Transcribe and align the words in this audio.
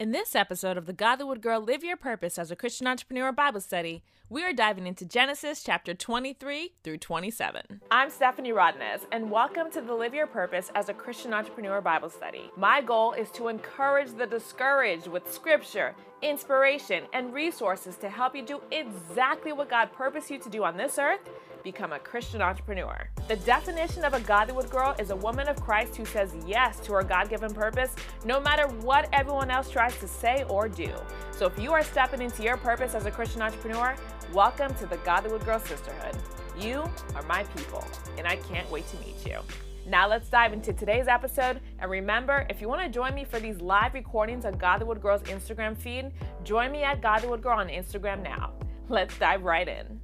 In 0.00 0.12
this 0.12 0.34
episode 0.34 0.78
of 0.78 0.86
the 0.86 0.94
Godlywood 0.94 1.42
Girl 1.42 1.60
Live 1.60 1.84
Your 1.84 1.98
Purpose 1.98 2.38
as 2.38 2.50
a 2.50 2.56
Christian 2.56 2.86
Entrepreneur 2.86 3.32
Bible 3.32 3.60
Study, 3.60 4.02
we 4.30 4.42
are 4.42 4.52
diving 4.54 4.86
into 4.86 5.04
Genesis 5.04 5.62
chapter 5.62 5.92
23 5.92 6.72
through 6.82 6.96
27. 6.96 7.82
I'm 7.90 8.08
Stephanie 8.08 8.52
Rodnez, 8.52 9.02
and 9.12 9.30
welcome 9.30 9.70
to 9.72 9.82
the 9.82 9.92
Live 9.92 10.14
Your 10.14 10.26
Purpose 10.26 10.70
as 10.74 10.88
a 10.88 10.94
Christian 10.94 11.34
Entrepreneur 11.34 11.82
Bible 11.82 12.08
Study. 12.08 12.50
My 12.56 12.80
goal 12.80 13.12
is 13.12 13.30
to 13.32 13.48
encourage 13.48 14.12
the 14.12 14.24
discouraged 14.24 15.06
with 15.06 15.30
scripture, 15.30 15.94
inspiration, 16.22 17.04
and 17.12 17.34
resources 17.34 17.96
to 17.96 18.08
help 18.08 18.34
you 18.34 18.40
do 18.40 18.62
exactly 18.70 19.52
what 19.52 19.68
God 19.68 19.92
purposed 19.92 20.30
you 20.30 20.38
to 20.38 20.48
do 20.48 20.64
on 20.64 20.78
this 20.78 20.98
earth 20.98 21.28
become 21.62 21.92
a 21.92 21.98
Christian 21.98 22.42
entrepreneur. 22.42 23.08
The 23.28 23.36
definition 23.36 24.04
of 24.04 24.14
a 24.14 24.20
Godlywood 24.20 24.70
girl 24.70 24.94
is 24.98 25.10
a 25.10 25.16
woman 25.16 25.48
of 25.48 25.60
Christ 25.60 25.96
who 25.96 26.04
says 26.04 26.34
yes 26.46 26.80
to 26.80 26.92
her 26.94 27.02
God 27.02 27.28
given 27.28 27.52
purpose, 27.52 27.94
no 28.24 28.40
matter 28.40 28.66
what 28.66 29.08
everyone 29.12 29.50
else 29.50 29.70
tries 29.70 29.98
to 30.00 30.08
say 30.08 30.44
or 30.48 30.68
do. 30.68 30.90
So 31.32 31.46
if 31.46 31.58
you 31.58 31.72
are 31.72 31.82
stepping 31.82 32.22
into 32.22 32.42
your 32.42 32.56
purpose 32.56 32.94
as 32.94 33.06
a 33.06 33.10
Christian 33.10 33.42
entrepreneur, 33.42 33.94
welcome 34.32 34.74
to 34.74 34.86
the 34.86 34.96
Godlywood 34.98 35.44
Girl 35.44 35.60
Sisterhood. 35.60 36.16
You 36.58 36.84
are 37.14 37.22
my 37.22 37.44
people, 37.44 37.84
and 38.18 38.26
I 38.26 38.36
can't 38.36 38.70
wait 38.70 38.86
to 38.88 38.96
meet 38.98 39.26
you. 39.26 39.38
Now 39.86 40.08
let's 40.08 40.28
dive 40.28 40.52
into 40.52 40.72
today's 40.72 41.08
episode. 41.08 41.60
And 41.78 41.90
remember, 41.90 42.46
if 42.50 42.60
you 42.60 42.68
want 42.68 42.82
to 42.82 42.88
join 42.88 43.14
me 43.14 43.24
for 43.24 43.40
these 43.40 43.60
live 43.60 43.94
recordings 43.94 44.44
on 44.44 44.54
Godlywood 44.54 45.00
Girl's 45.00 45.22
Instagram 45.22 45.76
feed, 45.76 46.12
join 46.44 46.70
me 46.70 46.82
at 46.82 47.00
Godlywood 47.00 47.40
Girl 47.40 47.58
on 47.58 47.68
Instagram 47.68 48.22
now. 48.22 48.52
Let's 48.88 49.16
dive 49.18 49.42
right 49.42 49.66
in. 49.66 50.00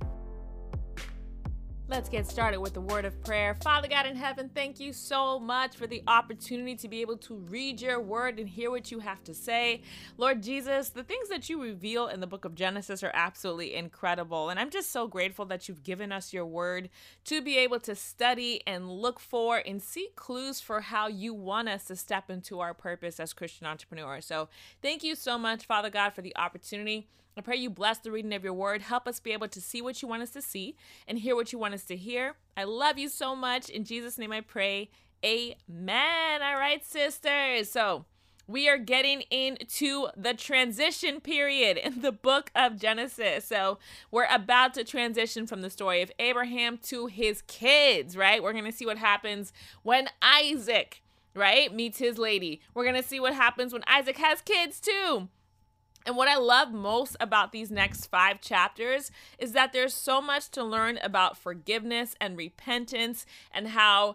Let's 1.89 2.09
get 2.09 2.27
started 2.27 2.59
with 2.59 2.75
the 2.75 2.81
word 2.81 3.05
of 3.05 3.23
prayer. 3.23 3.55
Father 3.63 3.87
God 3.87 4.07
in 4.07 4.17
heaven, 4.17 4.51
thank 4.53 4.81
you 4.81 4.93
so 4.93 5.39
much 5.39 5.77
for 5.77 5.87
the 5.87 6.03
opportunity 6.09 6.75
to 6.75 6.89
be 6.89 7.01
able 7.01 7.17
to 7.19 7.37
read 7.37 7.81
your 7.81 8.01
word 8.01 8.41
and 8.41 8.49
hear 8.49 8.73
what 8.73 8.91
you 8.91 8.99
have 8.99 9.23
to 9.23 9.33
say. 9.33 9.83
Lord 10.19 10.43
Jesus, 10.43 10.89
the 10.89 11.05
things 11.05 11.29
that 11.29 11.49
you 11.49 11.63
reveal 11.63 12.09
in 12.09 12.19
the 12.19 12.27
book 12.27 12.45
of 12.45 12.57
Genesis 12.57 13.05
are 13.05 13.13
absolutely 13.15 13.73
incredible. 13.77 14.49
And 14.49 14.59
I'm 14.59 14.71
just 14.71 14.91
so 14.91 15.07
grateful 15.07 15.45
that 15.45 15.69
you've 15.69 15.85
given 15.85 16.11
us 16.11 16.33
your 16.33 16.45
word 16.45 16.91
to 17.27 17.41
be 17.41 17.57
able 17.57 17.79
to 17.79 17.95
study 17.95 18.63
and 18.67 18.91
look 18.91 19.21
for 19.21 19.63
and 19.65 19.81
see 19.81 20.09
clues 20.17 20.61
for 20.61 20.81
how 20.81 21.07
you 21.07 21.35
want 21.35 21.69
us 21.69 21.85
to 21.85 21.95
step 21.95 22.31
into 22.31 22.59
our 22.59 22.75
purpose 22.75 23.21
as 23.21 23.33
Christian 23.33 23.69
entrepreneurs. 23.69 24.27
So 24.27 24.49
thank 24.83 25.05
you 25.05 25.15
so 25.15 25.39
much, 25.39 25.67
Father 25.67 25.91
God, 25.91 26.15
for 26.15 26.23
the 26.23 26.37
opportunity. 26.37 27.07
I 27.39 27.43
pray 27.43 27.57
you 27.57 27.69
bless 27.69 27.99
the 27.99 28.11
reading 28.11 28.33
of 28.33 28.45
your 28.45 28.55
word. 28.55 28.81
Help 28.81 29.07
us 29.07 29.21
be 29.21 29.33
able 29.33 29.49
to 29.49 29.61
see 29.61 29.83
what 29.83 30.01
you 30.01 30.09
want 30.09 30.23
us 30.23 30.31
to 30.31 30.41
see 30.41 30.75
and 31.07 31.19
hear 31.19 31.37
what 31.37 31.53
you 31.53 31.59
want 31.59 31.75
us 31.75 31.85
to 31.85 31.97
hear. 31.97 32.37
I 32.57 32.65
love 32.65 32.97
you 32.97 33.11
so 33.11 33.37
much. 33.37 33.69
In 33.69 33.85
Jesus' 33.85 34.17
name 34.17 34.33
I 34.33 34.41
pray. 34.41 34.89
Amen. 35.23 36.43
All 36.43 36.57
right, 36.57 36.83
sisters. 36.85 37.71
So, 37.71 38.07
we 38.49 38.71
are 38.71 38.79
getting 38.79 39.23
into 39.23 40.07
the 40.17 40.33
transition 40.33 41.21
period 41.21 41.77
in 41.77 42.01
the 42.01 42.13
book 42.13 42.51
of 42.55 42.79
Genesis. 42.79 43.45
So, 43.45 43.79
we're 44.11 44.29
about 44.31 44.73
to 44.75 44.85
transition 44.85 45.47
from 45.47 45.61
the 45.61 45.69
story 45.69 46.01
of 46.01 46.11
Abraham 46.19 46.79
to 46.85 47.07
his 47.07 47.43
kids, 47.43 48.17
right? 48.17 48.43
We're 48.43 48.53
going 48.53 48.65
to 48.65 48.73
see 48.73 48.87
what 48.87 48.97
happens 48.97 49.53
when 49.83 50.09
Isaac, 50.23 51.03
right, 51.35 51.75
meets 51.75 51.99
his 51.99 52.17
lady. 52.17 52.63
We're 52.73 52.85
going 52.85 52.97
to 53.03 53.07
see 53.07 53.21
what 53.21 53.35
happens 53.35 53.75
when 53.75 53.85
Isaac 53.87 54.17
has 54.17 54.41
kids 54.41 54.81
too. 54.81 55.29
And 56.07 56.17
what 56.17 56.29
I 56.29 56.37
love 56.37 56.73
most 56.73 57.17
about 57.19 57.53
these 57.53 57.71
next 57.71 58.07
five 58.07 58.41
chapters 58.41 59.11
is 59.39 59.53
that 59.53 59.73
there's 59.73 59.93
so 59.93 60.23
much 60.23 60.51
to 60.51 60.63
learn 60.63 60.99
about 61.03 61.37
forgiveness 61.37 62.15
and 62.21 62.37
repentance, 62.37 63.27
and 63.53 63.69
how 63.69 64.15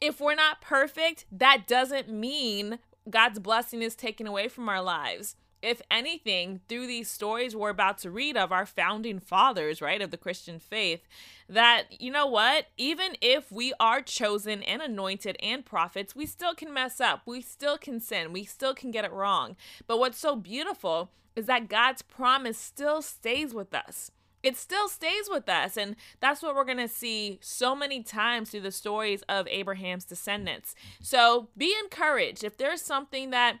if 0.00 0.20
we're 0.20 0.34
not 0.34 0.60
perfect, 0.60 1.24
that 1.32 1.66
doesn't 1.66 2.08
mean 2.08 2.80
God's 3.08 3.38
blessing 3.38 3.82
is 3.82 3.94
taken 3.94 4.26
away 4.26 4.48
from 4.48 4.68
our 4.68 4.82
lives 4.82 5.36
if 5.62 5.82
anything, 5.90 6.60
through 6.68 6.86
these 6.86 7.10
stories 7.10 7.56
we're 7.56 7.70
about 7.70 7.98
to 7.98 8.10
read 8.10 8.36
of 8.36 8.52
our 8.52 8.66
founding 8.66 9.18
fathers, 9.18 9.82
right, 9.82 10.00
of 10.00 10.10
the 10.10 10.16
Christian 10.16 10.58
faith, 10.58 11.06
that, 11.48 12.00
you 12.00 12.10
know 12.10 12.26
what, 12.26 12.66
even 12.76 13.16
if 13.20 13.50
we 13.50 13.72
are 13.80 14.00
chosen 14.00 14.62
and 14.62 14.80
anointed 14.80 15.36
and 15.42 15.64
prophets, 15.64 16.14
we 16.14 16.26
still 16.26 16.54
can 16.54 16.72
mess 16.72 17.00
up. 17.00 17.22
We 17.26 17.40
still 17.40 17.76
can 17.76 18.00
sin. 18.00 18.32
We 18.32 18.44
still 18.44 18.74
can 18.74 18.90
get 18.90 19.04
it 19.04 19.12
wrong. 19.12 19.56
But 19.86 19.98
what's 19.98 20.18
so 20.18 20.36
beautiful 20.36 21.10
is 21.38 21.46
that 21.46 21.68
God's 21.68 22.02
promise 22.02 22.58
still 22.58 23.00
stays 23.00 23.54
with 23.54 23.72
us. 23.72 24.10
It 24.42 24.56
still 24.56 24.88
stays 24.88 25.28
with 25.30 25.48
us. 25.48 25.76
And 25.76 25.96
that's 26.20 26.42
what 26.42 26.54
we're 26.54 26.64
going 26.64 26.78
to 26.78 26.88
see 26.88 27.38
so 27.40 27.74
many 27.74 28.02
times 28.02 28.50
through 28.50 28.62
the 28.62 28.72
stories 28.72 29.22
of 29.28 29.46
Abraham's 29.48 30.04
descendants. 30.04 30.74
So 31.00 31.48
be 31.56 31.74
encouraged. 31.82 32.44
If 32.44 32.56
there's 32.56 32.82
something 32.82 33.30
that 33.30 33.58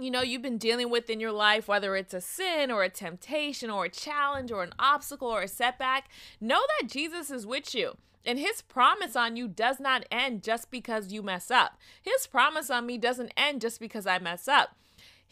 you 0.00 0.10
know 0.10 0.22
you've 0.22 0.42
been 0.42 0.58
dealing 0.58 0.90
with 0.90 1.10
in 1.10 1.20
your 1.20 1.32
life, 1.32 1.68
whether 1.68 1.96
it's 1.96 2.14
a 2.14 2.20
sin 2.20 2.70
or 2.70 2.82
a 2.82 2.88
temptation 2.88 3.68
or 3.68 3.84
a 3.84 3.90
challenge 3.90 4.50
or 4.50 4.62
an 4.62 4.72
obstacle 4.78 5.28
or 5.28 5.42
a 5.42 5.48
setback, 5.48 6.08
know 6.40 6.60
that 6.80 6.88
Jesus 6.88 7.30
is 7.30 7.46
with 7.46 7.74
you. 7.74 7.96
And 8.24 8.38
his 8.38 8.62
promise 8.62 9.16
on 9.16 9.36
you 9.36 9.48
does 9.48 9.80
not 9.80 10.04
end 10.10 10.44
just 10.44 10.70
because 10.70 11.12
you 11.12 11.22
mess 11.22 11.50
up. 11.50 11.76
His 12.00 12.26
promise 12.26 12.70
on 12.70 12.86
me 12.86 12.96
doesn't 12.96 13.32
end 13.36 13.60
just 13.60 13.80
because 13.80 14.06
I 14.06 14.18
mess 14.20 14.46
up. 14.46 14.76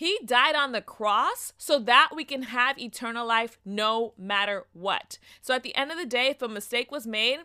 He 0.01 0.19
died 0.25 0.55
on 0.55 0.73
the 0.73 0.81
cross 0.81 1.53
so 1.59 1.79
that 1.81 2.13
we 2.17 2.25
can 2.25 2.45
have 2.45 2.79
eternal 2.79 3.27
life 3.27 3.59
no 3.67 4.15
matter 4.17 4.65
what. 4.73 5.19
So 5.43 5.53
at 5.53 5.63
the 5.63 5.77
end 5.77 5.91
of 5.91 5.99
the 5.99 6.07
day, 6.07 6.29
if 6.29 6.41
a 6.41 6.49
mistake 6.49 6.91
was 6.91 7.07
made, 7.07 7.41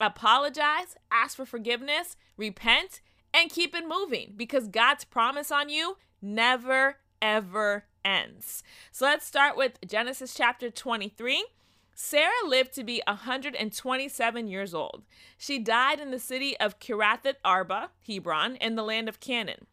apologize, 0.00 0.96
ask 1.12 1.36
for 1.36 1.46
forgiveness, 1.46 2.16
repent, 2.36 3.00
and 3.32 3.48
keep 3.48 3.76
it 3.76 3.86
moving 3.86 4.34
because 4.36 4.66
God's 4.66 5.04
promise 5.04 5.52
on 5.52 5.68
you 5.68 5.98
never, 6.20 6.96
ever 7.22 7.84
ends. 8.04 8.64
So 8.90 9.04
let's 9.04 9.24
start 9.24 9.56
with 9.56 9.78
Genesis 9.86 10.34
chapter 10.34 10.68
23. 10.68 11.46
Sarah 11.94 12.32
lived 12.44 12.74
to 12.74 12.82
be 12.82 13.00
127 13.06 14.48
years 14.48 14.74
old. 14.74 15.04
She 15.38 15.60
died 15.60 16.00
in 16.00 16.10
the 16.10 16.18
city 16.18 16.58
of 16.58 16.80
Kiriath 16.80 17.34
Arba, 17.44 17.90
Hebron, 18.04 18.56
in 18.56 18.74
the 18.74 18.82
land 18.82 19.08
of 19.08 19.20
Canaan. 19.20 19.68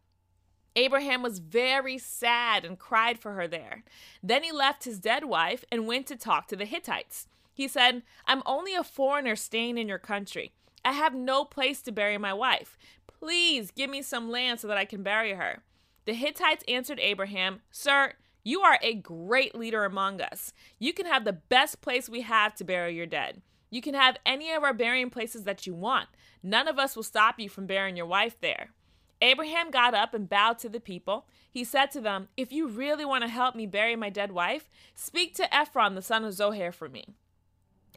Abraham 0.78 1.22
was 1.22 1.40
very 1.40 1.98
sad 1.98 2.64
and 2.64 2.78
cried 2.78 3.18
for 3.18 3.32
her 3.32 3.48
there. 3.48 3.82
Then 4.22 4.44
he 4.44 4.52
left 4.52 4.84
his 4.84 5.00
dead 5.00 5.24
wife 5.24 5.64
and 5.72 5.88
went 5.88 6.06
to 6.06 6.16
talk 6.16 6.46
to 6.46 6.56
the 6.56 6.64
Hittites. 6.64 7.26
He 7.52 7.66
said, 7.66 8.04
I'm 8.26 8.44
only 8.46 8.76
a 8.76 8.84
foreigner 8.84 9.34
staying 9.34 9.76
in 9.76 9.88
your 9.88 9.98
country. 9.98 10.52
I 10.84 10.92
have 10.92 11.16
no 11.16 11.44
place 11.44 11.82
to 11.82 11.90
bury 11.90 12.16
my 12.16 12.32
wife. 12.32 12.78
Please 13.08 13.72
give 13.72 13.90
me 13.90 14.02
some 14.02 14.30
land 14.30 14.60
so 14.60 14.68
that 14.68 14.78
I 14.78 14.84
can 14.84 15.02
bury 15.02 15.34
her. 15.34 15.64
The 16.04 16.14
Hittites 16.14 16.62
answered 16.68 17.00
Abraham, 17.00 17.60
Sir, 17.72 18.12
you 18.44 18.60
are 18.60 18.78
a 18.80 18.94
great 18.94 19.56
leader 19.56 19.84
among 19.84 20.20
us. 20.20 20.52
You 20.78 20.92
can 20.92 21.06
have 21.06 21.24
the 21.24 21.32
best 21.32 21.80
place 21.80 22.08
we 22.08 22.20
have 22.20 22.54
to 22.54 22.64
bury 22.64 22.94
your 22.94 23.06
dead. 23.06 23.42
You 23.68 23.82
can 23.82 23.94
have 23.94 24.16
any 24.24 24.52
of 24.52 24.62
our 24.62 24.72
burying 24.72 25.10
places 25.10 25.42
that 25.42 25.66
you 25.66 25.74
want. 25.74 26.08
None 26.40 26.68
of 26.68 26.78
us 26.78 26.94
will 26.94 27.02
stop 27.02 27.40
you 27.40 27.48
from 27.48 27.66
burying 27.66 27.96
your 27.96 28.06
wife 28.06 28.40
there. 28.40 28.70
Abraham 29.20 29.70
got 29.70 29.94
up 29.94 30.14
and 30.14 30.28
bowed 30.28 30.58
to 30.58 30.68
the 30.68 30.80
people. 30.80 31.26
He 31.50 31.64
said 31.64 31.90
to 31.92 32.00
them, 32.00 32.28
If 32.36 32.52
you 32.52 32.68
really 32.68 33.04
want 33.04 33.22
to 33.24 33.28
help 33.28 33.54
me 33.54 33.66
bury 33.66 33.96
my 33.96 34.10
dead 34.10 34.32
wife, 34.32 34.68
speak 34.94 35.34
to 35.36 35.54
Ephron, 35.54 35.94
the 35.94 36.02
son 36.02 36.24
of 36.24 36.34
Zohar, 36.34 36.72
for 36.72 36.88
me. 36.88 37.04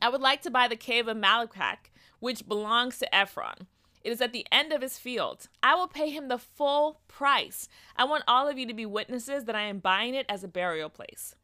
I 0.01 0.09
would 0.09 0.21
like 0.21 0.41
to 0.43 0.51
buy 0.51 0.67
the 0.67 0.75
cave 0.75 1.07
of 1.07 1.17
Machpelah, 1.17 1.77
which 2.19 2.47
belongs 2.47 2.97
to 2.99 3.15
Ephron. 3.15 3.67
It 4.03 4.11
is 4.11 4.21
at 4.21 4.33
the 4.33 4.47
end 4.51 4.73
of 4.73 4.81
his 4.81 4.97
field. 4.97 5.47
I 5.61 5.75
will 5.75 5.87
pay 5.87 6.09
him 6.09 6.27
the 6.27 6.39
full 6.39 7.01
price. 7.07 7.67
I 7.95 8.05
want 8.05 8.23
all 8.27 8.47
of 8.47 8.57
you 8.57 8.65
to 8.65 8.73
be 8.73 8.85
witnesses 8.85 9.45
that 9.45 9.55
I 9.55 9.61
am 9.61 9.77
buying 9.77 10.15
it 10.15 10.25
as 10.27 10.43
a 10.43 10.47
burial 10.47 10.89
place. 10.89 11.35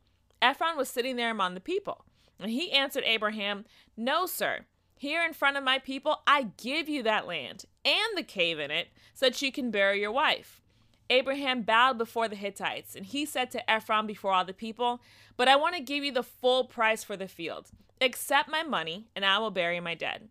Ephron 0.42 0.76
was 0.76 0.90
sitting 0.90 1.16
there 1.16 1.30
among 1.30 1.54
the 1.54 1.60
people, 1.60 2.06
and 2.40 2.50
he 2.50 2.72
answered 2.72 3.04
Abraham, 3.06 3.66
No, 3.96 4.26
sir. 4.26 4.66
Here 4.98 5.24
in 5.24 5.34
front 5.34 5.58
of 5.58 5.64
my 5.64 5.78
people, 5.78 6.22
I 6.26 6.50
give 6.58 6.90
you 6.90 7.04
that 7.04 7.28
land 7.28 7.66
and 7.86 8.18
the 8.18 8.24
cave 8.24 8.58
in 8.58 8.72
it 8.72 8.88
so 9.14 9.28
that 9.28 9.42
you 9.42 9.52
can 9.52 9.70
bury 9.70 10.02
your 10.02 10.12
wife. 10.12 10.60
Abraham 11.10 11.62
bowed 11.62 11.98
before 11.98 12.28
the 12.28 12.36
Hittites, 12.36 12.96
and 12.96 13.06
he 13.06 13.26
said 13.26 13.52
to 13.52 13.70
Ephron 13.70 14.08
before 14.08 14.34
all 14.34 14.44
the 14.44 14.54
people, 14.54 15.00
But 15.38 15.48
I 15.48 15.56
want 15.56 15.76
to 15.76 15.82
give 15.82 16.04
you 16.04 16.12
the 16.12 16.24
full 16.24 16.66
price 16.66 17.04
for 17.04 17.16
the 17.16 17.28
field. 17.28 17.70
Accept 18.02 18.50
my 18.50 18.64
money, 18.64 19.08
and 19.16 19.24
I 19.24 19.38
will 19.38 19.52
bury 19.52 19.80
my 19.80 19.94
dead. 19.94 20.30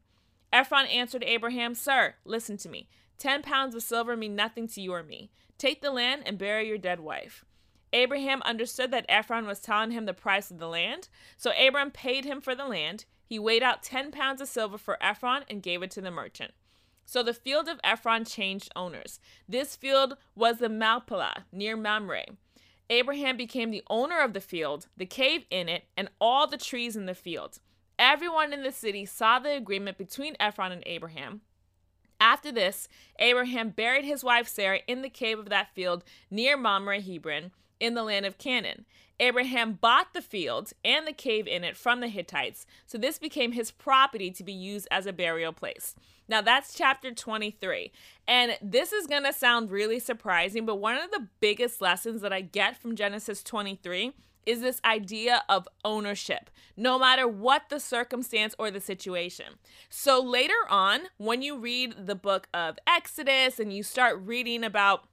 Ephron 0.53 0.87
answered 0.87 1.25
Abraham, 1.25 1.75
Sir, 1.75 2.15
listen 2.25 2.57
to 2.59 2.69
me. 2.69 2.89
Ten 3.19 3.43
pounds 3.43 3.75
of 3.75 3.83
silver 3.83 4.17
mean 4.17 4.35
nothing 4.35 4.69
to 4.69 4.81
you 4.81 4.93
or 4.93 5.03
me. 5.03 5.31
Take 5.59 5.81
the 5.81 5.91
land 5.91 6.23
and 6.27 6.37
bury 6.37 6.69
your 6.69 6.79
dead 6.79 7.01
wife. 7.01 7.45
Abraham 7.93 8.43
understood 8.43 8.91
that 8.91 9.07
Ephron 9.09 9.47
was 9.47 9.61
telling 9.61 9.93
him 9.93 10.05
the 10.05 10.13
price 10.13 10.51
of 10.51 10.59
the 10.59 10.69
land, 10.69 11.09
so 11.37 11.53
Abram 11.53 11.91
paid 11.91 12.25
him 12.25 12.41
for 12.41 12.55
the 12.55 12.67
land. 12.67 13.07
He 13.27 13.39
weighed 13.39 13.63
out 13.63 13.83
ten 13.83 14.13
pounds 14.13 14.41
of 14.41 14.49
silver 14.49 14.79
for 14.79 15.03
Ephron 15.03 15.45
and 15.51 15.63
gave 15.63 15.83
it 15.83 15.91
to 15.93 16.01
the 16.01 16.11
merchant. 16.11 16.53
So 17.05 17.23
the 17.23 17.35
field 17.35 17.69
of 17.69 17.81
Ephron 17.85 18.25
changed 18.25 18.73
owners. 18.75 19.21
This 19.49 19.77
field 19.77 20.17
was 20.35 20.59
the 20.59 20.69
Machpelah 20.69 21.45
near 21.53 21.77
Mamre. 21.77 22.25
Abraham 22.89 23.37
became 23.37 23.71
the 23.71 23.83
owner 23.91 24.21
of 24.21 24.33
the 24.33 24.41
field, 24.41 24.87
the 24.97 25.07
cave 25.07 25.45
in 25.51 25.69
it, 25.69 25.85
and 25.97 26.09
all 26.21 26.47
the 26.47 26.57
trees 26.57 26.97
in 26.97 27.07
the 27.07 27.15
field. 27.15 27.59
Everyone 27.99 28.53
in 28.53 28.63
the 28.63 28.73
city 28.73 29.05
saw 29.05 29.39
the 29.39 29.57
agreement 29.57 29.99
between 29.99 30.37
Ephron 30.39 30.73
and 30.73 30.83
Abraham. 30.87 31.41
After 32.21 32.53
this, 32.53 32.89
Abraham 33.19 33.71
buried 33.71 34.05
his 34.05 34.25
wife 34.25 34.49
Sarah 34.49 34.81
in 34.87 35.03
the 35.03 35.11
cave 35.11 35.39
of 35.39 35.49
that 35.49 35.75
field 35.75 36.05
near 36.31 36.57
Mamre 36.57 37.01
Hebron, 37.01 37.51
in 37.81 37.95
the 37.95 38.03
land 38.03 38.27
of 38.27 38.39
Canaan. 38.39 38.85
Abraham 39.19 39.73
bought 39.75 40.13
the 40.13 40.21
fields 40.21 40.75
and 40.85 41.07
the 41.07 41.13
cave 41.13 41.47
in 41.47 41.65
it 41.65 41.77
from 41.77 42.01
the 42.01 42.09
Hittites, 42.09 42.67
so 42.87 42.99
this 42.99 43.19
became 43.19 43.53
his 43.53 43.71
property 43.71 44.31
to 44.31 44.45
be 44.45 44.53
used 44.53 44.87
as 44.91 45.07
a 45.07 45.13
burial 45.13 45.53
place. 45.53 45.95
Now 46.29 46.43
that's 46.43 46.75
chapter 46.75 47.13
23. 47.13 47.93
And 48.29 48.59
this 48.61 48.93
is 48.93 49.07
going 49.07 49.25
to 49.25 49.33
sound 49.33 49.71
really 49.71 49.99
surprising, 49.99 50.67
but 50.67 50.77
one 50.77 50.97
of 50.97 51.11
the 51.11 51.29
biggest 51.41 51.81
lessons 51.81 52.21
that 52.21 52.33
I 52.33 52.41
get 52.41 52.77
from 52.77 52.97
Genesis 52.97 53.43
23 53.43 54.13
is 54.45 54.61
this 54.61 54.81
idea 54.85 55.43
of 55.49 55.69
ownership, 55.85 56.51
no 56.77 56.99
matter 56.99 57.27
what 57.27 57.69
the 57.69 57.81
circumstance 57.81 58.55
or 58.59 58.71
the 58.71 58.81
situation. 58.81 59.55
So 59.89 60.23
later 60.23 60.55
on, 60.71 61.09
when 61.17 61.43
you 61.43 61.57
read 61.59 62.07
the 62.07 62.15
book 62.15 62.49
of 62.55 62.79
Exodus 62.87 63.59
and 63.59 63.73
you 63.73 63.83
start 63.83 64.21
reading 64.23 64.63
about 64.63 65.09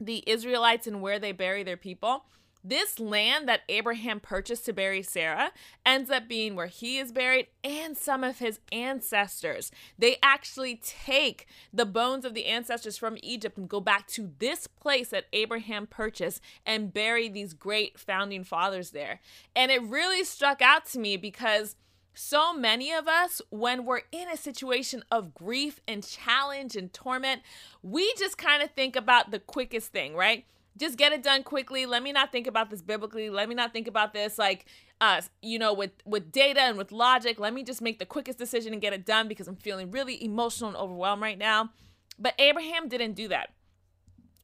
the 0.00 0.22
Israelites 0.26 0.86
and 0.86 1.00
where 1.00 1.18
they 1.18 1.32
bury 1.32 1.62
their 1.62 1.76
people, 1.76 2.24
this 2.68 2.98
land 2.98 3.48
that 3.48 3.60
Abraham 3.68 4.18
purchased 4.18 4.64
to 4.66 4.72
bury 4.72 5.00
Sarah 5.00 5.52
ends 5.84 6.10
up 6.10 6.26
being 6.26 6.56
where 6.56 6.66
he 6.66 6.98
is 6.98 7.12
buried 7.12 7.46
and 7.62 7.96
some 7.96 8.24
of 8.24 8.40
his 8.40 8.58
ancestors. 8.72 9.70
They 9.96 10.16
actually 10.20 10.80
take 10.82 11.46
the 11.72 11.86
bones 11.86 12.24
of 12.24 12.34
the 12.34 12.46
ancestors 12.46 12.98
from 12.98 13.18
Egypt 13.22 13.56
and 13.56 13.68
go 13.68 13.78
back 13.78 14.08
to 14.08 14.32
this 14.40 14.66
place 14.66 15.10
that 15.10 15.26
Abraham 15.32 15.86
purchased 15.86 16.40
and 16.64 16.92
bury 16.92 17.28
these 17.28 17.54
great 17.54 18.00
founding 18.00 18.42
fathers 18.42 18.90
there. 18.90 19.20
And 19.54 19.70
it 19.70 19.82
really 19.82 20.24
struck 20.24 20.60
out 20.60 20.86
to 20.86 20.98
me 20.98 21.16
because 21.16 21.76
so 22.16 22.52
many 22.52 22.92
of 22.92 23.06
us, 23.06 23.40
when 23.50 23.84
we're 23.84 24.02
in 24.10 24.28
a 24.28 24.36
situation 24.36 25.04
of 25.10 25.34
grief 25.34 25.80
and 25.86 26.06
challenge 26.06 26.74
and 26.74 26.92
torment, 26.92 27.42
we 27.82 28.12
just 28.18 28.38
kind 28.38 28.62
of 28.62 28.70
think 28.70 28.96
about 28.96 29.30
the 29.30 29.38
quickest 29.38 29.92
thing, 29.92 30.14
right? 30.14 30.44
just 30.78 30.98
get 30.98 31.12
it 31.12 31.22
done 31.22 31.42
quickly. 31.42 31.86
Let 31.86 32.02
me 32.02 32.12
not 32.12 32.32
think 32.32 32.46
about 32.46 32.70
this 32.70 32.82
biblically. 32.82 33.30
Let 33.30 33.48
me 33.48 33.54
not 33.54 33.72
think 33.72 33.88
about 33.88 34.12
this 34.12 34.38
like 34.38 34.66
uh 35.00 35.20
you 35.42 35.58
know 35.58 35.74
with 35.74 35.92
with 36.04 36.32
data 36.32 36.60
and 36.60 36.78
with 36.78 36.92
logic. 36.92 37.40
Let 37.40 37.54
me 37.54 37.62
just 37.62 37.80
make 37.80 37.98
the 37.98 38.06
quickest 38.06 38.38
decision 38.38 38.72
and 38.72 38.82
get 38.82 38.92
it 38.92 39.04
done 39.04 39.28
because 39.28 39.48
I'm 39.48 39.56
feeling 39.56 39.90
really 39.90 40.22
emotional 40.22 40.68
and 40.68 40.76
overwhelmed 40.76 41.22
right 41.22 41.38
now. 41.38 41.70
But 42.18 42.34
Abraham 42.38 42.88
didn't 42.88 43.12
do 43.12 43.28
that. 43.28 43.52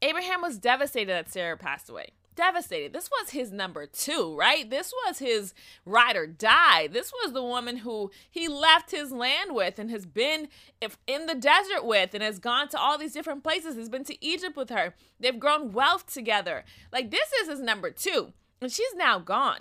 Abraham 0.01 0.41
was 0.41 0.57
devastated 0.57 1.11
that 1.11 1.31
Sarah 1.31 1.57
passed 1.57 1.89
away 1.89 2.09
devastated. 2.35 2.93
This 2.93 3.09
was 3.09 3.31
his 3.31 3.51
number 3.51 3.85
two, 3.85 4.35
right? 4.37 4.69
This 4.69 4.93
was 5.05 5.19
his 5.19 5.53
ride 5.85 6.15
or 6.15 6.27
die. 6.27 6.87
This 6.87 7.11
was 7.11 7.33
the 7.33 7.43
woman 7.43 7.77
who 7.77 8.11
he 8.29 8.47
left 8.47 8.91
his 8.91 9.11
land 9.11 9.53
with 9.53 9.79
and 9.79 9.89
has 9.89 10.05
been 10.05 10.47
in 11.07 11.25
the 11.25 11.35
desert 11.35 11.85
with 11.85 12.13
and 12.13 12.23
has 12.23 12.39
gone 12.39 12.67
to 12.69 12.79
all 12.79 12.97
these 12.97 13.13
different 13.13 13.43
places. 13.43 13.75
He's 13.75 13.89
been 13.89 14.03
to 14.05 14.25
Egypt 14.25 14.55
with 14.55 14.69
her. 14.69 14.93
They've 15.19 15.39
grown 15.39 15.71
wealth 15.71 16.11
together. 16.11 16.63
Like 16.91 17.11
this 17.11 17.31
is 17.41 17.47
his 17.47 17.59
number 17.59 17.91
two. 17.91 18.33
And 18.61 18.71
she's 18.71 18.95
now 18.95 19.19
gone. 19.19 19.59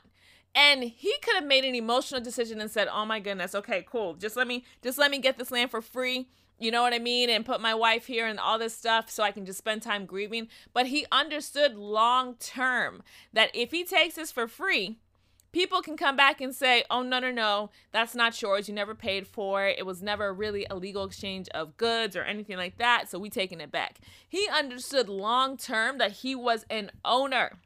And 0.54 0.84
he 0.84 1.14
could 1.22 1.34
have 1.34 1.46
made 1.46 1.64
an 1.64 1.74
emotional 1.74 2.20
decision 2.20 2.60
and 2.60 2.70
said, 2.70 2.86
"Oh 2.92 3.06
my 3.06 3.20
goodness, 3.20 3.54
okay, 3.54 3.84
cool. 3.88 4.14
Just 4.14 4.36
let 4.36 4.46
me 4.46 4.64
just 4.82 4.98
let 4.98 5.10
me 5.10 5.18
get 5.18 5.38
this 5.38 5.50
land 5.50 5.70
for 5.70 5.80
free." 5.80 6.28
You 6.62 6.70
know 6.70 6.82
what 6.82 6.94
I 6.94 6.98
mean? 6.98 7.28
And 7.30 7.44
put 7.44 7.60
my 7.60 7.74
wife 7.74 8.06
here 8.06 8.26
and 8.26 8.38
all 8.38 8.58
this 8.58 8.76
stuff 8.76 9.10
so 9.10 9.22
I 9.22 9.32
can 9.32 9.44
just 9.44 9.58
spend 9.58 9.82
time 9.82 10.06
grieving. 10.06 10.48
But 10.72 10.86
he 10.86 11.06
understood 11.10 11.74
long 11.74 12.34
term 12.36 13.02
that 13.32 13.50
if 13.54 13.70
he 13.70 13.84
takes 13.84 14.14
this 14.14 14.32
for 14.32 14.46
free, 14.48 14.98
people 15.52 15.82
can 15.82 15.96
come 15.96 16.16
back 16.16 16.40
and 16.40 16.54
say, 16.54 16.84
oh, 16.90 17.02
no, 17.02 17.18
no, 17.18 17.30
no, 17.30 17.70
that's 17.92 18.14
not 18.14 18.40
yours. 18.40 18.68
You 18.68 18.74
never 18.74 18.94
paid 18.94 19.26
for 19.26 19.66
it. 19.66 19.78
It 19.78 19.86
was 19.86 20.02
never 20.02 20.32
really 20.32 20.66
a 20.70 20.76
legal 20.76 21.04
exchange 21.04 21.48
of 21.50 21.76
goods 21.76 22.16
or 22.16 22.22
anything 22.22 22.56
like 22.56 22.78
that. 22.78 23.10
So 23.10 23.18
we 23.18 23.30
taking 23.30 23.60
it 23.60 23.70
back. 23.70 24.00
He 24.28 24.48
understood 24.48 25.08
long 25.08 25.56
term 25.56 25.98
that 25.98 26.12
he 26.12 26.34
was 26.34 26.64
an 26.70 26.90
owner. 27.04 27.58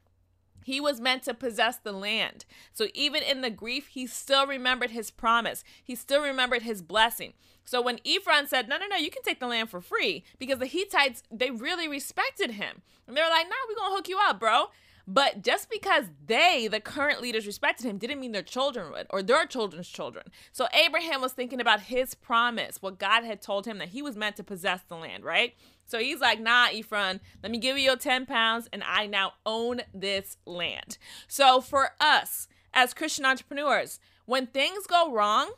He 0.64 0.80
was 0.80 1.00
meant 1.00 1.22
to 1.22 1.34
possess 1.34 1.76
the 1.78 1.92
land. 1.92 2.44
So 2.72 2.88
even 2.92 3.22
in 3.22 3.40
the 3.40 3.50
grief, 3.50 3.86
he 3.86 4.04
still 4.08 4.48
remembered 4.48 4.90
his 4.90 5.12
promise. 5.12 5.62
He 5.80 5.94
still 5.94 6.20
remembered 6.20 6.62
his 6.62 6.82
blessing. 6.82 7.34
So 7.66 7.82
when 7.82 7.98
Ephron 8.06 8.46
said, 8.46 8.68
no, 8.68 8.78
no, 8.78 8.86
no, 8.86 8.96
you 8.96 9.10
can 9.10 9.22
take 9.22 9.40
the 9.40 9.46
land 9.46 9.68
for 9.68 9.82
free, 9.82 10.24
because 10.38 10.58
the 10.58 10.66
Hittites, 10.66 11.22
they 11.30 11.50
really 11.50 11.88
respected 11.88 12.52
him. 12.52 12.80
And 13.06 13.14
they 13.16 13.20
were 13.20 13.28
like, 13.28 13.46
nah, 13.46 13.54
we're 13.68 13.76
going 13.76 13.90
to 13.90 13.96
hook 13.96 14.08
you 14.08 14.18
up, 14.18 14.40
bro. 14.40 14.66
But 15.08 15.42
just 15.42 15.70
because 15.70 16.06
they, 16.26 16.68
the 16.68 16.80
current 16.80 17.20
leaders, 17.20 17.46
respected 17.46 17.86
him 17.86 17.98
didn't 17.98 18.18
mean 18.18 18.32
their 18.32 18.42
children 18.42 18.90
would 18.90 19.06
or 19.10 19.22
their 19.22 19.46
children's 19.46 19.88
children. 19.88 20.26
So 20.50 20.66
Abraham 20.72 21.20
was 21.20 21.32
thinking 21.32 21.60
about 21.60 21.82
his 21.82 22.14
promise, 22.14 22.82
what 22.82 22.98
God 22.98 23.22
had 23.22 23.40
told 23.40 23.66
him 23.66 23.78
that 23.78 23.90
he 23.90 24.02
was 24.02 24.16
meant 24.16 24.36
to 24.36 24.42
possess 24.42 24.80
the 24.88 24.96
land, 24.96 25.24
right? 25.24 25.54
So 25.86 26.00
he's 26.00 26.20
like, 26.20 26.40
nah, 26.40 26.68
Ephron, 26.72 27.20
let 27.42 27.52
me 27.52 27.58
give 27.58 27.78
you 27.78 27.84
your 27.84 27.96
10 27.96 28.26
pounds 28.26 28.68
and 28.72 28.82
I 28.84 29.06
now 29.06 29.34
own 29.44 29.82
this 29.94 30.36
land. 30.44 30.98
So 31.28 31.60
for 31.60 31.90
us 32.00 32.48
as 32.74 32.92
Christian 32.92 33.24
entrepreneurs, 33.24 34.00
when 34.24 34.48
things 34.48 34.88
go 34.88 35.12
wrong, 35.12 35.52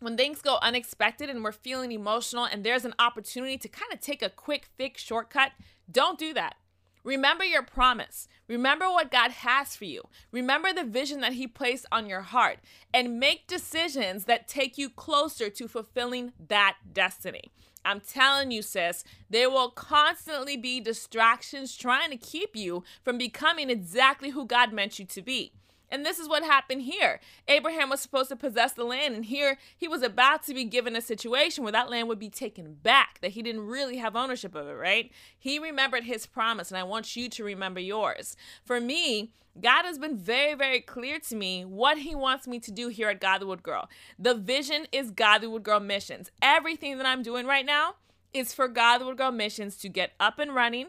when 0.00 0.16
things 0.16 0.42
go 0.42 0.58
unexpected 0.62 1.30
and 1.30 1.44
we're 1.44 1.52
feeling 1.52 1.92
emotional 1.92 2.44
and 2.44 2.64
there's 2.64 2.84
an 2.84 2.94
opportunity 2.98 3.58
to 3.58 3.68
kind 3.68 3.92
of 3.92 4.00
take 4.00 4.22
a 4.22 4.30
quick 4.30 4.68
fix 4.76 5.02
shortcut, 5.02 5.52
don't 5.90 6.18
do 6.18 6.34
that. 6.34 6.56
Remember 7.04 7.44
your 7.44 7.62
promise. 7.62 8.28
Remember 8.48 8.86
what 8.86 9.10
God 9.10 9.30
has 9.30 9.74
for 9.74 9.86
you. 9.86 10.02
Remember 10.32 10.72
the 10.72 10.84
vision 10.84 11.20
that 11.20 11.34
He 11.34 11.46
placed 11.46 11.86
on 11.90 12.06
your 12.06 12.20
heart 12.22 12.58
and 12.92 13.18
make 13.18 13.46
decisions 13.46 14.24
that 14.24 14.48
take 14.48 14.76
you 14.76 14.90
closer 14.90 15.48
to 15.48 15.68
fulfilling 15.68 16.32
that 16.48 16.76
destiny. 16.92 17.52
I'm 17.84 18.00
telling 18.00 18.50
you, 18.50 18.60
sis, 18.60 19.04
there 19.30 19.48
will 19.48 19.70
constantly 19.70 20.56
be 20.58 20.80
distractions 20.80 21.74
trying 21.74 22.10
to 22.10 22.16
keep 22.18 22.54
you 22.54 22.84
from 23.02 23.16
becoming 23.16 23.70
exactly 23.70 24.30
who 24.30 24.44
God 24.44 24.72
meant 24.72 24.98
you 24.98 25.06
to 25.06 25.22
be. 25.22 25.52
And 25.90 26.04
this 26.04 26.18
is 26.18 26.28
what 26.28 26.42
happened 26.42 26.82
here. 26.82 27.20
Abraham 27.48 27.90
was 27.90 28.00
supposed 28.00 28.28
to 28.28 28.36
possess 28.36 28.72
the 28.72 28.84
land, 28.84 29.14
and 29.14 29.24
here 29.24 29.58
he 29.76 29.88
was 29.88 30.02
about 30.02 30.42
to 30.44 30.54
be 30.54 30.64
given 30.64 30.96
a 30.96 31.00
situation 31.00 31.64
where 31.64 31.72
that 31.72 31.90
land 31.90 32.08
would 32.08 32.18
be 32.18 32.30
taken 32.30 32.74
back, 32.74 33.18
that 33.20 33.32
he 33.32 33.42
didn't 33.42 33.66
really 33.66 33.96
have 33.96 34.16
ownership 34.16 34.54
of 34.54 34.68
it, 34.68 34.72
right? 34.72 35.10
He 35.38 35.58
remembered 35.58 36.04
his 36.04 36.26
promise, 36.26 36.70
and 36.70 36.78
I 36.78 36.84
want 36.84 37.16
you 37.16 37.28
to 37.28 37.44
remember 37.44 37.80
yours. 37.80 38.36
For 38.64 38.80
me, 38.80 39.32
God 39.60 39.84
has 39.84 39.98
been 39.98 40.16
very, 40.16 40.54
very 40.54 40.80
clear 40.80 41.18
to 41.18 41.36
me 41.36 41.64
what 41.64 41.98
He 41.98 42.14
wants 42.14 42.46
me 42.46 42.60
to 42.60 42.70
do 42.70 42.88
here 42.88 43.08
at 43.08 43.20
Godlywood 43.20 43.62
Girl. 43.62 43.88
The 44.18 44.34
vision 44.34 44.86
is 44.92 45.10
Godlywood 45.10 45.64
Girl 45.64 45.80
Missions. 45.80 46.30
Everything 46.40 46.98
that 46.98 47.06
I'm 47.06 47.22
doing 47.22 47.46
right 47.46 47.66
now 47.66 47.96
is 48.32 48.54
for 48.54 48.68
Godlywood 48.68 49.16
Girl 49.16 49.32
Missions 49.32 49.76
to 49.78 49.88
get 49.88 50.12
up 50.20 50.38
and 50.38 50.54
running, 50.54 50.86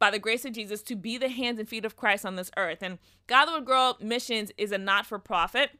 by 0.00 0.10
the 0.10 0.18
grace 0.18 0.44
of 0.44 0.52
Jesus 0.52 0.82
to 0.82 0.96
be 0.96 1.16
the 1.16 1.28
hands 1.28 1.60
and 1.60 1.68
feet 1.68 1.84
of 1.84 1.94
Christ 1.94 2.26
on 2.26 2.34
this 2.34 2.50
earth. 2.56 2.78
And 2.82 2.98
Godlywood 3.28 3.66
Girl 3.66 3.98
Missions 4.00 4.50
is 4.58 4.72
a 4.72 4.78
not 4.78 5.06
for 5.06 5.20
profit. 5.20 5.78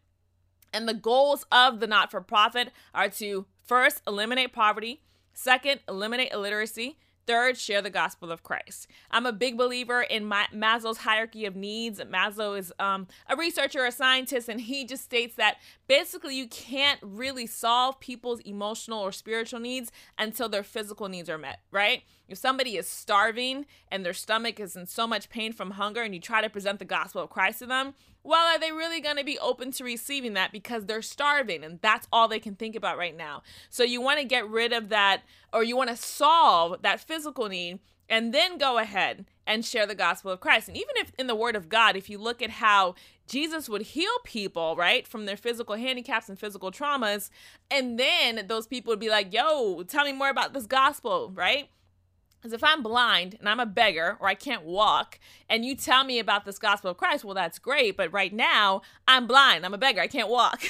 And 0.72 0.86
the 0.86 0.94
goals 0.94 1.44
of 1.50 1.80
the 1.80 1.88
not 1.88 2.12
for 2.12 2.20
profit 2.20 2.70
are 2.94 3.08
to 3.08 3.46
first 3.66 4.02
eliminate 4.06 4.52
poverty, 4.52 5.02
second, 5.34 5.80
eliminate 5.88 6.30
illiteracy, 6.32 6.96
Third, 7.30 7.56
share 7.56 7.80
the 7.80 7.90
gospel 7.90 8.32
of 8.32 8.42
Christ. 8.42 8.88
I'm 9.08 9.24
a 9.24 9.32
big 9.32 9.56
believer 9.56 10.02
in 10.02 10.24
Ma- 10.24 10.48
Maslow's 10.52 10.98
hierarchy 10.98 11.44
of 11.44 11.54
needs. 11.54 12.00
Maslow 12.00 12.58
is 12.58 12.72
um, 12.80 13.06
a 13.28 13.36
researcher, 13.36 13.84
a 13.84 13.92
scientist, 13.92 14.48
and 14.48 14.60
he 14.60 14.84
just 14.84 15.04
states 15.04 15.36
that 15.36 15.58
basically 15.86 16.34
you 16.34 16.48
can't 16.48 16.98
really 17.02 17.46
solve 17.46 18.00
people's 18.00 18.40
emotional 18.40 18.98
or 19.00 19.12
spiritual 19.12 19.60
needs 19.60 19.92
until 20.18 20.48
their 20.48 20.64
physical 20.64 21.08
needs 21.08 21.30
are 21.30 21.38
met, 21.38 21.60
right? 21.70 22.02
If 22.30 22.38
somebody 22.38 22.76
is 22.76 22.86
starving 22.86 23.66
and 23.90 24.06
their 24.06 24.14
stomach 24.14 24.60
is 24.60 24.76
in 24.76 24.86
so 24.86 25.06
much 25.06 25.28
pain 25.28 25.52
from 25.52 25.72
hunger 25.72 26.02
and 26.02 26.14
you 26.14 26.20
try 26.20 26.40
to 26.40 26.48
present 26.48 26.78
the 26.78 26.84
gospel 26.84 27.22
of 27.22 27.30
Christ 27.30 27.58
to 27.58 27.66
them, 27.66 27.94
well, 28.22 28.46
are 28.46 28.58
they 28.58 28.72
really 28.72 29.00
going 29.00 29.16
to 29.16 29.24
be 29.24 29.38
open 29.38 29.72
to 29.72 29.84
receiving 29.84 30.34
that 30.34 30.52
because 30.52 30.86
they're 30.86 31.02
starving 31.02 31.64
and 31.64 31.80
that's 31.82 32.06
all 32.12 32.28
they 32.28 32.38
can 32.38 32.54
think 32.54 32.76
about 32.76 32.98
right 32.98 33.16
now? 33.16 33.42
So 33.68 33.82
you 33.82 34.00
want 34.00 34.20
to 34.20 34.24
get 34.24 34.48
rid 34.48 34.72
of 34.72 34.90
that 34.90 35.22
or 35.52 35.64
you 35.64 35.76
want 35.76 35.90
to 35.90 35.96
solve 35.96 36.82
that 36.82 37.00
physical 37.00 37.48
need 37.48 37.80
and 38.08 38.34
then 38.34 38.58
go 38.58 38.78
ahead 38.78 39.24
and 39.46 39.64
share 39.64 39.86
the 39.86 39.94
gospel 39.94 40.30
of 40.30 40.40
Christ. 40.40 40.68
And 40.68 40.76
even 40.76 40.96
if 40.96 41.12
in 41.18 41.28
the 41.28 41.34
word 41.34 41.56
of 41.56 41.68
God, 41.68 41.96
if 41.96 42.10
you 42.10 42.18
look 42.18 42.42
at 42.42 42.50
how 42.50 42.94
Jesus 43.26 43.68
would 43.68 43.82
heal 43.82 44.10
people, 44.24 44.76
right, 44.76 45.06
from 45.06 45.26
their 45.26 45.36
physical 45.36 45.76
handicaps 45.76 46.28
and 46.28 46.38
physical 46.38 46.70
traumas, 46.70 47.30
and 47.70 47.98
then 47.98 48.46
those 48.48 48.66
people 48.66 48.90
would 48.90 49.00
be 49.00 49.08
like, 49.08 49.32
yo, 49.32 49.82
tell 49.84 50.04
me 50.04 50.12
more 50.12 50.28
about 50.28 50.52
this 50.52 50.66
gospel, 50.66 51.32
right? 51.34 51.68
Because 52.40 52.54
if 52.54 52.64
I'm 52.64 52.82
blind 52.82 53.36
and 53.38 53.48
I'm 53.48 53.60
a 53.60 53.66
beggar 53.66 54.16
or 54.18 54.26
I 54.26 54.34
can't 54.34 54.64
walk 54.64 55.18
and 55.48 55.64
you 55.64 55.74
tell 55.74 56.04
me 56.04 56.18
about 56.18 56.46
this 56.46 56.58
gospel 56.58 56.90
of 56.90 56.96
Christ, 56.96 57.22
well, 57.22 57.34
that's 57.34 57.58
great. 57.58 57.98
But 57.98 58.12
right 58.12 58.32
now, 58.32 58.80
I'm 59.06 59.26
blind. 59.26 59.66
I'm 59.66 59.74
a 59.74 59.78
beggar. 59.78 60.00
I 60.00 60.06
can't 60.06 60.30
walk. 60.30 60.62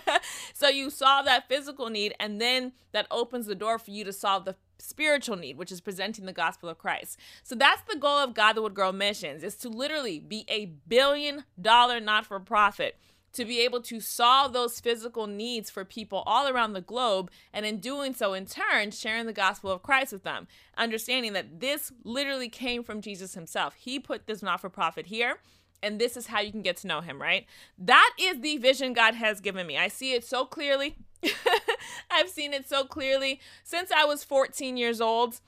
so 0.52 0.68
you 0.68 0.90
solve 0.90 1.26
that 1.26 1.48
physical 1.48 1.90
need, 1.90 2.14
and 2.18 2.40
then 2.40 2.72
that 2.90 3.06
opens 3.10 3.46
the 3.46 3.54
door 3.54 3.78
for 3.78 3.92
you 3.92 4.02
to 4.04 4.12
solve 4.12 4.44
the 4.44 4.56
spiritual 4.78 5.36
need, 5.36 5.56
which 5.56 5.70
is 5.70 5.80
presenting 5.80 6.26
the 6.26 6.32
gospel 6.32 6.68
of 6.68 6.78
Christ. 6.78 7.18
So 7.44 7.54
that's 7.54 7.82
the 7.82 7.98
goal 7.98 8.18
of 8.18 8.34
Godlywood 8.34 8.74
Girl 8.74 8.92
Missions 8.92 9.44
is 9.44 9.54
to 9.56 9.68
literally 9.68 10.18
be 10.18 10.44
a 10.48 10.66
billion 10.88 11.44
dollar 11.60 12.00
not 12.00 12.26
for 12.26 12.40
profit 12.40 12.96
to 13.32 13.44
be 13.44 13.60
able 13.60 13.80
to 13.82 14.00
solve 14.00 14.52
those 14.52 14.80
physical 14.80 15.26
needs 15.26 15.70
for 15.70 15.84
people 15.84 16.22
all 16.26 16.48
around 16.48 16.72
the 16.72 16.80
globe. 16.80 17.30
And 17.52 17.64
in 17.64 17.78
doing 17.78 18.14
so, 18.14 18.34
in 18.34 18.46
turn, 18.46 18.90
sharing 18.90 19.26
the 19.26 19.32
gospel 19.32 19.70
of 19.70 19.82
Christ 19.82 20.12
with 20.12 20.22
them, 20.22 20.46
understanding 20.76 21.32
that 21.32 21.60
this 21.60 21.92
literally 22.04 22.48
came 22.48 22.82
from 22.82 23.00
Jesus 23.00 23.34
himself. 23.34 23.74
He 23.74 23.98
put 23.98 24.26
this 24.26 24.42
not 24.42 24.60
for 24.60 24.68
profit 24.68 25.06
here. 25.06 25.38
And 25.84 25.98
this 25.98 26.16
is 26.16 26.28
how 26.28 26.40
you 26.40 26.52
can 26.52 26.62
get 26.62 26.76
to 26.78 26.86
know 26.86 27.00
him, 27.00 27.20
right? 27.20 27.44
That 27.76 28.10
is 28.20 28.40
the 28.40 28.56
vision 28.58 28.92
God 28.92 29.14
has 29.14 29.40
given 29.40 29.66
me. 29.66 29.76
I 29.76 29.88
see 29.88 30.12
it 30.12 30.24
so 30.24 30.44
clearly. 30.44 30.96
I've 32.10 32.28
seen 32.28 32.52
it 32.52 32.68
so 32.68 32.84
clearly 32.84 33.40
since 33.64 33.90
I 33.90 34.04
was 34.04 34.22
14 34.22 34.76
years 34.76 35.00
old. 35.00 35.40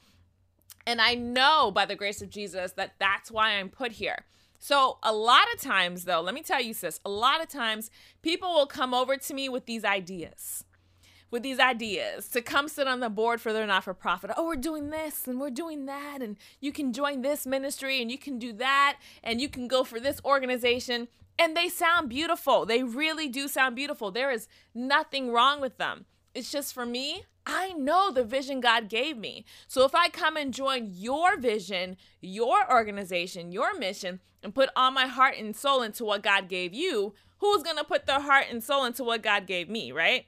And 0.86 1.00
I 1.00 1.14
know 1.14 1.70
by 1.70 1.86
the 1.86 1.94
grace 1.94 2.20
of 2.20 2.30
Jesus 2.30 2.72
that 2.72 2.94
that's 2.98 3.30
why 3.30 3.50
I'm 3.50 3.68
put 3.68 3.92
here. 3.92 4.24
So, 4.66 4.97
a 5.02 5.12
lot 5.12 5.44
of 5.52 5.61
times, 5.61 6.06
though, 6.06 6.23
let 6.23 6.33
me 6.33 6.40
tell 6.40 6.62
you, 6.62 6.73
sis, 6.73 6.99
a 7.04 7.11
lot 7.11 7.42
of 7.42 7.50
times 7.50 7.90
people 8.23 8.54
will 8.54 8.64
come 8.64 8.94
over 8.94 9.14
to 9.14 9.35
me 9.35 9.47
with 9.50 9.66
these 9.66 9.85
ideas, 9.85 10.64
with 11.30 11.42
these 11.42 11.61
ideas 11.61 12.28
to 12.28 12.40
come 12.40 12.68
sit 12.68 12.88
on 12.88 13.00
the 13.00 13.11
board 13.11 13.42
for 13.42 13.52
their 13.52 13.66
not 13.66 13.85
for 13.85 13.92
profit. 13.92 14.30
Oh, 14.38 14.47
we're 14.47 14.56
doing 14.56 14.88
this 14.88 15.28
and 15.28 15.38
we're 15.38 15.50
doing 15.50 15.85
that, 15.85 16.23
and 16.23 16.38
you 16.62 16.73
can 16.73 16.94
join 16.94 17.21
this 17.21 17.44
ministry 17.44 18.00
and 18.00 18.11
you 18.11 18.16
can 18.16 18.38
do 18.38 18.54
that, 18.54 18.97
and 19.23 19.38
you 19.38 19.50
can 19.50 19.68
go 19.68 19.85
for 19.85 20.00
this 20.00 20.18
organization. 20.25 21.09
And 21.38 21.54
they 21.54 21.68
sound 21.68 22.09
beautiful. 22.09 22.64
They 22.64 22.83
really 22.83 23.28
do 23.28 23.49
sound 23.49 23.76
beautiful. 23.76 24.11
There 24.11 24.30
is 24.30 24.49
nothing 24.75 25.30
wrong 25.30 25.61
with 25.61 25.76
them. 25.76 26.06
It's 26.34 26.50
just 26.50 26.74
for 26.74 26.84
me, 26.84 27.24
I 27.46 27.72
know 27.74 28.10
the 28.10 28.24
vision 28.24 28.60
God 28.60 28.88
gave 28.88 29.16
me. 29.16 29.44
So 29.68 29.84
if 29.84 29.94
I 29.94 30.08
come 30.08 30.36
and 30.36 30.52
join 30.52 30.90
your 30.92 31.38
vision, 31.38 31.96
your 32.20 32.70
organization, 32.70 33.52
your 33.52 33.78
mission, 33.78 34.20
and 34.42 34.54
put 34.54 34.70
all 34.74 34.90
my 34.90 35.06
heart 35.06 35.36
and 35.38 35.54
soul 35.54 35.82
into 35.82 36.04
what 36.04 36.22
God 36.22 36.48
gave 36.48 36.74
you, 36.74 37.14
who's 37.38 37.62
going 37.62 37.76
to 37.76 37.84
put 37.84 38.06
their 38.06 38.20
heart 38.20 38.46
and 38.50 38.62
soul 38.64 38.84
into 38.84 39.04
what 39.04 39.22
God 39.22 39.46
gave 39.46 39.68
me, 39.68 39.92
right? 39.92 40.26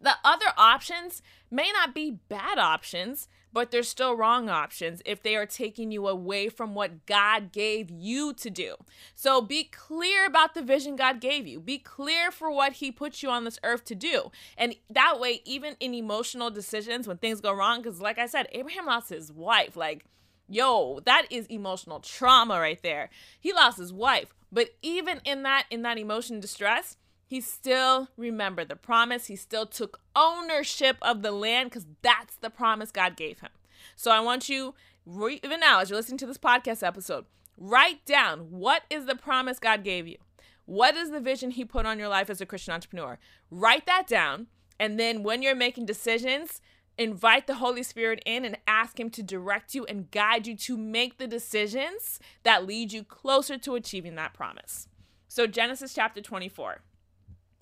The 0.00 0.14
other 0.24 0.52
options 0.56 1.22
may 1.50 1.70
not 1.72 1.94
be 1.94 2.18
bad 2.28 2.58
options, 2.58 3.28
but 3.56 3.70
they're 3.70 3.82
still 3.82 4.14
wrong 4.14 4.50
options 4.50 5.00
if 5.06 5.22
they 5.22 5.34
are 5.34 5.46
taking 5.46 5.90
you 5.90 6.06
away 6.06 6.46
from 6.50 6.74
what 6.74 7.06
God 7.06 7.52
gave 7.52 7.90
you 7.90 8.34
to 8.34 8.50
do. 8.50 8.74
So 9.14 9.40
be 9.40 9.64
clear 9.64 10.26
about 10.26 10.52
the 10.52 10.60
vision 10.60 10.94
God 10.94 11.22
gave 11.22 11.46
you. 11.46 11.58
Be 11.58 11.78
clear 11.78 12.30
for 12.30 12.50
what 12.50 12.74
He 12.74 12.92
put 12.92 13.22
you 13.22 13.30
on 13.30 13.44
this 13.44 13.58
earth 13.64 13.86
to 13.86 13.94
do. 13.94 14.30
And 14.58 14.76
that 14.90 15.18
way, 15.18 15.40
even 15.46 15.74
in 15.80 15.94
emotional 15.94 16.50
decisions, 16.50 17.08
when 17.08 17.16
things 17.16 17.40
go 17.40 17.50
wrong, 17.50 17.80
because 17.80 17.98
like 17.98 18.18
I 18.18 18.26
said, 18.26 18.46
Abraham 18.52 18.84
lost 18.84 19.08
his 19.08 19.32
wife. 19.32 19.74
Like, 19.74 20.04
yo, 20.50 21.00
that 21.06 21.24
is 21.30 21.46
emotional 21.46 22.00
trauma 22.00 22.60
right 22.60 22.82
there. 22.82 23.08
He 23.40 23.54
lost 23.54 23.78
his 23.78 23.90
wife. 23.90 24.34
But 24.52 24.74
even 24.82 25.22
in 25.24 25.44
that, 25.44 25.64
in 25.70 25.80
that 25.80 25.96
emotion 25.96 26.40
distress, 26.40 26.98
he 27.26 27.40
still 27.40 28.08
remembered 28.16 28.68
the 28.68 28.76
promise. 28.76 29.26
He 29.26 29.36
still 29.36 29.66
took 29.66 30.00
ownership 30.14 30.96
of 31.02 31.22
the 31.22 31.32
land 31.32 31.70
because 31.70 31.86
that's 32.00 32.36
the 32.36 32.50
promise 32.50 32.92
God 32.92 33.16
gave 33.16 33.40
him. 33.40 33.50
So 33.96 34.10
I 34.10 34.20
want 34.20 34.48
you, 34.48 34.74
even 35.06 35.60
now, 35.60 35.80
as 35.80 35.90
you're 35.90 35.98
listening 35.98 36.18
to 36.18 36.26
this 36.26 36.38
podcast 36.38 36.86
episode, 36.86 37.26
write 37.58 38.04
down 38.04 38.50
what 38.50 38.84
is 38.88 39.06
the 39.06 39.16
promise 39.16 39.58
God 39.58 39.82
gave 39.82 40.06
you? 40.06 40.18
What 40.66 40.96
is 40.96 41.10
the 41.10 41.20
vision 41.20 41.52
He 41.52 41.64
put 41.64 41.86
on 41.86 41.98
your 41.98 42.08
life 42.08 42.28
as 42.30 42.40
a 42.40 42.46
Christian 42.46 42.74
entrepreneur? 42.74 43.18
Write 43.50 43.86
that 43.86 44.06
down. 44.06 44.48
And 44.78 44.98
then 44.98 45.22
when 45.22 45.42
you're 45.42 45.54
making 45.54 45.86
decisions, 45.86 46.60
invite 46.98 47.46
the 47.46 47.54
Holy 47.54 47.82
Spirit 47.82 48.22
in 48.26 48.44
and 48.44 48.58
ask 48.66 48.98
Him 48.98 49.10
to 49.10 49.22
direct 49.22 49.74
you 49.74 49.84
and 49.86 50.10
guide 50.10 50.46
you 50.46 50.56
to 50.56 50.76
make 50.76 51.18
the 51.18 51.26
decisions 51.28 52.20
that 52.42 52.66
lead 52.66 52.92
you 52.92 53.04
closer 53.04 53.58
to 53.58 53.74
achieving 53.76 54.16
that 54.16 54.34
promise. 54.34 54.88
So, 55.28 55.46
Genesis 55.46 55.94
chapter 55.94 56.20
24. 56.20 56.82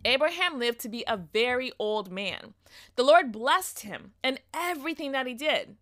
Abraham 0.04 0.58
lived 0.58 0.80
to 0.80 0.88
be 0.88 1.04
a 1.06 1.16
very 1.16 1.72
old 1.78 2.10
man. 2.10 2.54
The 2.96 3.02
Lord 3.02 3.32
blessed 3.32 3.80
him 3.80 4.12
and 4.22 4.40
everything 4.52 5.12
that 5.12 5.26
he 5.26 5.34
did. 5.34 5.76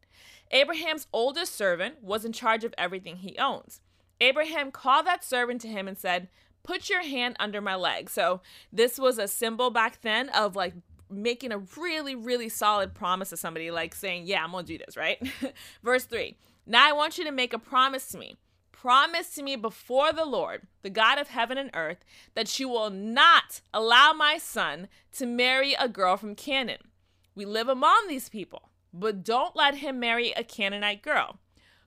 Abraham's 0.50 1.06
oldest 1.12 1.54
servant 1.54 2.02
was 2.02 2.24
in 2.24 2.32
charge 2.32 2.62
of 2.64 2.74
everything 2.76 3.16
he 3.16 3.36
owns. 3.38 3.80
Abraham 4.20 4.70
called 4.70 5.06
that 5.06 5.24
servant 5.24 5.60
to 5.62 5.68
him 5.68 5.88
and 5.88 5.98
said, 5.98 6.28
Put 6.62 6.88
your 6.88 7.02
hand 7.02 7.36
under 7.40 7.60
my 7.60 7.74
leg. 7.74 8.08
So, 8.08 8.40
this 8.72 8.96
was 8.98 9.18
a 9.18 9.26
symbol 9.26 9.70
back 9.70 10.00
then 10.02 10.28
of 10.28 10.54
like 10.54 10.74
making 11.10 11.50
a 11.50 11.58
really, 11.76 12.14
really 12.14 12.48
solid 12.48 12.94
promise 12.94 13.30
to 13.30 13.36
somebody, 13.36 13.70
like 13.70 13.94
saying, 13.94 14.26
Yeah, 14.26 14.44
I'm 14.44 14.52
gonna 14.52 14.64
do 14.64 14.78
this, 14.78 14.96
right? 14.96 15.20
Verse 15.82 16.04
3 16.04 16.36
Now 16.66 16.88
I 16.88 16.92
want 16.92 17.18
you 17.18 17.24
to 17.24 17.32
make 17.32 17.52
a 17.52 17.58
promise 17.58 18.06
to 18.08 18.18
me 18.18 18.36
promise 18.82 19.32
to 19.32 19.44
me 19.44 19.54
before 19.54 20.12
the 20.12 20.24
Lord, 20.24 20.62
the 20.82 20.90
God 20.90 21.16
of 21.16 21.28
heaven 21.28 21.56
and 21.56 21.70
earth, 21.72 22.04
that 22.34 22.58
you 22.58 22.68
will 22.68 22.90
not 22.90 23.60
allow 23.72 24.12
my 24.12 24.38
son 24.38 24.88
to 25.12 25.24
marry 25.24 25.72
a 25.74 25.88
girl 25.88 26.16
from 26.16 26.34
Canaan. 26.34 26.88
We 27.36 27.44
live 27.44 27.68
among 27.68 28.08
these 28.08 28.28
people, 28.28 28.70
but 28.92 29.22
don't 29.22 29.54
let 29.54 29.76
him 29.76 30.00
marry 30.00 30.32
a 30.32 30.42
Canaanite 30.42 31.00
girl. 31.00 31.38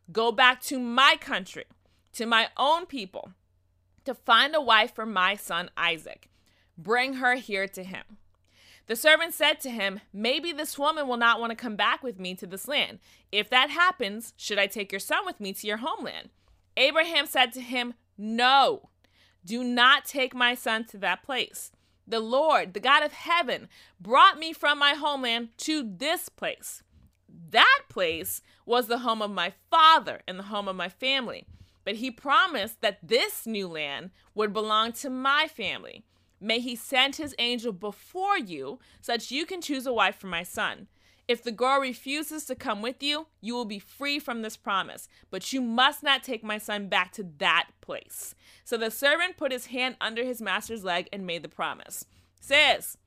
Go 0.10 0.32
back 0.32 0.62
to 0.64 0.80
my 0.80 1.18
country, 1.20 1.66
to 2.14 2.25
my 2.25 2.48
own 2.56 2.86
people, 2.86 3.32
to 4.06 4.14
find 4.14 4.56
a 4.56 4.62
wife 4.62 4.96
for 4.96 5.06
my 5.06 5.36
son 5.36 5.70
Isaac. 5.75 6.30
Bring 6.78 7.16
her 7.16 7.36
here 7.36 7.68
to 7.68 7.84
him. 7.84 8.06
The 8.88 8.96
servant 8.96 9.34
said 9.34 9.60
to 9.62 9.70
him, 9.70 10.00
Maybe 10.14 10.54
this 10.54 10.80
woman 10.80 11.10
will 11.10 11.18
not 11.18 11.42
want 11.42 11.50
to 11.50 11.58
come 11.58 11.75
back 11.75 12.04
with 12.04 12.22
me 12.22 12.36
to 12.36 12.48
this 12.48 12.70
land. 12.70 13.00
If 13.34 13.50
that 13.50 13.70
happens, 13.70 14.34
should 14.38 14.60
I 14.60 14.68
take 14.68 14.94
your 14.94 15.00
son 15.00 15.25
with 15.25 15.42
me 15.42 15.52
to 15.52 15.68
your 15.68 15.78
homeland? 15.78 16.30
Abraham 16.77 17.25
said 17.25 17.53
to 17.53 17.62
him, 17.62 17.94
No, 18.17 18.89
do 19.46 19.63
not 19.63 20.05
take 20.05 20.34
my 20.34 20.55
son 20.55 20.86
to 20.86 20.98
that 21.00 21.24
place. 21.24 21.72
The 22.08 22.20
Lord, 22.20 22.74
the 22.74 22.79
God 22.79 23.03
of 23.03 23.13
heaven, 23.13 23.67
brought 24.00 24.38
me 24.38 24.53
from 24.53 24.77
my 24.77 24.91
homeland 24.91 25.50
to 25.60 25.84
this 25.84 26.29
place. 26.29 26.84
That 27.50 27.82
place 27.89 28.41
was 28.65 28.88
the 28.88 29.00
home 29.00 29.22
of 29.22 29.32
my 29.32 29.53
father 29.70 30.22
and 30.27 30.38
the 30.38 30.44
home 30.44 30.67
of 30.67 30.75
my 30.75 30.89
family. 30.89 31.46
But 31.84 31.96
he 31.96 32.12
promised 32.12 32.82
that 32.82 33.00
this 33.08 33.46
new 33.46 33.67
land 33.67 34.12
would 34.34 34.53
belong 34.53 34.91
to 34.94 35.10
my 35.10 35.48
family. 35.48 36.03
May 36.39 36.60
he 36.60 36.75
send 36.75 37.15
his 37.15 37.36
angel 37.39 37.72
before 37.72 38.38
you 38.38 38.79
so 39.01 39.13
that 39.13 39.32
you 39.32 39.46
can 39.46 39.62
choose 39.62 39.86
a 39.86 39.94
wife 39.94 40.17
for 40.17 40.27
my 40.27 40.44
son. 40.44 40.88
If 41.27 41.44
the 41.44 41.51
girl 41.51 41.79
refuses 41.79 42.46
to 42.46 42.55
come 42.55 42.82
with 42.82 43.01
you, 43.01 43.27
you 43.41 43.55
will 43.55 43.65
be 43.65 43.79
free 43.79 44.20
from 44.20 44.41
this 44.41 44.58
promise, 44.58 45.08
but 45.32 45.51
you 45.51 45.62
must 45.62 46.03
not 46.03 46.24
take 46.24 46.44
my 46.44 46.60
son 46.60 46.88
back 46.88 47.12
to 47.13 47.25
that 47.39 47.67
place. 47.82 48.36
So 48.63 48.77
the 48.77 48.91
servant 48.91 49.38
put 49.38 49.51
his 49.51 49.67
hand 49.67 49.96
under 50.00 50.24
his 50.24 50.41
master's 50.41 50.84
leg 50.84 51.10
and 51.12 51.25
made 51.25 51.41
the 51.41 51.50
promise. 51.50 52.05
Says, 52.39 52.98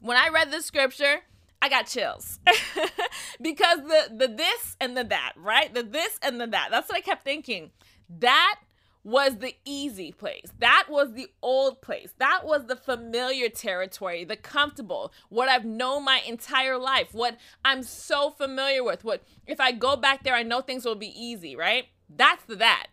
when 0.00 0.16
I 0.16 0.28
read 0.28 0.50
this 0.50 0.66
scripture, 0.66 1.22
I 1.60 1.68
got 1.68 1.86
chills 1.86 2.38
because 3.40 3.78
the 3.78 4.14
the 4.16 4.28
this 4.28 4.76
and 4.80 4.96
the 4.96 5.04
that, 5.04 5.32
right? 5.36 5.72
The 5.72 5.82
this 5.82 6.18
and 6.22 6.40
the 6.40 6.46
that. 6.46 6.68
That's 6.70 6.88
what 6.88 6.98
I 6.98 7.00
kept 7.00 7.24
thinking. 7.24 7.70
That 8.08 8.60
was 9.08 9.38
the 9.38 9.56
easy 9.64 10.12
place. 10.12 10.52
That 10.58 10.86
was 10.90 11.14
the 11.14 11.28
old 11.40 11.80
place. 11.80 12.12
That 12.18 12.42
was 12.44 12.66
the 12.66 12.76
familiar 12.76 13.48
territory, 13.48 14.22
the 14.24 14.36
comfortable, 14.36 15.12
what 15.30 15.48
I've 15.48 15.64
known 15.64 16.04
my 16.04 16.20
entire 16.26 16.76
life, 16.76 17.08
what 17.12 17.38
I'm 17.64 17.82
so 17.82 18.28
familiar 18.28 18.84
with. 18.84 19.04
What 19.04 19.22
if 19.46 19.60
I 19.60 19.72
go 19.72 19.96
back 19.96 20.24
there, 20.24 20.34
I 20.34 20.42
know 20.42 20.60
things 20.60 20.84
will 20.84 20.94
be 20.94 21.18
easy, 21.18 21.56
right? 21.56 21.86
That's 22.14 22.44
the 22.44 22.56
that. 22.56 22.88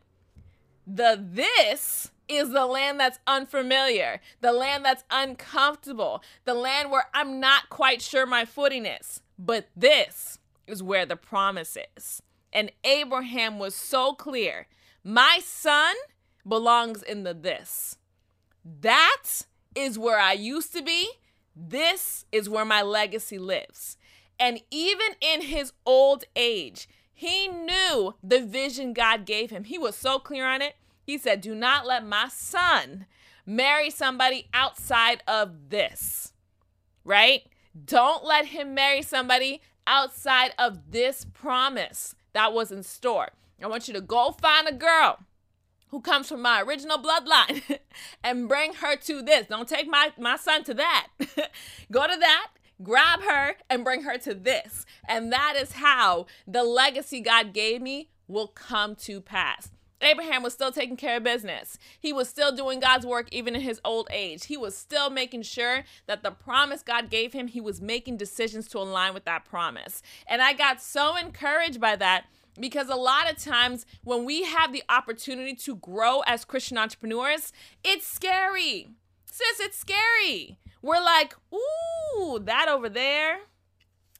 The 0.87 1.21
this 1.21 2.11
is 2.29 2.51
the 2.51 2.65
land 2.65 2.97
that's 2.97 3.19
unfamiliar, 3.27 4.21
the 4.39 4.53
land 4.53 4.85
that's 4.85 5.03
uncomfortable, 5.11 6.23
the 6.45 6.53
land 6.53 6.91
where 6.91 7.09
I'm 7.13 7.41
not 7.41 7.69
quite 7.69 8.01
sure 8.01 8.25
my 8.25 8.45
footing 8.45 8.85
is. 8.85 9.21
But 9.37 9.67
this 9.75 10.39
is 10.65 10.81
where 10.81 11.05
the 11.05 11.17
promise 11.17 11.77
is. 11.97 12.21
And 12.53 12.71
Abraham 12.85 13.59
was 13.59 13.75
so 13.75 14.13
clear 14.13 14.67
my 15.05 15.39
son 15.43 15.95
belongs 16.47 17.03
in 17.03 17.23
the 17.23 17.35
this. 17.35 17.97
That 18.81 19.43
is 19.75 19.99
where 19.99 20.19
I 20.19 20.33
used 20.33 20.73
to 20.73 20.81
be. 20.81 21.07
This 21.55 22.25
is 22.31 22.49
where 22.49 22.65
my 22.65 22.81
legacy 22.81 23.37
lives. 23.37 23.97
And 24.39 24.61
even 24.71 25.09
in 25.21 25.41
his 25.41 25.73
old 25.85 26.23
age, 26.35 26.89
he 27.13 27.47
knew 27.47 28.15
the 28.23 28.41
vision 28.41 28.93
God 28.93 29.25
gave 29.25 29.51
him. 29.51 29.65
He 29.65 29.77
was 29.77 29.95
so 29.95 30.17
clear 30.17 30.47
on 30.47 30.63
it. 30.63 30.75
He 31.03 31.19
said, 31.19 31.39
Do 31.39 31.53
not 31.53 31.85
let 31.85 32.03
my 32.03 32.27
son 32.29 33.05
marry 33.45 33.91
somebody 33.91 34.49
outside 34.55 35.21
of 35.27 35.69
this, 35.69 36.33
right? 37.03 37.43
Don't 37.85 38.25
let 38.25 38.47
him 38.47 38.73
marry 38.73 39.03
somebody 39.03 39.61
outside 39.85 40.51
of 40.57 40.91
this 40.91 41.25
promise 41.25 42.15
that 42.33 42.53
was 42.53 42.71
in 42.71 42.81
store. 42.81 43.29
I 43.63 43.67
want 43.67 43.87
you 43.87 43.93
to 43.93 44.01
go 44.01 44.31
find 44.31 44.67
a 44.67 44.73
girl 44.73 45.19
who 45.89 46.01
comes 46.01 46.27
from 46.27 46.41
my 46.41 46.61
original 46.61 46.97
bloodline 46.97 47.79
and 48.23 48.49
bring 48.49 48.73
her 48.75 48.95
to 48.97 49.21
this. 49.21 49.47
Don't 49.47 49.67
take 49.67 49.87
my, 49.87 50.11
my 50.19 50.35
son 50.35 50.63
to 50.65 50.73
that. 50.73 51.07
go 51.91 52.07
to 52.07 52.17
that, 52.19 52.47
grab 52.83 53.21
her, 53.21 53.55
and 53.69 53.83
bring 53.83 54.03
her 54.03 54.17
to 54.17 54.33
this. 54.33 54.85
And 55.07 55.31
that 55.31 55.55
is 55.55 55.73
how 55.73 56.25
the 56.47 56.63
legacy 56.63 57.21
God 57.21 57.53
gave 57.53 57.81
me 57.81 58.09
will 58.27 58.47
come 58.47 58.95
to 58.95 59.21
pass. 59.21 59.69
Abraham 60.01 60.43
was 60.43 60.53
still 60.53 60.71
taking 60.71 60.97
care 60.97 61.17
of 61.17 61.23
business. 61.23 61.77
He 61.99 62.11
was 62.11 62.27
still 62.27 62.53
doing 62.53 62.79
God's 62.79 63.05
work 63.05 63.27
even 63.31 63.55
in 63.55 63.61
his 63.61 63.79
old 63.85 64.07
age. 64.11 64.45
He 64.45 64.57
was 64.57 64.77
still 64.77 65.09
making 65.09 65.43
sure 65.43 65.83
that 66.05 66.21
the 66.21 66.31
promise 66.31 66.83
God 66.83 67.09
gave 67.09 67.33
him, 67.33 67.47
he 67.47 67.61
was 67.61 67.81
making 67.81 68.17
decisions 68.17 68.67
to 68.69 68.79
align 68.79 69.13
with 69.13 69.25
that 69.25 69.45
promise. 69.45 70.01
And 70.27 70.41
I 70.41 70.53
got 70.53 70.81
so 70.81 71.15
encouraged 71.15 71.79
by 71.79 71.95
that 71.95 72.25
because 72.59 72.89
a 72.89 72.95
lot 72.95 73.29
of 73.29 73.37
times 73.37 73.85
when 74.03 74.25
we 74.25 74.43
have 74.43 74.71
the 74.71 74.83
opportunity 74.89 75.53
to 75.55 75.75
grow 75.75 76.21
as 76.21 76.45
Christian 76.45 76.77
entrepreneurs, 76.77 77.51
it's 77.83 78.07
scary. 78.07 78.89
Sis, 79.25 79.59
it's 79.59 79.77
scary. 79.77 80.57
We're 80.81 81.03
like, 81.03 81.35
ooh, 81.53 82.39
that 82.39 82.67
over 82.69 82.89
there 82.89 83.39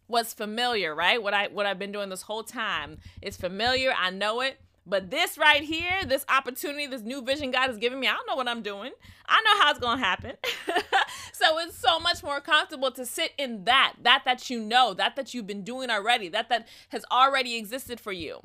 was 0.07 0.33
familiar, 0.33 0.93
right? 0.93 1.21
What 1.21 1.33
I 1.33 1.47
what 1.47 1.65
I've 1.65 1.79
been 1.79 1.91
doing 1.91 2.09
this 2.09 2.23
whole 2.23 2.43
time. 2.43 2.97
It's 3.21 3.37
familiar. 3.37 3.93
I 3.97 4.09
know 4.09 4.41
it. 4.41 4.59
But 4.87 5.09
this 5.09 5.37
right 5.37 5.63
here, 5.63 6.05
this 6.05 6.25
opportunity, 6.29 6.85
this 6.85 7.01
new 7.01 7.23
vision 7.23 7.51
God 7.51 7.67
has 7.67 7.77
given 7.77 7.99
me, 7.99 8.07
I 8.07 8.13
don't 8.13 8.27
know 8.27 8.35
what 8.35 8.47
I'm 8.47 8.61
doing. 8.61 8.91
I 9.27 9.41
know 9.41 9.61
how 9.61 9.71
it's 9.71 9.79
going 9.79 9.97
to 9.97 10.03
happen. 10.03 10.33
so 11.33 11.57
it's 11.59 11.77
so 11.77 11.99
much 11.99 12.21
more 12.21 12.39
comfortable 12.39 12.91
to 12.91 13.05
sit 13.05 13.31
in 13.37 13.63
that, 13.63 13.93
that 14.03 14.23
that 14.25 14.49
you 14.49 14.59
know, 14.59 14.93
that 14.93 15.15
that 15.15 15.33
you've 15.33 15.47
been 15.47 15.63
doing 15.63 15.89
already, 15.89 16.29
that 16.29 16.49
that 16.49 16.67
has 16.89 17.03
already 17.11 17.55
existed 17.55 17.99
for 17.99 18.11
you. 18.11 18.41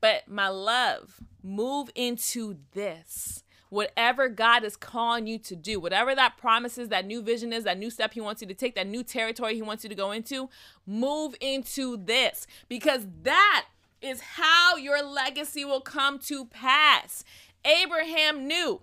But 0.00 0.28
my 0.28 0.48
love, 0.48 1.20
move 1.42 1.90
into 1.94 2.58
this. 2.72 3.44
Whatever 3.68 4.28
God 4.28 4.62
is 4.62 4.76
calling 4.76 5.26
you 5.26 5.38
to 5.40 5.56
do, 5.56 5.80
whatever 5.80 6.14
that 6.14 6.36
promise 6.36 6.78
is, 6.78 6.88
that 6.88 7.04
new 7.04 7.20
vision 7.20 7.52
is, 7.52 7.64
that 7.64 7.78
new 7.78 7.90
step 7.90 8.14
He 8.14 8.20
wants 8.20 8.40
you 8.40 8.48
to 8.48 8.54
take, 8.54 8.76
that 8.76 8.86
new 8.86 9.02
territory 9.02 9.54
He 9.54 9.62
wants 9.62 9.82
you 9.82 9.88
to 9.88 9.96
go 9.96 10.12
into, 10.12 10.48
move 10.86 11.34
into 11.40 11.96
this 11.96 12.46
because 12.68 13.06
that 13.22 13.66
is 14.00 14.20
how 14.20 14.76
your 14.76 15.02
legacy 15.02 15.64
will 15.64 15.80
come 15.80 16.18
to 16.20 16.44
pass. 16.46 17.24
Abraham 17.64 18.46
knew. 18.46 18.82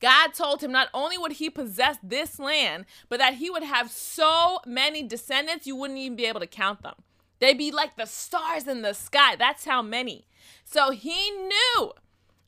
God 0.00 0.34
told 0.34 0.62
him 0.62 0.72
not 0.72 0.88
only 0.92 1.16
would 1.16 1.32
he 1.32 1.48
possess 1.48 1.96
this 2.02 2.40
land, 2.40 2.86
but 3.08 3.20
that 3.20 3.34
he 3.34 3.50
would 3.50 3.62
have 3.62 3.90
so 3.90 4.58
many 4.66 5.02
descendants 5.04 5.66
you 5.66 5.76
wouldn't 5.76 6.00
even 6.00 6.16
be 6.16 6.26
able 6.26 6.40
to 6.40 6.46
count 6.46 6.82
them. 6.82 6.96
They'd 7.38 7.58
be 7.58 7.70
like 7.70 7.96
the 7.96 8.06
stars 8.06 8.66
in 8.66 8.82
the 8.82 8.94
sky. 8.94 9.36
That's 9.36 9.64
how 9.64 9.80
many. 9.80 10.26
So 10.64 10.90
he 10.90 11.30
knew 11.30 11.92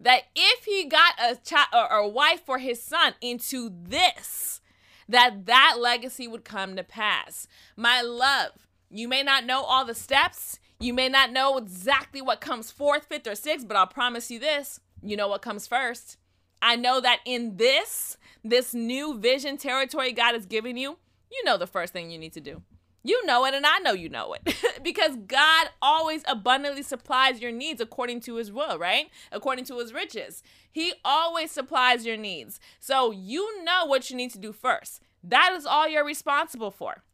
that 0.01 0.25
if 0.35 0.65
he 0.65 0.85
got 0.85 1.15
a 1.21 1.37
child 1.37 1.69
or 1.73 1.97
a 1.97 2.09
wife 2.09 2.43
for 2.45 2.59
his 2.59 2.83
son 2.83 3.15
into 3.21 3.71
this, 3.73 4.61
that 5.09 5.47
that 5.47 5.77
legacy 5.79 6.27
would 6.27 6.45
come 6.45 6.77
to 6.77 6.83
pass. 6.83 7.47
My 7.77 8.03
love, 8.03 8.67
you 8.91 9.09
may 9.09 9.23
not 9.23 9.47
know 9.47 9.63
all 9.63 9.85
the 9.85 9.95
steps. 9.95 10.59
You 10.85 10.93
may 10.93 11.09
not 11.09 11.33
know 11.33 11.57
exactly 11.57 12.21
what 12.21 12.43
comes 12.43 12.71
fourth, 12.71 13.07
fifth, 13.07 13.27
or 13.27 13.35
sixth, 13.35 13.67
but 13.67 13.75
I'll 13.75 13.87
promise 13.87 14.31
you 14.31 14.39
this 14.39 14.81
you 15.03 15.17
know 15.17 15.29
what 15.29 15.41
comes 15.41 15.67
first. 15.67 16.19
I 16.61 16.77
know 16.77 17.01
that 17.01 17.21
in 17.25 17.57
this, 17.57 18.19
this 18.43 18.75
new 18.75 19.19
vision 19.19 19.57
territory 19.57 20.13
God 20.13 20.35
has 20.35 20.45
given 20.45 20.77
you, 20.77 20.99
you 21.33 21.43
know 21.45 21.57
the 21.57 21.67
first 21.67 21.95
thing 21.95 22.11
you 22.11 22.19
need 22.19 22.35
to 22.35 22.41
do. 22.43 22.61
You 23.03 23.25
know 23.25 23.47
it, 23.47 23.55
and 23.55 23.65
I 23.65 23.79
know 23.79 23.93
you 23.93 24.11
know 24.11 24.35
it 24.35 24.57
because 24.83 25.17
God 25.27 25.69
always 25.81 26.23
abundantly 26.29 26.83
supplies 26.83 27.41
your 27.41 27.53
needs 27.53 27.81
according 27.81 28.21
to 28.21 28.37
his 28.37 28.53
will, 28.53 28.79
right? 28.79 29.07
According 29.33 29.65
to 29.67 29.79
his 29.79 29.95
riches. 29.95 30.43
He 30.71 30.93
always 31.03 31.51
supplies 31.51 32.05
your 32.05 32.19
needs. 32.19 32.61
So 32.79 33.11
you 33.11 33.65
know 33.65 33.87
what 33.87 34.11
you 34.11 34.17
need 34.17 34.33
to 34.33 34.39
do 34.39 34.53
first. 34.53 35.01
That 35.23 35.55
is 35.57 35.65
all 35.65 35.89
you're 35.89 36.05
responsible 36.05 36.71
for. 36.71 37.05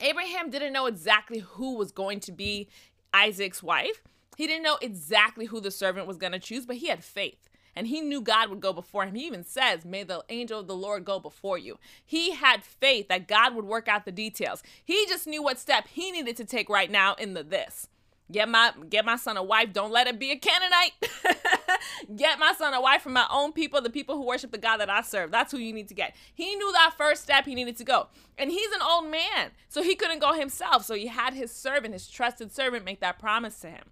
Abraham 0.00 0.50
didn't 0.50 0.72
know 0.72 0.86
exactly 0.86 1.40
who 1.40 1.76
was 1.76 1.92
going 1.92 2.20
to 2.20 2.32
be 2.32 2.68
Isaac's 3.12 3.62
wife. 3.62 4.02
He 4.36 4.46
didn't 4.46 4.62
know 4.62 4.78
exactly 4.80 5.46
who 5.46 5.60
the 5.60 5.70
servant 5.70 6.06
was 6.06 6.16
going 6.16 6.32
to 6.32 6.38
choose, 6.38 6.66
but 6.66 6.76
he 6.76 6.88
had 6.88 7.04
faith. 7.04 7.48
And 7.76 7.86
he 7.86 8.00
knew 8.00 8.20
God 8.20 8.50
would 8.50 8.60
go 8.60 8.72
before 8.72 9.04
him. 9.04 9.14
He 9.14 9.26
even 9.26 9.44
says, 9.44 9.84
May 9.84 10.02
the 10.02 10.24
angel 10.28 10.60
of 10.60 10.66
the 10.66 10.74
Lord 10.74 11.04
go 11.04 11.20
before 11.20 11.58
you. 11.58 11.78
He 12.04 12.32
had 12.32 12.64
faith 12.64 13.08
that 13.08 13.28
God 13.28 13.54
would 13.54 13.64
work 13.64 13.86
out 13.86 14.04
the 14.04 14.12
details. 14.12 14.62
He 14.84 15.06
just 15.06 15.26
knew 15.26 15.42
what 15.42 15.58
step 15.58 15.86
he 15.88 16.10
needed 16.10 16.36
to 16.38 16.44
take 16.44 16.68
right 16.68 16.90
now 16.90 17.14
in 17.14 17.34
the 17.34 17.44
this. 17.44 17.88
Get 18.30 18.48
my 18.48 18.72
get 18.88 19.04
my 19.04 19.16
son 19.16 19.36
a 19.36 19.42
wife. 19.42 19.72
Don't 19.72 19.90
let 19.90 20.06
it 20.06 20.18
be 20.18 20.30
a 20.30 20.36
Canaanite. 20.36 20.92
get 22.16 22.38
my 22.38 22.52
son 22.56 22.74
a 22.74 22.80
wife 22.80 23.02
from 23.02 23.12
my 23.12 23.26
own 23.30 23.52
people, 23.52 23.80
the 23.80 23.90
people 23.90 24.16
who 24.16 24.26
worship 24.26 24.52
the 24.52 24.58
God 24.58 24.78
that 24.78 24.90
I 24.90 25.02
serve. 25.02 25.30
That's 25.30 25.50
who 25.52 25.58
you 25.58 25.72
need 25.72 25.88
to 25.88 25.94
get. 25.94 26.14
He 26.34 26.54
knew 26.54 26.72
that 26.72 26.94
first 26.96 27.22
step 27.22 27.44
he 27.44 27.54
needed 27.54 27.76
to 27.78 27.84
go. 27.84 28.08
And 28.38 28.50
he's 28.50 28.72
an 28.72 28.82
old 28.82 29.10
man, 29.10 29.50
so 29.68 29.82
he 29.82 29.94
couldn't 29.94 30.20
go 30.20 30.32
himself. 30.32 30.84
So 30.84 30.94
he 30.94 31.08
had 31.08 31.34
his 31.34 31.50
servant, 31.50 31.92
his 31.92 32.08
trusted 32.08 32.52
servant, 32.52 32.84
make 32.84 33.00
that 33.00 33.18
promise 33.18 33.58
to 33.60 33.70
him. 33.70 33.84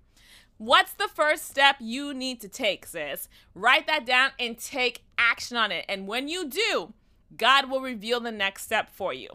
What's 0.58 0.92
the 0.92 1.08
first 1.08 1.46
step 1.48 1.76
you 1.78 2.12
need 2.12 2.40
to 2.40 2.48
take, 2.48 2.86
sis? 2.86 3.28
Write 3.54 3.86
that 3.86 4.04
down 4.04 4.30
and 4.40 4.58
take 4.58 5.04
action 5.16 5.56
on 5.56 5.70
it. 5.70 5.84
And 5.88 6.08
when 6.08 6.26
you 6.28 6.48
do, 6.48 6.94
God 7.36 7.70
will 7.70 7.80
reveal 7.80 8.18
the 8.20 8.32
next 8.32 8.64
step 8.64 8.90
for 8.90 9.12
you. 9.12 9.28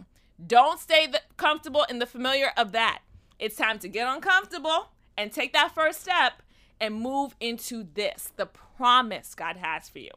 Don't 0.46 0.80
stay 0.80 1.08
comfortable 1.38 1.86
in 1.89 2.00
the 2.00 2.06
familiar 2.06 2.52
of 2.58 2.74
that. 2.74 3.00
It's 3.43 3.58
time 3.58 3.77
to 3.79 3.89
get 3.89 4.08
uncomfortable 4.08 4.93
and 5.17 5.29
take 5.29 5.51
that 5.51 5.75
first 5.75 5.99
step 5.99 6.41
and 6.79 6.95
move 6.95 7.36
into 7.41 7.86
this, 7.93 8.32
the 8.38 8.45
promise 8.45 9.36
God 9.36 9.58
has 9.58 9.89
for 9.89 9.99
you. 9.99 10.12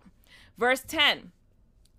Verse 0.56 0.84
10 0.86 1.32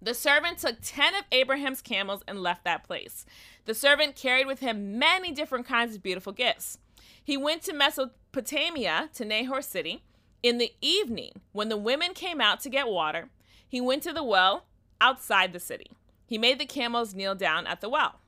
The 0.01 0.13
servant 0.13 0.59
took 0.59 0.77
10 0.81 1.15
of 1.15 1.25
Abraham's 1.33 1.81
camels 1.81 2.23
and 2.29 2.39
left 2.39 2.63
that 2.63 2.85
place. 2.85 3.25
The 3.65 3.73
servant 3.73 4.15
carried 4.15 4.47
with 4.47 4.61
him 4.61 4.97
many 4.97 5.33
different 5.33 5.67
kinds 5.67 5.97
of 5.97 6.01
beautiful 6.01 6.31
gifts. 6.31 6.77
He 7.21 7.35
went 7.35 7.61
to 7.63 7.73
Mesopotamia, 7.73 9.09
to 9.15 9.25
Nahor 9.25 9.61
city. 9.61 10.05
In 10.41 10.59
the 10.59 10.71
evening, 10.79 11.41
when 11.51 11.67
the 11.67 11.75
women 11.75 12.13
came 12.13 12.39
out 12.39 12.61
to 12.61 12.69
get 12.69 12.87
water, 12.87 13.27
he 13.67 13.81
went 13.81 14.01
to 14.03 14.13
the 14.13 14.23
well 14.23 14.63
outside 15.01 15.51
the 15.51 15.59
city. 15.59 15.91
He 16.25 16.37
made 16.37 16.57
the 16.57 16.65
camels 16.65 17.13
kneel 17.13 17.35
down 17.35 17.67
at 17.67 17.81
the 17.81 17.89
well. 17.89 18.21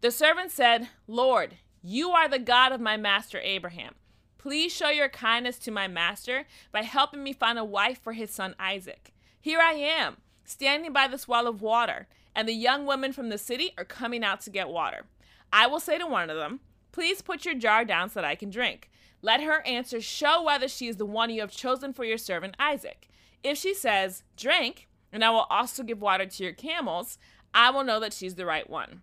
The 0.00 0.10
servant 0.10 0.50
said, 0.50 0.88
Lord, 1.06 1.56
you 1.82 2.10
are 2.12 2.28
the 2.28 2.38
God 2.38 2.70
of 2.72 2.80
my 2.80 2.96
master 2.96 3.40
Abraham. 3.42 3.94
Please 4.38 4.72
show 4.72 4.90
your 4.90 5.08
kindness 5.08 5.58
to 5.60 5.70
my 5.70 5.88
master 5.88 6.46
by 6.70 6.82
helping 6.82 7.22
me 7.22 7.32
find 7.32 7.58
a 7.58 7.64
wife 7.64 8.00
for 8.00 8.12
his 8.12 8.30
son 8.30 8.54
Isaac. 8.58 9.12
Here 9.40 9.60
I 9.60 9.72
am, 9.72 10.18
standing 10.44 10.92
by 10.92 11.08
this 11.08 11.26
well 11.26 11.46
of 11.48 11.60
water, 11.60 12.06
and 12.34 12.48
the 12.48 12.54
young 12.54 12.86
women 12.86 13.12
from 13.12 13.28
the 13.28 13.38
city 13.38 13.72
are 13.76 13.84
coming 13.84 14.22
out 14.22 14.40
to 14.42 14.50
get 14.50 14.68
water. 14.68 15.06
I 15.52 15.66
will 15.66 15.80
say 15.80 15.98
to 15.98 16.06
one 16.06 16.30
of 16.30 16.36
them, 16.36 16.60
Please 16.92 17.22
put 17.22 17.44
your 17.44 17.54
jar 17.54 17.84
down 17.84 18.10
so 18.10 18.20
that 18.20 18.28
I 18.28 18.34
can 18.34 18.50
drink. 18.50 18.90
Let 19.22 19.42
her 19.42 19.66
answer 19.66 20.00
show 20.00 20.42
whether 20.42 20.68
she 20.68 20.88
is 20.88 20.96
the 20.96 21.06
one 21.06 21.30
you 21.30 21.40
have 21.40 21.50
chosen 21.50 21.92
for 21.92 22.04
your 22.04 22.18
servant 22.18 22.56
Isaac. 22.58 23.08
If 23.42 23.58
she 23.58 23.74
says, 23.74 24.22
Drink, 24.36 24.88
and 25.12 25.24
I 25.24 25.30
will 25.30 25.46
also 25.50 25.82
give 25.82 26.00
water 26.00 26.26
to 26.26 26.42
your 26.44 26.52
camels, 26.52 27.18
I 27.54 27.70
will 27.70 27.84
know 27.84 28.00
that 28.00 28.12
she's 28.12 28.34
the 28.34 28.46
right 28.46 28.68
one. 28.68 29.02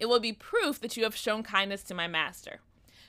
It 0.00 0.06
will 0.06 0.20
be 0.20 0.32
proof 0.32 0.80
that 0.80 0.96
you 0.96 1.04
have 1.04 1.16
shown 1.16 1.42
kindness 1.42 1.82
to 1.84 1.94
my 1.94 2.06
master. 2.06 2.60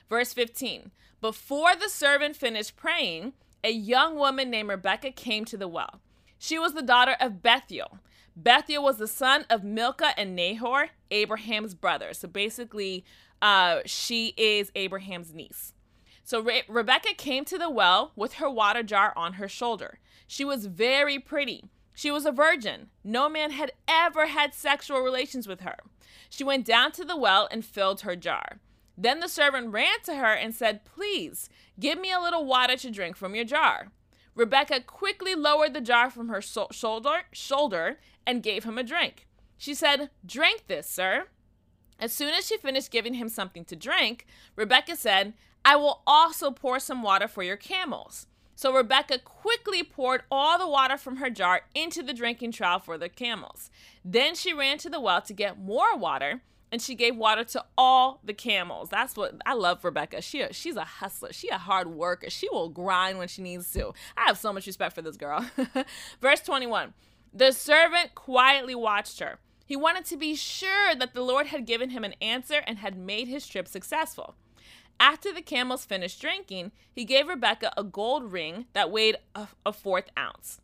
Verse 0.10 0.34
15 0.34 0.92
Before 1.22 1.76
the 1.76 1.90
servant 1.90 2.36
finished 2.36 2.76
praying, 2.76 3.34
a 3.64 3.72
young 3.72 4.16
woman 4.16 4.50
named 4.50 4.70
Rebekah 4.70 5.12
came 5.12 5.46
to 5.46 5.58
the 5.58 5.68
well. 5.68 6.02
She 6.38 6.58
was 6.58 6.74
the 6.74 6.82
daughter 6.82 7.16
of 7.20 7.42
Bethuel. 7.42 8.00
Bethuel 8.36 8.84
was 8.84 8.98
the 8.98 9.08
son 9.08 9.46
of 9.50 9.64
Milcah 9.64 10.18
and 10.18 10.36
Nahor, 10.36 10.90
Abraham's 11.12 11.74
brother. 11.74 12.14
So 12.14 12.28
basically, 12.28 13.04
uh, 13.42 13.80
she 13.86 14.34
is 14.38 14.72
Abraham's 14.76 15.34
niece. 15.34 15.74
So 16.24 16.40
Re- 16.40 16.64
Rebecca 16.68 17.14
came 17.18 17.44
to 17.46 17.58
the 17.58 17.70
well 17.70 18.12
with 18.16 18.34
her 18.34 18.50
water 18.50 18.84
jar 18.84 19.14
on 19.16 19.34
her 19.34 19.48
shoulder. 19.48 20.00
She 20.28 20.46
was 20.46 20.68
very 20.68 21.20
pretty. 21.20 21.66
She 22.00 22.12
was 22.12 22.26
a 22.26 22.32
virgin. 22.32 22.88
No 23.04 23.28
man 23.28 23.52
had 23.52 23.74
ever 23.86 24.28
had 24.28 24.54
sexual 24.54 25.02
relations 25.02 25.50
with 25.50 25.60
her. 25.60 25.76
She 26.30 26.46
went 26.46 26.64
down 26.64 26.94
to 26.94 27.04
the 27.04 27.18
well 27.18 27.50
and 27.52 27.66
filled 27.66 28.02
her 28.02 28.16
jar. 28.16 28.62
Then 28.98 29.20
the 29.20 29.28
servant 29.28 29.74
ran 29.74 30.00
to 30.06 30.16
her 30.16 30.32
and 30.32 30.56
said, 30.56 30.86
Please, 30.86 31.50
give 31.78 32.00
me 32.00 32.10
a 32.10 32.22
little 32.22 32.46
water 32.46 32.78
to 32.78 32.90
drink 32.90 33.18
from 33.18 33.36
your 33.36 33.44
jar. 33.44 33.92
Rebecca 34.34 34.80
quickly 34.80 35.36
lowered 35.36 35.74
the 35.74 35.82
jar 35.82 36.10
from 36.10 36.30
her 36.30 36.42
so- 36.42 36.70
shoulder, 36.72 37.24
shoulder 37.34 38.00
and 38.26 38.42
gave 38.42 38.64
him 38.64 38.78
a 38.78 38.84
drink. 38.84 39.28
She 39.58 39.74
said, 39.74 40.10
Drink 40.26 40.68
this, 40.68 40.90
sir. 40.90 41.26
As 42.00 42.14
soon 42.14 42.34
as 42.34 42.48
she 42.48 42.56
finished 42.56 42.92
giving 42.92 43.16
him 43.16 43.28
something 43.28 43.66
to 43.66 43.76
drink, 43.76 44.26
Rebecca 44.56 44.96
said, 44.96 45.34
I 45.66 45.76
will 45.76 46.02
also 46.08 46.50
pour 46.50 46.80
some 46.80 47.04
water 47.04 47.28
for 47.28 47.44
your 47.44 47.58
camels. 47.58 48.28
So 48.60 48.74
Rebecca 48.74 49.20
quickly 49.20 49.84
poured 49.84 50.24
all 50.30 50.60
the 50.60 50.68
water 50.68 50.98
from 50.98 51.16
her 51.16 51.30
jar 51.30 51.62
into 51.74 52.04
the 52.04 52.12
drinking 52.12 52.52
trough 52.52 52.84
for 52.84 52.98
the 52.98 53.08
camels. 53.08 53.72
Then 54.04 54.36
she 54.36 54.52
ran 54.52 54.78
to 54.80 54.90
the 54.90 55.00
well 55.00 55.22
to 55.22 55.34
get 55.34 55.58
more 55.58 55.96
water, 55.96 56.42
and 56.70 56.82
she 56.82 56.94
gave 56.94 57.16
water 57.16 57.46
to 57.46 57.64
all 57.78 58.20
the 58.22 58.34
camels. 58.34 58.90
That's 58.90 59.16
what 59.16 59.36
I 59.46 59.54
love 59.54 59.86
Rebecca. 59.86 60.22
She 60.22 60.46
she's 60.52 60.76
a 60.76 60.84
hustler. 60.84 61.32
She 61.32 61.48
a 61.48 61.58
hard 61.58 61.88
worker. 61.88 62.30
She 62.30 62.50
will 62.50 62.68
grind 62.68 63.18
when 63.18 63.30
she 63.30 63.42
needs 63.42 63.72
to. 63.72 63.94
I 64.18 64.26
have 64.26 64.38
so 64.38 64.52
much 64.52 64.68
respect 64.68 64.94
for 64.94 65.02
this 65.02 65.16
girl. 65.16 65.46
Verse 66.22 66.42
21. 66.42 66.94
The 67.34 67.54
servant 67.54 68.14
quietly 68.14 68.76
watched 68.76 69.22
her. 69.22 69.40
He 69.66 69.78
wanted 69.78 70.04
to 70.08 70.18
be 70.18 70.36
sure 70.36 70.96
that 70.96 71.14
the 71.14 71.24
Lord 71.24 71.48
had 71.48 71.66
given 71.66 71.92
him 71.92 72.04
an 72.04 72.16
answer 72.22 72.62
and 72.68 72.80
had 72.80 72.98
made 72.98 73.30
his 73.30 73.48
trip 73.48 73.70
successful. 73.70 74.36
After 75.00 75.34
the 75.34 75.42
camels 75.42 75.86
finished 75.86 76.20
drinking, 76.20 76.72
he 76.92 77.06
gave 77.06 77.28
Rebekah 77.28 77.74
a 77.78 77.84
gold 77.84 78.32
ring 78.32 78.66
that 78.74 78.92
weighed 78.92 79.16
a, 79.34 79.48
a 79.66 79.72
fourth 79.72 80.10
ounce. 80.18 80.60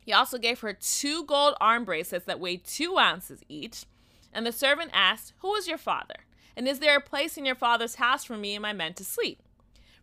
He 0.00 0.12
also 0.12 0.38
gave 0.38 0.60
her 0.60 0.72
two 0.72 1.24
gold 1.24 1.54
arm 1.60 1.84
bracelets 1.84 2.24
that 2.26 2.40
weighed 2.40 2.64
two 2.64 2.96
ounces 2.98 3.42
each. 3.48 3.84
And 4.32 4.46
the 4.46 4.52
servant 4.52 4.90
asked, 4.94 5.32
Who 5.38 5.54
is 5.54 5.66
your 5.66 5.78
father? 5.78 6.24
And 6.56 6.66
is 6.66 6.78
there 6.78 6.96
a 6.96 7.00
place 7.00 7.36
in 7.36 7.44
your 7.44 7.54
father's 7.54 7.96
house 7.96 8.24
for 8.24 8.36
me 8.36 8.54
and 8.54 8.62
my 8.62 8.72
men 8.72 8.94
to 8.94 9.04
sleep? 9.04 9.42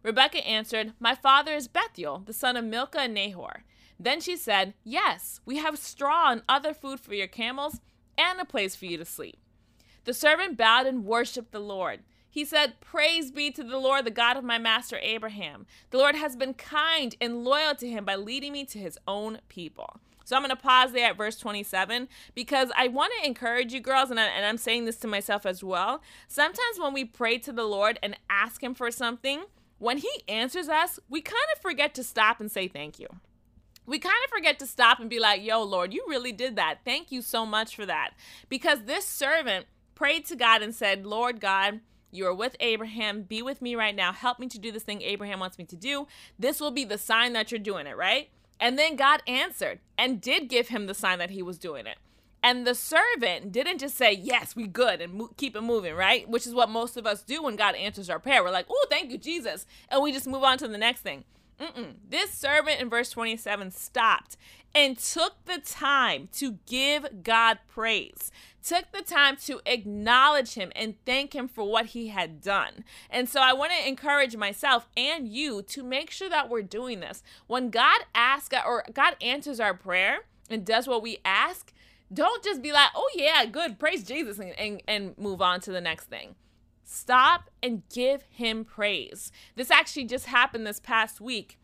Rebekah 0.03 0.45
answered, 0.45 0.93
My 0.99 1.15
father 1.15 1.53
is 1.53 1.67
Bethuel, 1.67 2.23
the 2.25 2.33
son 2.33 2.55
of 2.55 2.65
Milcah 2.65 2.99
and 2.99 3.13
Nahor. 3.13 3.63
Then 3.99 4.21
she 4.21 4.37
said, 4.37 4.73
Yes, 4.83 5.39
we 5.45 5.57
have 5.57 5.79
straw 5.79 6.31
and 6.31 6.43
other 6.47 6.73
food 6.73 6.99
for 6.99 7.13
your 7.13 7.27
camels, 7.27 7.79
and 8.17 8.39
a 8.39 8.45
place 8.45 8.75
for 8.75 8.85
you 8.85 8.97
to 8.97 9.05
sleep. 9.05 9.37
The 10.03 10.13
servant 10.13 10.57
bowed 10.57 10.85
and 10.85 11.05
worshipped 11.05 11.51
the 11.51 11.59
Lord. 11.59 12.01
He 12.35 12.43
said, 12.43 12.81
Praise 12.81 13.31
be 13.31 13.49
to 13.51 13.63
the 13.63 13.77
Lord, 13.77 14.03
the 14.03 14.11
God 14.11 14.35
of 14.35 14.43
my 14.43 14.57
master 14.57 14.99
Abraham. 15.01 15.65
The 15.91 15.97
Lord 15.97 16.15
has 16.15 16.35
been 16.35 16.53
kind 16.53 17.15
and 17.21 17.45
loyal 17.45 17.75
to 17.75 17.89
him 17.89 18.03
by 18.03 18.17
leading 18.17 18.51
me 18.51 18.65
to 18.65 18.77
his 18.77 18.99
own 19.07 19.39
people. 19.47 20.01
So 20.25 20.35
I'm 20.35 20.41
going 20.41 20.49
to 20.49 20.57
pause 20.57 20.91
there 20.91 21.11
at 21.11 21.15
verse 21.15 21.37
27 21.37 22.09
because 22.33 22.73
I 22.75 22.89
want 22.89 23.13
to 23.17 23.25
encourage 23.25 23.71
you, 23.71 23.79
girls, 23.79 24.11
and, 24.11 24.19
I, 24.19 24.25
and 24.25 24.45
I'm 24.45 24.57
saying 24.57 24.83
this 24.83 24.97
to 24.97 25.07
myself 25.07 25.45
as 25.45 25.63
well. 25.63 26.01
Sometimes 26.27 26.77
when 26.77 26.91
we 26.91 27.05
pray 27.05 27.37
to 27.37 27.53
the 27.53 27.63
Lord 27.63 27.99
and 28.03 28.17
ask 28.29 28.61
him 28.61 28.75
for 28.75 28.91
something, 28.91 29.45
when 29.77 29.99
he 29.99 30.11
answers 30.27 30.67
us, 30.67 30.99
we 31.07 31.21
kind 31.21 31.37
of 31.55 31.61
forget 31.61 31.95
to 31.95 32.03
stop 32.03 32.41
and 32.41 32.51
say 32.51 32.67
thank 32.67 32.99
you 32.99 33.07
we 33.85 33.99
kind 33.99 34.15
of 34.25 34.31
forget 34.31 34.57
to 34.57 34.65
stop 34.65 34.99
and 34.99 35.11
be 35.11 35.19
like, 35.19 35.43
yo, 35.43 35.61
Lord, 35.61 35.93
you 35.93 36.03
really 36.07 36.31
did 36.31 36.55
that. 36.55 36.79
Thank 36.83 37.11
you 37.11 37.21
so 37.21 37.45
much 37.45 37.75
for 37.75 37.85
that. 37.85 38.15
Because 38.49 38.85
this 38.85 39.05
servant 39.05 39.67
prayed 39.93 40.25
to 40.25 40.35
God 40.35 40.63
and 40.63 40.73
said, 40.73 41.05
Lord 41.05 41.39
God, 41.39 41.81
you 42.15 42.25
are 42.27 42.33
with 42.33 42.55
Abraham. 42.59 43.23
Be 43.23 43.41
with 43.41 43.61
me 43.61 43.75
right 43.75 43.95
now. 43.95 44.11
Help 44.11 44.39
me 44.39 44.47
to 44.47 44.59
do 44.59 44.71
this 44.71 44.83
thing 44.83 45.01
Abraham 45.01 45.39
wants 45.39 45.57
me 45.57 45.65
to 45.65 45.75
do. 45.75 46.07
This 46.39 46.59
will 46.59 46.71
be 46.71 46.85
the 46.85 46.97
sign 46.97 47.33
that 47.33 47.51
you're 47.51 47.59
doing 47.59 47.87
it, 47.87 47.97
right? 47.97 48.29
And 48.59 48.79
then 48.79 48.95
God 48.95 49.21
answered 49.27 49.79
and 49.97 50.21
did 50.21 50.49
give 50.49 50.69
him 50.69 50.87
the 50.87 50.93
sign 50.93 51.19
that 51.19 51.31
he 51.31 51.41
was 51.41 51.57
doing 51.57 51.85
it. 51.85 51.97
And 52.41 52.65
the 52.65 52.75
servant 52.75 53.51
didn't 53.51 53.79
just 53.79 53.95
say, 53.95 54.13
Yes, 54.13 54.55
we 54.55 54.67
good 54.67 55.01
and 55.01 55.13
mo- 55.15 55.31
keep 55.35 55.55
it 55.55 55.61
moving, 55.61 55.95
right? 55.95 56.29
Which 56.29 56.45
is 56.45 56.53
what 56.53 56.69
most 56.69 56.95
of 56.95 57.07
us 57.07 57.23
do 57.23 57.41
when 57.41 57.55
God 57.55 57.75
answers 57.75 58.09
our 58.09 58.19
prayer. 58.19 58.43
We're 58.43 58.51
like, 58.51 58.67
Oh, 58.69 58.85
thank 58.89 59.11
you, 59.11 59.17
Jesus. 59.17 59.65
And 59.89 60.03
we 60.03 60.11
just 60.11 60.27
move 60.27 60.43
on 60.43 60.57
to 60.59 60.67
the 60.67 60.77
next 60.77 61.01
thing. 61.01 61.23
Mm-mm. 61.59 61.95
This 62.07 62.31
servant 62.31 62.81
in 62.81 62.89
verse 62.89 63.09
27 63.11 63.71
stopped 63.71 64.37
and 64.73 64.97
took 64.97 65.45
the 65.45 65.59
time 65.59 66.27
to 66.33 66.57
give 66.65 67.23
God 67.23 67.59
praise, 67.67 68.29
took 68.61 68.91
the 68.91 69.01
time 69.01 69.37
to 69.45 69.61
acknowledge 69.65 70.55
Him 70.55 70.73
and 70.75 70.95
thank 71.05 71.33
Him 71.33 71.47
for 71.47 71.63
what 71.63 71.87
He 71.87 72.09
had 72.09 72.41
done. 72.41 72.83
And 73.09 73.29
so 73.29 73.39
I 73.39 73.53
want 73.53 73.71
to 73.71 73.87
encourage 73.87 74.35
myself 74.35 74.89
and 74.97 75.29
you 75.29 75.61
to 75.63 75.81
make 75.81 76.11
sure 76.11 76.29
that 76.29 76.49
we're 76.49 76.61
doing 76.61 76.99
this. 76.99 77.23
When 77.47 77.69
God 77.69 78.01
asks 78.13 78.55
or 78.65 78.83
God 78.93 79.15
answers 79.21 79.61
our 79.61 79.73
prayer 79.73 80.25
and 80.49 80.65
does 80.65 80.87
what 80.87 81.01
we 81.01 81.19
ask, 81.23 81.71
don't 82.13 82.43
just 82.43 82.61
be 82.61 82.73
like, 82.73 82.89
oh 82.95 83.09
yeah, 83.15 83.45
good, 83.45 83.79
praise 83.79 84.03
Jesus, 84.03 84.39
and, 84.39 84.51
and, 84.59 84.81
and 84.87 85.17
move 85.17 85.41
on 85.41 85.61
to 85.61 85.71
the 85.71 85.81
next 85.81 86.05
thing. 86.05 86.35
Stop 86.85 87.49
and 87.63 87.81
give 87.91 88.21
him 88.29 88.63
praise. 88.63 89.31
This 89.55 89.71
actually 89.71 90.05
just 90.05 90.27
happened 90.27 90.67
this 90.67 90.79
past 90.79 91.19
week. 91.19 91.57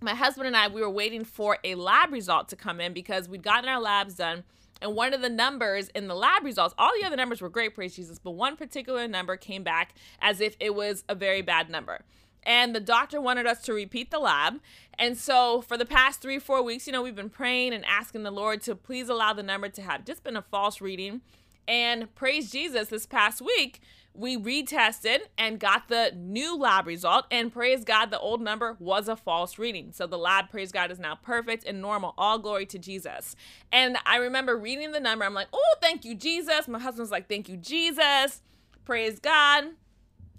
My 0.00 0.14
husband 0.14 0.46
and 0.46 0.56
I, 0.56 0.68
we 0.68 0.80
were 0.80 0.90
waiting 0.90 1.24
for 1.24 1.58
a 1.64 1.74
lab 1.74 2.12
result 2.12 2.48
to 2.50 2.56
come 2.56 2.80
in 2.80 2.92
because 2.92 3.28
we'd 3.28 3.42
gotten 3.42 3.68
our 3.68 3.80
labs 3.80 4.14
done. 4.14 4.44
And 4.80 4.94
one 4.94 5.14
of 5.14 5.20
the 5.20 5.28
numbers 5.28 5.88
in 5.88 6.06
the 6.06 6.14
lab 6.14 6.44
results, 6.44 6.74
all 6.78 6.92
the 6.98 7.04
other 7.04 7.16
numbers 7.16 7.40
were 7.40 7.48
great, 7.48 7.74
praise 7.74 7.96
Jesus, 7.96 8.18
but 8.18 8.32
one 8.32 8.56
particular 8.56 9.08
number 9.08 9.36
came 9.36 9.64
back 9.64 9.94
as 10.20 10.40
if 10.40 10.56
it 10.60 10.74
was 10.74 11.02
a 11.08 11.14
very 11.14 11.42
bad 11.42 11.68
number. 11.68 12.02
And 12.44 12.72
the 12.74 12.80
doctor 12.80 13.20
wanted 13.20 13.46
us 13.46 13.62
to 13.62 13.72
repeat 13.72 14.12
the 14.12 14.20
lab. 14.20 14.60
And 14.96 15.18
so 15.18 15.62
for 15.62 15.76
the 15.76 15.86
past 15.86 16.20
three, 16.22 16.38
four 16.38 16.62
weeks, 16.62 16.86
you 16.86 16.92
know, 16.92 17.02
we've 17.02 17.16
been 17.16 17.30
praying 17.30 17.74
and 17.74 17.84
asking 17.84 18.22
the 18.22 18.30
Lord 18.30 18.62
to 18.62 18.76
please 18.76 19.08
allow 19.08 19.32
the 19.32 19.42
number 19.42 19.68
to 19.70 19.82
have 19.82 20.04
just 20.04 20.22
been 20.22 20.36
a 20.36 20.42
false 20.42 20.80
reading. 20.80 21.22
And 21.66 22.14
praise 22.14 22.52
Jesus, 22.52 22.88
this 22.88 23.06
past 23.06 23.40
week, 23.40 23.80
we 24.16 24.36
retested 24.36 25.18
and 25.36 25.60
got 25.60 25.88
the 25.88 26.12
new 26.16 26.56
lab 26.56 26.86
result 26.86 27.26
and 27.30 27.52
praise 27.52 27.84
god 27.84 28.10
the 28.10 28.18
old 28.18 28.40
number 28.40 28.76
was 28.78 29.08
a 29.08 29.16
false 29.16 29.58
reading. 29.58 29.92
So 29.92 30.06
the 30.06 30.18
lab 30.18 30.50
praise 30.50 30.72
god 30.72 30.90
is 30.90 30.98
now 30.98 31.16
perfect 31.16 31.64
and 31.64 31.80
normal. 31.80 32.14
All 32.16 32.38
glory 32.38 32.66
to 32.66 32.78
jesus. 32.78 33.36
And 33.72 33.96
i 34.06 34.16
remember 34.16 34.56
reading 34.56 34.92
the 34.92 35.00
number. 35.00 35.24
I'm 35.24 35.34
like 35.34 35.48
oh 35.52 35.74
thank 35.80 36.04
you 36.04 36.14
jesus. 36.14 36.68
My 36.68 36.78
husband's 36.78 37.10
like 37.10 37.28
thank 37.28 37.48
you 37.48 37.56
jesus. 37.56 38.42
Praise 38.84 39.18
god 39.20 39.64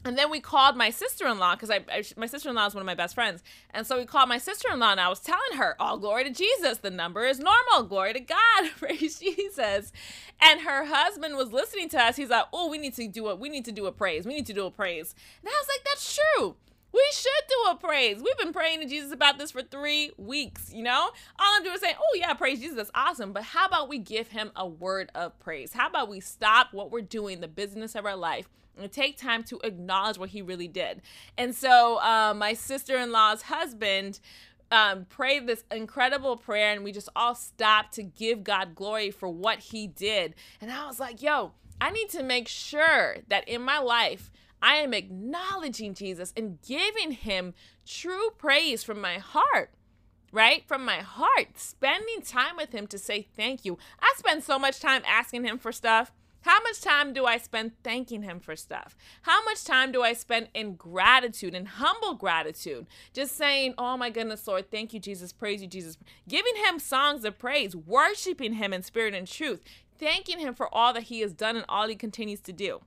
and 0.07 0.17
then 0.17 0.31
we 0.31 0.39
called 0.39 0.75
my 0.75 0.89
sister-in-law 0.89 1.55
because 1.55 1.69
I, 1.69 1.81
I, 1.91 2.03
my 2.15 2.25
sister-in-law 2.25 2.67
is 2.67 2.73
one 2.73 2.81
of 2.81 2.85
my 2.85 2.95
best 2.95 3.13
friends 3.13 3.43
and 3.71 3.85
so 3.85 3.97
we 3.97 4.05
called 4.05 4.29
my 4.29 4.37
sister-in-law 4.37 4.91
and 4.91 4.99
i 4.99 5.09
was 5.09 5.19
telling 5.19 5.57
her 5.57 5.75
all 5.79 5.95
oh, 5.95 5.99
glory 5.99 6.23
to 6.23 6.31
jesus 6.31 6.79
the 6.79 6.89
number 6.89 7.25
is 7.25 7.39
normal 7.39 7.83
glory 7.83 8.13
to 8.13 8.19
god 8.19 8.71
praise 8.77 9.19
jesus 9.19 9.91
and 10.41 10.61
her 10.61 10.85
husband 10.85 11.35
was 11.35 11.51
listening 11.51 11.89
to 11.89 11.99
us 11.99 12.15
he's 12.15 12.29
like 12.29 12.45
oh 12.53 12.69
we 12.69 12.77
need 12.77 12.93
to 12.95 13.07
do 13.07 13.29
it 13.29 13.39
we 13.39 13.49
need 13.49 13.65
to 13.65 13.71
do 13.71 13.85
a 13.85 13.91
praise 13.91 14.25
we 14.25 14.33
need 14.33 14.45
to 14.45 14.53
do 14.53 14.65
a 14.65 14.71
praise 14.71 15.13
and 15.41 15.49
i 15.49 15.51
was 15.59 15.67
like 15.67 15.83
that's 15.85 16.19
true 16.37 16.55
we 16.93 17.05
should 17.11 17.31
do 17.47 17.71
a 17.71 17.75
praise. 17.75 18.23
We've 18.23 18.37
been 18.37 18.53
praying 18.53 18.79
to 18.79 18.87
Jesus 18.87 19.11
about 19.11 19.37
this 19.37 19.51
for 19.51 19.61
three 19.61 20.11
weeks, 20.17 20.71
you 20.73 20.81
know? 20.81 21.11
All 21.37 21.55
I'm 21.55 21.61
doing 21.61 21.75
is 21.75 21.81
saying, 21.81 21.95
oh, 21.99 22.17
yeah, 22.17 22.33
praise 22.33 22.59
Jesus. 22.59 22.77
That's 22.77 22.91
awesome. 22.95 23.33
But 23.33 23.43
how 23.43 23.67
about 23.67 23.89
we 23.89 23.99
give 23.99 24.29
him 24.29 24.51
a 24.55 24.65
word 24.65 25.11
of 25.13 25.37
praise? 25.37 25.73
How 25.73 25.87
about 25.87 26.09
we 26.09 26.21
stop 26.21 26.73
what 26.73 26.89
we're 26.89 27.01
doing, 27.01 27.41
the 27.41 27.47
business 27.47 27.93
of 27.93 28.05
our 28.05 28.15
life, 28.15 28.49
take 28.87 29.17
time 29.17 29.43
to 29.45 29.59
acknowledge 29.63 30.17
what 30.17 30.29
he 30.29 30.41
really 30.41 30.67
did. 30.67 31.01
And 31.37 31.55
so, 31.55 31.99
uh, 32.01 32.33
my 32.35 32.53
sister 32.53 32.97
in 32.97 33.11
law's 33.11 33.43
husband 33.43 34.19
um, 34.71 35.05
prayed 35.05 35.47
this 35.47 35.63
incredible 35.71 36.37
prayer, 36.37 36.73
and 36.73 36.83
we 36.83 36.91
just 36.91 37.09
all 37.15 37.35
stopped 37.35 37.93
to 37.93 38.03
give 38.03 38.43
God 38.43 38.75
glory 38.75 39.11
for 39.11 39.29
what 39.29 39.59
he 39.59 39.87
did. 39.87 40.35
And 40.61 40.71
I 40.71 40.85
was 40.87 40.99
like, 40.99 41.21
yo, 41.21 41.53
I 41.79 41.91
need 41.91 42.09
to 42.09 42.23
make 42.23 42.47
sure 42.47 43.17
that 43.29 43.47
in 43.47 43.61
my 43.61 43.79
life, 43.79 44.31
I 44.61 44.75
am 44.75 44.93
acknowledging 44.93 45.93
Jesus 45.93 46.33
and 46.35 46.59
giving 46.61 47.11
him 47.11 47.53
true 47.85 48.31
praise 48.37 48.83
from 48.83 48.99
my 48.99 49.19
heart 49.19 49.71
right? 50.31 50.67
From 50.67 50.83
my 50.85 50.97
heart, 50.97 51.57
spending 51.57 52.21
time 52.21 52.57
with 52.57 52.71
him 52.71 52.87
to 52.87 52.97
say 52.97 53.27
thank 53.35 53.65
you. 53.65 53.77
I 53.99 54.13
spend 54.17 54.43
so 54.43 54.59
much 54.59 54.79
time 54.79 55.01
asking 55.07 55.45
him 55.45 55.57
for 55.57 55.71
stuff. 55.71 56.11
How 56.41 56.61
much 56.61 56.81
time 56.81 57.13
do 57.13 57.25
I 57.25 57.37
spend 57.37 57.71
thanking 57.83 58.23
him 58.23 58.39
for 58.39 58.55
stuff? 58.55 58.95
How 59.23 59.43
much 59.43 59.63
time 59.63 59.91
do 59.91 60.01
I 60.01 60.13
spend 60.13 60.49
in 60.53 60.75
gratitude 60.75 61.53
and 61.53 61.67
humble 61.67 62.13
gratitude? 62.13 62.87
Just 63.13 63.35
saying, 63.35 63.73
Oh 63.77 63.97
my 63.97 64.09
goodness, 64.09 64.47
Lord, 64.47 64.71
thank 64.71 64.93
you, 64.93 64.99
Jesus, 64.99 65.33
praise 65.33 65.61
you, 65.61 65.67
Jesus. 65.67 65.97
Giving 66.27 66.55
him 66.55 66.79
songs 66.79 67.25
of 67.25 67.37
praise, 67.37 67.75
worshiping 67.75 68.53
him 68.53 68.73
in 68.73 68.83
spirit 68.83 69.13
and 69.13 69.27
truth, 69.27 69.61
thanking 69.99 70.39
him 70.39 70.53
for 70.53 70.73
all 70.73 70.93
that 70.93 71.03
he 71.03 71.21
has 71.21 71.33
done 71.33 71.55
and 71.55 71.65
all 71.67 71.87
he 71.87 71.95
continues 71.95 72.41
to 72.41 72.53
do. 72.53 72.81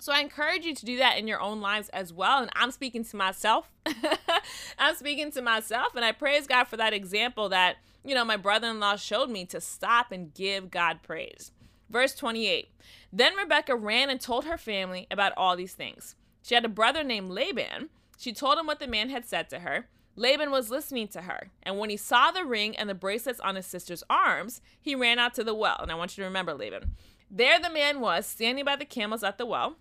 So 0.00 0.12
I 0.12 0.20
encourage 0.20 0.64
you 0.64 0.74
to 0.74 0.84
do 0.84 0.96
that 0.98 1.18
in 1.18 1.26
your 1.26 1.40
own 1.40 1.60
lives 1.60 1.88
as 1.88 2.12
well. 2.12 2.40
And 2.40 2.50
I'm 2.54 2.70
speaking 2.70 3.04
to 3.04 3.16
myself. 3.16 3.70
I'm 4.78 4.94
speaking 4.94 5.32
to 5.32 5.42
myself. 5.42 5.96
And 5.96 6.04
I 6.04 6.12
praise 6.12 6.46
God 6.46 6.64
for 6.64 6.76
that 6.76 6.92
example 6.92 7.48
that, 7.48 7.78
you 8.04 8.14
know, 8.14 8.24
my 8.24 8.36
brother 8.36 8.68
in 8.68 8.78
law 8.78 8.94
showed 8.94 9.28
me 9.28 9.44
to 9.46 9.60
stop 9.60 10.12
and 10.12 10.32
give 10.32 10.70
God 10.70 11.00
praise. 11.02 11.50
Verse 11.90 12.14
28 12.14 12.70
Then 13.12 13.34
Rebekah 13.36 13.76
ran 13.76 14.10
and 14.10 14.20
told 14.20 14.44
her 14.44 14.58
family 14.58 15.06
about 15.10 15.32
all 15.36 15.56
these 15.56 15.74
things. 15.74 16.16
She 16.42 16.54
had 16.54 16.64
a 16.64 16.68
brother 16.68 17.02
named 17.02 17.30
Laban. 17.30 17.90
She 18.18 18.32
told 18.32 18.58
him 18.58 18.66
what 18.66 18.80
the 18.80 18.86
man 18.86 19.10
had 19.10 19.26
said 19.26 19.48
to 19.50 19.60
her. 19.60 19.88
Laban 20.16 20.50
was 20.50 20.70
listening 20.70 21.06
to 21.08 21.22
her, 21.22 21.50
and 21.62 21.78
when 21.78 21.90
he 21.90 21.96
saw 21.96 22.32
the 22.32 22.44
ring 22.44 22.76
and 22.76 22.88
the 22.88 22.94
bracelets 22.94 23.38
on 23.38 23.54
his 23.54 23.66
sister's 23.66 24.02
arms, 24.10 24.60
he 24.80 24.96
ran 24.96 25.20
out 25.20 25.32
to 25.34 25.44
the 25.44 25.54
well. 25.54 25.78
And 25.80 25.92
I 25.92 25.94
want 25.94 26.16
you 26.16 26.22
to 26.22 26.28
remember 26.28 26.54
Laban. 26.54 26.96
There 27.30 27.60
the 27.60 27.70
man 27.70 28.00
was, 28.00 28.26
standing 28.26 28.64
by 28.64 28.74
the 28.74 28.84
camels 28.84 29.22
at 29.22 29.38
the 29.38 29.46
well. 29.46 29.76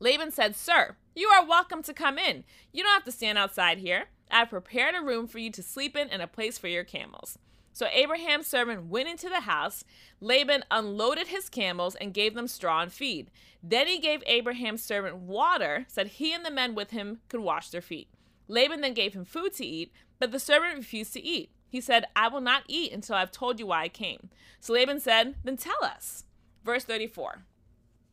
Laban 0.00 0.32
said, 0.32 0.54
Sir, 0.54 0.96
you 1.14 1.28
are 1.28 1.46
welcome 1.46 1.82
to 1.84 1.94
come 1.94 2.18
in. 2.18 2.44
You 2.72 2.82
don't 2.82 2.92
have 2.92 3.04
to 3.04 3.12
stand 3.12 3.38
outside 3.38 3.78
here. 3.78 4.08
I 4.30 4.40
have 4.40 4.50
prepared 4.50 4.94
a 4.94 5.02
room 5.02 5.26
for 5.26 5.38
you 5.38 5.50
to 5.52 5.62
sleep 5.62 5.96
in 5.96 6.10
and 6.10 6.20
a 6.20 6.26
place 6.26 6.58
for 6.58 6.68
your 6.68 6.84
camels. 6.84 7.38
So 7.74 7.88
Abraham's 7.92 8.46
servant 8.46 8.86
went 8.86 9.08
into 9.08 9.28
the 9.28 9.40
house. 9.40 9.84
Laban 10.20 10.64
unloaded 10.70 11.26
his 11.26 11.48
camels 11.48 11.96
and 11.96 12.14
gave 12.14 12.34
them 12.34 12.46
straw 12.46 12.80
and 12.80 12.92
feed. 12.92 13.32
Then 13.62 13.88
he 13.88 13.98
gave 13.98 14.22
Abraham's 14.26 14.82
servant 14.82 15.16
water 15.16 15.86
that 15.96 16.06
he 16.06 16.32
and 16.32 16.46
the 16.46 16.52
men 16.52 16.76
with 16.76 16.92
him 16.92 17.18
could 17.28 17.40
wash 17.40 17.70
their 17.70 17.80
feet. 17.82 18.08
Laban 18.46 18.80
then 18.80 18.94
gave 18.94 19.14
him 19.14 19.24
food 19.24 19.54
to 19.54 19.66
eat, 19.66 19.92
but 20.20 20.30
the 20.30 20.38
servant 20.38 20.76
refused 20.76 21.12
to 21.14 21.22
eat. 21.22 21.50
He 21.68 21.80
said, 21.80 22.04
I 22.14 22.28
will 22.28 22.40
not 22.40 22.62
eat 22.68 22.92
until 22.92 23.16
I've 23.16 23.32
told 23.32 23.58
you 23.58 23.66
why 23.66 23.82
I 23.82 23.88
came. 23.88 24.30
So 24.60 24.72
Laban 24.72 25.00
said, 25.00 25.34
Then 25.42 25.56
tell 25.56 25.82
us. 25.82 26.24
Verse 26.64 26.84
34. 26.84 27.42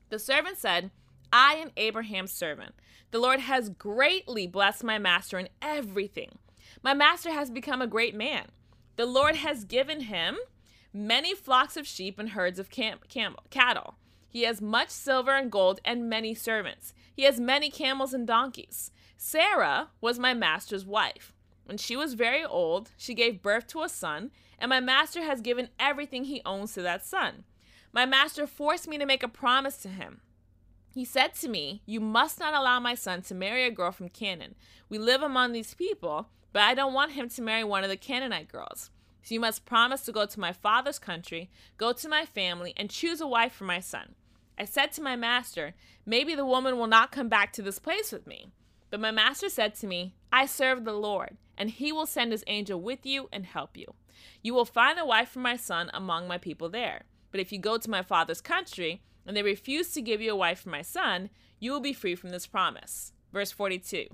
The 0.10 0.18
servant 0.18 0.58
said, 0.58 0.90
I 1.32 1.54
am 1.54 1.70
Abraham's 1.78 2.34
servant. 2.34 2.74
The 3.12 3.20
Lord 3.20 3.42
has 3.42 3.70
greatly 3.70 4.48
blessed 4.48 4.84
my 4.84 4.98
master 4.98 5.38
in 5.38 5.50
everything. 5.62 6.40
My 6.82 6.96
master 6.96 7.32
has 7.32 7.52
become 7.52 7.82
a 7.82 7.88
great 7.88 8.16
man. 8.16 8.48
The 8.96 9.06
Lord 9.06 9.38
has 9.38 9.64
given 9.64 10.02
him 10.02 10.38
many 10.94 11.34
flocks 11.34 11.78
of 11.78 11.88
sheep 11.88 12.20
and 12.20 12.30
herds 12.30 12.60
of 12.60 12.70
cam- 12.70 13.00
cam- 13.10 13.36
cattle. 13.50 13.96
He 14.30 14.44
has 14.44 14.62
much 14.62 14.90
silver 14.90 15.32
and 15.32 15.52
gold 15.52 15.80
and 15.84 16.10
many 16.10 16.34
servants. 16.34 16.94
He 17.14 17.24
has 17.24 17.40
many 17.40 17.70
camels 17.70 18.14
and 18.14 18.26
donkeys. 18.26 18.92
Sarah 19.18 19.90
was 20.00 20.18
my 20.18 20.34
master's 20.34 20.86
wife. 20.86 21.34
When 21.66 21.78
she 21.78 21.96
was 21.96 22.14
very 22.14 22.44
old, 22.44 22.92
she 22.98 23.14
gave 23.14 23.42
birth 23.42 23.68
to 23.68 23.84
a 23.84 23.90
son, 23.90 24.32
and 24.58 24.70
my 24.70 24.80
master 24.80 25.24
has 25.24 25.42
given 25.42 25.70
everything 25.80 26.26
he 26.26 26.42
owns 26.46 26.74
to 26.74 26.82
that 26.82 27.06
son. 27.06 27.44
My 27.94 28.06
master 28.06 28.48
forced 28.48 28.88
me 28.88 28.98
to 28.98 29.06
make 29.06 29.24
a 29.24 29.28
promise 29.28 29.78
to 29.78 29.90
him. 29.90 30.22
He 30.94 31.06
said 31.06 31.34
to 31.36 31.48
me, 31.48 31.82
You 31.86 32.00
must 32.00 32.40
not 32.40 32.54
allow 32.54 32.80
my 32.80 32.96
son 32.96 33.22
to 33.24 33.36
marry 33.36 33.66
a 33.66 33.72
girl 33.72 33.92
from 33.92 34.10
Canaan. 34.10 34.56
We 34.90 34.98
live 34.98 35.22
among 35.22 35.52
these 35.52 35.74
people, 35.74 36.30
but 36.54 36.64
I 36.64 36.74
don't 36.74 36.94
want 36.94 37.14
him 37.14 37.30
to 37.30 37.42
marry 37.42 37.64
one 37.64 37.84
of 37.84 37.90
the 37.90 37.98
Canaanite 37.98 38.52
girls. 38.52 38.90
So 39.24 39.34
you 39.34 39.40
must 39.40 39.66
promise 39.66 40.02
to 40.02 40.12
go 40.12 40.26
to 40.26 40.40
my 40.40 40.52
father's 40.52 41.00
country, 41.00 41.50
go 41.78 41.94
to 41.94 42.10
my 42.10 42.26
family, 42.26 42.74
and 42.76 42.90
choose 42.90 43.22
a 43.22 43.28
wife 43.28 43.54
for 43.54 43.66
my 43.66 43.80
son. 43.80 44.16
I 44.58 44.66
said 44.66 44.92
to 44.94 45.02
my 45.02 45.16
master, 45.16 45.74
Maybe 46.06 46.36
the 46.36 46.46
woman 46.46 46.78
will 46.78 46.88
not 46.88 47.12
come 47.12 47.30
back 47.30 47.54
to 47.54 47.62
this 47.62 47.80
place 47.80 48.12
with 48.12 48.26
me. 48.26 48.52
But 48.90 49.00
my 49.00 49.12
master 49.12 49.50
said 49.50 49.76
to 49.76 49.88
me, 49.88 50.16
I 50.32 50.46
serve 50.46 50.84
the 50.84 50.94
Lord, 50.94 51.38
and 51.58 51.70
he 51.70 51.92
will 51.92 52.06
send 52.06 52.32
his 52.32 52.44
angel 52.48 52.82
with 52.82 53.06
you 53.06 53.30
and 53.32 53.46
help 53.46 53.78
you. 53.78 53.94
You 54.42 54.54
will 54.54 54.66
find 54.66 55.00
a 55.00 55.06
wife 55.06 55.30
for 55.30 55.40
my 55.40 55.56
son 55.56 55.90
among 55.94 56.28
my 56.28 56.38
people 56.38 56.70
there. 56.70 57.04
But 57.32 57.40
if 57.40 57.52
you 57.52 57.60
go 57.60 57.78
to 57.78 57.90
my 57.90 58.02
father's 58.02 58.42
country, 58.42 59.02
and 59.26 59.38
they 59.38 59.44
refuse 59.44 59.94
to 59.94 60.02
give 60.02 60.22
you 60.22 60.34
a 60.34 60.36
wife 60.36 60.62
for 60.62 60.70
my 60.70 60.82
son, 60.82 61.30
you 61.60 61.72
will 61.72 61.80
be 61.80 61.94
free 61.94 62.16
from 62.16 62.32
this 62.32 62.48
promise. 62.48 63.14
Verse 63.32 63.52
42. 63.52 64.08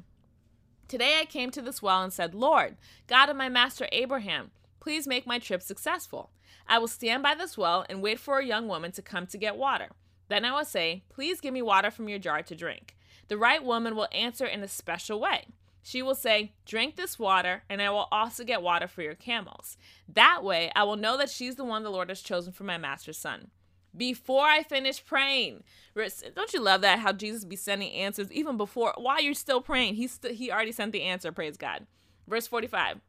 Today 0.88 1.18
I 1.20 1.26
came 1.26 1.52
to 1.52 1.62
this 1.62 1.82
well 1.82 2.02
and 2.02 2.14
said, 2.14 2.34
Lord, 2.34 2.78
God 3.08 3.28
of 3.30 3.36
my 3.36 3.50
master 3.50 3.90
Abraham, 3.92 4.52
please 4.80 5.06
make 5.06 5.28
my 5.28 5.38
trip 5.38 5.62
successful. 5.62 6.30
I 6.66 6.80
will 6.80 6.88
stand 6.88 7.24
by 7.24 7.36
this 7.36 7.58
well 7.58 7.86
and 7.90 8.02
wait 8.02 8.20
for 8.20 8.40
a 8.40 8.46
young 8.46 8.70
woman 8.70 8.94
to 8.94 9.02
come 9.02 9.28
to 9.28 9.38
get 9.38 9.58
water. 9.58 9.90
Then 10.30 10.46
I 10.46 10.54
will 10.54 10.66
say, 10.66 11.04
Please 11.10 11.42
give 11.42 11.54
me 11.54 11.62
water 11.62 11.92
from 11.92 12.08
your 12.08 12.20
jar 12.20 12.42
to 12.42 12.56
drink. 12.56 12.96
The 13.28 13.38
right 13.38 13.64
woman 13.64 13.98
will 13.98 14.08
answer 14.14 14.46
in 14.46 14.64
a 14.64 14.68
special 14.68 15.20
way. 15.20 15.48
She 15.84 16.02
will 16.02 16.16
say, 16.16 16.54
Drink 16.66 16.96
this 16.96 17.20
water, 17.20 17.64
and 17.70 17.82
I 17.82 17.90
will 17.90 18.08
also 18.10 18.46
get 18.46 18.62
water 18.62 18.88
for 18.88 19.02
your 19.02 19.16
camels. 19.16 19.78
That 20.08 20.42
way, 20.42 20.72
I 20.74 20.84
will 20.84 20.96
know 20.96 21.18
that 21.18 21.30
she's 21.30 21.56
the 21.56 21.66
one 21.66 21.84
the 21.84 21.90
Lord 21.90 22.10
has 22.10 22.22
chosen 22.22 22.54
for 22.54 22.64
my 22.64 22.78
master's 22.78 23.18
son. 23.18 23.52
Before 23.98 24.46
I 24.46 24.62
finish 24.62 25.04
praying, 25.04 25.64
don't 25.96 26.54
you 26.54 26.62
love 26.62 26.82
that? 26.82 27.00
How 27.00 27.12
Jesus 27.12 27.44
be 27.44 27.56
sending 27.56 27.92
answers 27.92 28.32
even 28.32 28.56
before, 28.56 28.94
while 28.96 29.22
you're 29.22 29.34
still 29.34 29.62
praying, 29.62 29.96
he 29.96 30.08
st- 30.08 30.36
he 30.36 30.52
already 30.52 30.72
sent 30.72 30.92
the 30.92 31.02
answer. 31.02 31.32
Praise 31.32 31.58
God. 31.58 31.88
Verse 32.28 32.46
45. 32.46 33.00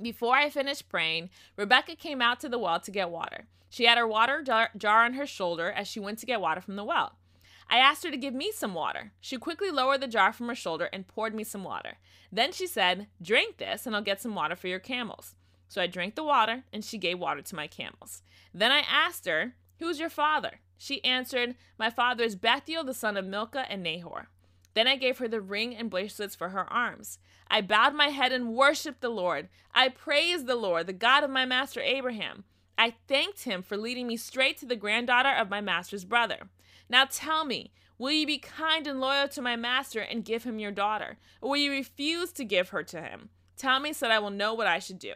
Before 0.00 0.34
I 0.34 0.50
finished 0.50 0.88
praying, 0.88 1.30
Rebecca 1.56 1.94
came 1.94 2.22
out 2.22 2.40
to 2.40 2.48
the 2.48 2.58
well 2.58 2.80
to 2.80 2.90
get 2.90 3.10
water. 3.10 3.46
She 3.68 3.84
had 3.84 3.98
her 3.98 4.06
water 4.06 4.42
jar, 4.42 4.70
jar 4.76 5.04
on 5.04 5.14
her 5.14 5.26
shoulder 5.26 5.70
as 5.70 5.86
she 5.88 6.00
went 6.00 6.18
to 6.20 6.26
get 6.26 6.40
water 6.40 6.60
from 6.60 6.76
the 6.76 6.84
well. 6.84 7.16
I 7.68 7.78
asked 7.78 8.04
her 8.04 8.10
to 8.10 8.16
give 8.16 8.34
me 8.34 8.52
some 8.52 8.74
water. 8.74 9.12
She 9.20 9.36
quickly 9.36 9.70
lowered 9.70 10.00
the 10.00 10.06
jar 10.06 10.32
from 10.32 10.48
her 10.48 10.54
shoulder 10.54 10.88
and 10.92 11.08
poured 11.08 11.34
me 11.34 11.44
some 11.44 11.64
water. 11.64 11.94
Then 12.30 12.52
she 12.52 12.66
said, 12.66 13.08
Drink 13.22 13.56
this, 13.58 13.86
and 13.86 13.94
I'll 13.94 14.02
get 14.02 14.20
some 14.20 14.34
water 14.34 14.56
for 14.56 14.68
your 14.68 14.78
camels. 14.78 15.34
So 15.68 15.80
I 15.80 15.86
drank 15.86 16.14
the 16.14 16.24
water, 16.24 16.64
and 16.72 16.84
she 16.84 16.98
gave 16.98 17.18
water 17.18 17.42
to 17.42 17.56
my 17.56 17.66
camels. 17.66 18.22
Then 18.52 18.70
I 18.70 18.80
asked 18.80 19.26
her, 19.26 19.54
Who's 19.78 19.98
your 19.98 20.10
father? 20.10 20.60
She 20.76 21.04
answered, 21.04 21.54
My 21.78 21.90
father 21.90 22.24
is 22.24 22.36
Bethuel, 22.36 22.84
the 22.84 22.94
son 22.94 23.16
of 23.16 23.24
Milcah 23.24 23.66
and 23.70 23.82
Nahor. 23.82 24.28
Then 24.74 24.88
I 24.88 24.96
gave 24.96 25.18
her 25.18 25.28
the 25.28 25.40
ring 25.40 25.74
and 25.74 25.88
bracelets 25.88 26.34
for 26.34 26.50
her 26.50 26.70
arms. 26.72 27.18
I 27.48 27.60
bowed 27.60 27.94
my 27.94 28.08
head 28.08 28.32
and 28.32 28.54
worshiped 28.54 29.00
the 29.00 29.08
Lord. 29.08 29.48
I 29.72 29.88
praised 29.88 30.46
the 30.46 30.56
Lord, 30.56 30.86
the 30.86 30.92
God 30.92 31.22
of 31.22 31.30
my 31.30 31.44
master 31.44 31.80
Abraham. 31.80 32.44
I 32.76 32.94
thanked 33.06 33.44
him 33.44 33.62
for 33.62 33.76
leading 33.76 34.06
me 34.06 34.16
straight 34.16 34.58
to 34.58 34.66
the 34.66 34.76
granddaughter 34.76 35.30
of 35.30 35.48
my 35.48 35.60
master's 35.60 36.04
brother. 36.04 36.48
Now 36.88 37.06
tell 37.08 37.44
me, 37.44 37.72
will 37.98 38.10
you 38.10 38.26
be 38.26 38.38
kind 38.38 38.86
and 38.86 39.00
loyal 39.00 39.28
to 39.28 39.42
my 39.42 39.54
master 39.54 40.00
and 40.00 40.24
give 40.24 40.42
him 40.44 40.58
your 40.58 40.72
daughter? 40.72 41.18
Or 41.40 41.50
will 41.50 41.56
you 41.56 41.70
refuse 41.70 42.32
to 42.32 42.44
give 42.44 42.70
her 42.70 42.82
to 42.82 43.00
him? 43.00 43.30
Tell 43.56 43.78
me 43.78 43.92
so 43.92 44.06
that 44.06 44.12
I 44.12 44.18
will 44.18 44.30
know 44.30 44.54
what 44.54 44.66
I 44.66 44.80
should 44.80 44.98
do. 44.98 45.14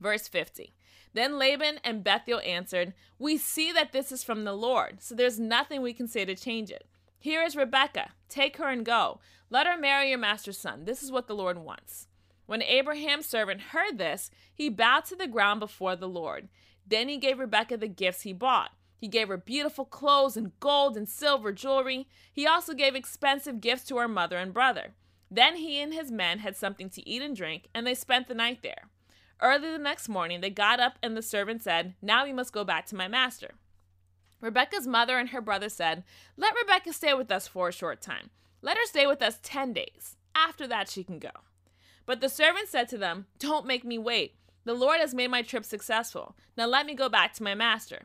Verse 0.00 0.26
50. 0.26 0.72
Then 1.14 1.38
Laban 1.38 1.78
and 1.84 2.04
Bethuel 2.04 2.40
answered, 2.40 2.94
We 3.18 3.36
see 3.36 3.72
that 3.72 3.92
this 3.92 4.12
is 4.12 4.24
from 4.24 4.44
the 4.44 4.52
Lord, 4.52 5.02
so 5.02 5.14
there's 5.14 5.40
nothing 5.40 5.82
we 5.82 5.92
can 5.92 6.08
say 6.08 6.24
to 6.24 6.34
change 6.34 6.70
it. 6.70 6.86
Here 7.18 7.42
is 7.42 7.56
Rebekah. 7.56 8.10
Take 8.28 8.58
her 8.58 8.68
and 8.68 8.84
go. 8.84 9.20
Let 9.50 9.66
her 9.66 9.78
marry 9.78 10.10
your 10.10 10.18
master's 10.18 10.58
son. 10.58 10.84
This 10.84 11.02
is 11.02 11.10
what 11.10 11.26
the 11.26 11.34
Lord 11.34 11.58
wants. 11.58 12.06
When 12.46 12.62
Abraham's 12.62 13.26
servant 13.26 13.60
heard 13.60 13.98
this, 13.98 14.30
he 14.54 14.68
bowed 14.68 15.04
to 15.06 15.16
the 15.16 15.26
ground 15.26 15.60
before 15.60 15.96
the 15.96 16.08
Lord. 16.08 16.48
Then 16.86 17.08
he 17.08 17.18
gave 17.18 17.38
Rebekah 17.38 17.76
the 17.78 17.88
gifts 17.88 18.22
he 18.22 18.32
bought 18.32 18.70
he 18.98 19.06
gave 19.06 19.28
her 19.28 19.36
beautiful 19.36 19.84
clothes 19.84 20.36
and 20.36 20.58
gold 20.58 20.96
and 20.96 21.08
silver 21.08 21.52
jewelry. 21.52 22.08
He 22.32 22.46
also 22.46 22.74
gave 22.74 22.96
expensive 22.96 23.60
gifts 23.60 23.84
to 23.84 23.96
her 23.98 24.08
mother 24.08 24.36
and 24.36 24.52
brother. 24.52 24.94
Then 25.30 25.56
he 25.56 25.80
and 25.80 25.94
his 25.94 26.10
men 26.10 26.40
had 26.40 26.56
something 26.56 26.90
to 26.90 27.08
eat 27.08 27.22
and 27.22 27.36
drink, 27.36 27.68
and 27.72 27.86
they 27.86 27.94
spent 27.94 28.26
the 28.26 28.34
night 28.34 28.60
there. 28.62 28.88
Early 29.40 29.70
the 29.70 29.78
next 29.78 30.08
morning, 30.08 30.40
they 30.40 30.50
got 30.50 30.80
up, 30.80 30.98
and 31.02 31.16
the 31.16 31.22
servant 31.22 31.62
said, 31.62 31.94
Now 32.02 32.24
we 32.24 32.32
must 32.32 32.52
go 32.52 32.64
back 32.64 32.86
to 32.86 32.96
my 32.96 33.06
master. 33.06 33.54
Rebecca's 34.40 34.86
mother 34.86 35.18
and 35.18 35.30
her 35.30 35.40
brother 35.40 35.68
said, 35.68 36.04
Let 36.36 36.54
Rebecca 36.54 36.92
stay 36.92 37.14
with 37.14 37.30
us 37.30 37.46
for 37.46 37.68
a 37.68 37.72
short 37.72 38.00
time. 38.00 38.30
Let 38.62 38.76
her 38.76 38.86
stay 38.86 39.06
with 39.06 39.22
us 39.22 39.38
ten 39.42 39.72
days. 39.72 40.16
After 40.34 40.66
that, 40.66 40.88
she 40.88 41.04
can 41.04 41.18
go. 41.18 41.30
But 42.06 42.20
the 42.20 42.28
servant 42.28 42.68
said 42.68 42.88
to 42.88 42.98
them, 42.98 43.26
Don't 43.38 43.66
make 43.66 43.84
me 43.84 43.98
wait. 43.98 44.34
The 44.64 44.74
Lord 44.74 45.00
has 45.00 45.14
made 45.14 45.30
my 45.30 45.42
trip 45.42 45.64
successful. 45.64 46.36
Now 46.56 46.66
let 46.66 46.86
me 46.86 46.94
go 46.94 47.08
back 47.08 47.32
to 47.34 47.42
my 47.42 47.54
master. 47.54 48.02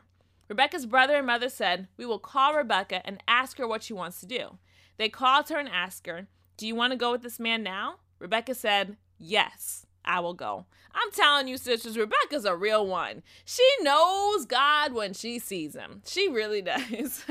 Rebecca's 0.48 0.86
brother 0.86 1.16
and 1.16 1.26
mother 1.26 1.48
said, 1.48 1.88
We 1.96 2.06
will 2.06 2.18
call 2.18 2.54
Rebecca 2.54 3.04
and 3.06 3.22
ask 3.26 3.58
her 3.58 3.66
what 3.66 3.82
she 3.82 3.92
wants 3.92 4.20
to 4.20 4.26
do. 4.26 4.58
They 4.98 5.08
called 5.08 5.48
her 5.48 5.58
and 5.58 5.68
asked 5.68 6.06
her, 6.06 6.28
Do 6.56 6.66
you 6.66 6.74
want 6.74 6.92
to 6.92 6.96
go 6.96 7.12
with 7.12 7.22
this 7.22 7.40
man 7.40 7.62
now? 7.62 7.96
Rebecca 8.18 8.54
said, 8.54 8.96
Yes, 9.18 9.86
I 10.04 10.20
will 10.20 10.34
go. 10.34 10.66
I'm 10.94 11.10
telling 11.10 11.48
you, 11.48 11.56
sisters, 11.56 11.98
Rebecca's 11.98 12.44
a 12.44 12.54
real 12.54 12.86
one. 12.86 13.22
She 13.44 13.68
knows 13.80 14.46
God 14.46 14.92
when 14.92 15.12
she 15.12 15.38
sees 15.38 15.74
him. 15.74 16.02
She 16.06 16.28
really 16.28 16.62
does. 16.62 17.24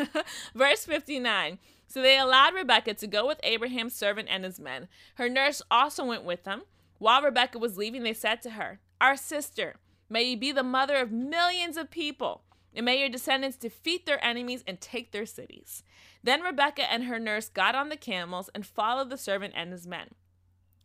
Verse 0.53 0.85
59. 0.85 1.59
So 1.87 2.01
they 2.01 2.17
allowed 2.17 2.55
Rebecca 2.55 2.93
to 2.95 3.07
go 3.07 3.27
with 3.27 3.39
Abraham's 3.43 3.93
servant 3.93 4.27
and 4.29 4.43
his 4.43 4.59
men. 4.59 4.87
Her 5.15 5.29
nurse 5.29 5.61
also 5.69 6.05
went 6.05 6.23
with 6.23 6.43
them. 6.43 6.63
While 6.97 7.21
Rebecca 7.21 7.59
was 7.59 7.77
leaving, 7.77 8.03
they 8.03 8.13
said 8.13 8.41
to 8.41 8.51
her, 8.51 8.79
Our 8.99 9.15
sister, 9.15 9.75
may 10.09 10.23
you 10.23 10.37
be 10.37 10.51
the 10.51 10.63
mother 10.63 10.95
of 10.97 11.11
millions 11.11 11.77
of 11.77 11.91
people 11.91 12.43
and 12.75 12.85
may 12.85 12.99
your 12.99 13.09
descendants 13.09 13.57
defeat 13.57 14.05
their 14.05 14.23
enemies 14.23 14.63
and 14.67 14.79
take 14.81 15.11
their 15.11 15.25
cities. 15.25 15.83
Then 16.23 16.41
Rebecca 16.41 16.91
and 16.91 17.05
her 17.05 17.19
nurse 17.19 17.49
got 17.49 17.75
on 17.75 17.89
the 17.89 17.97
camels 17.97 18.49
and 18.55 18.65
followed 18.65 19.09
the 19.09 19.17
servant 19.17 19.53
and 19.55 19.71
his 19.71 19.85
men. 19.85 20.09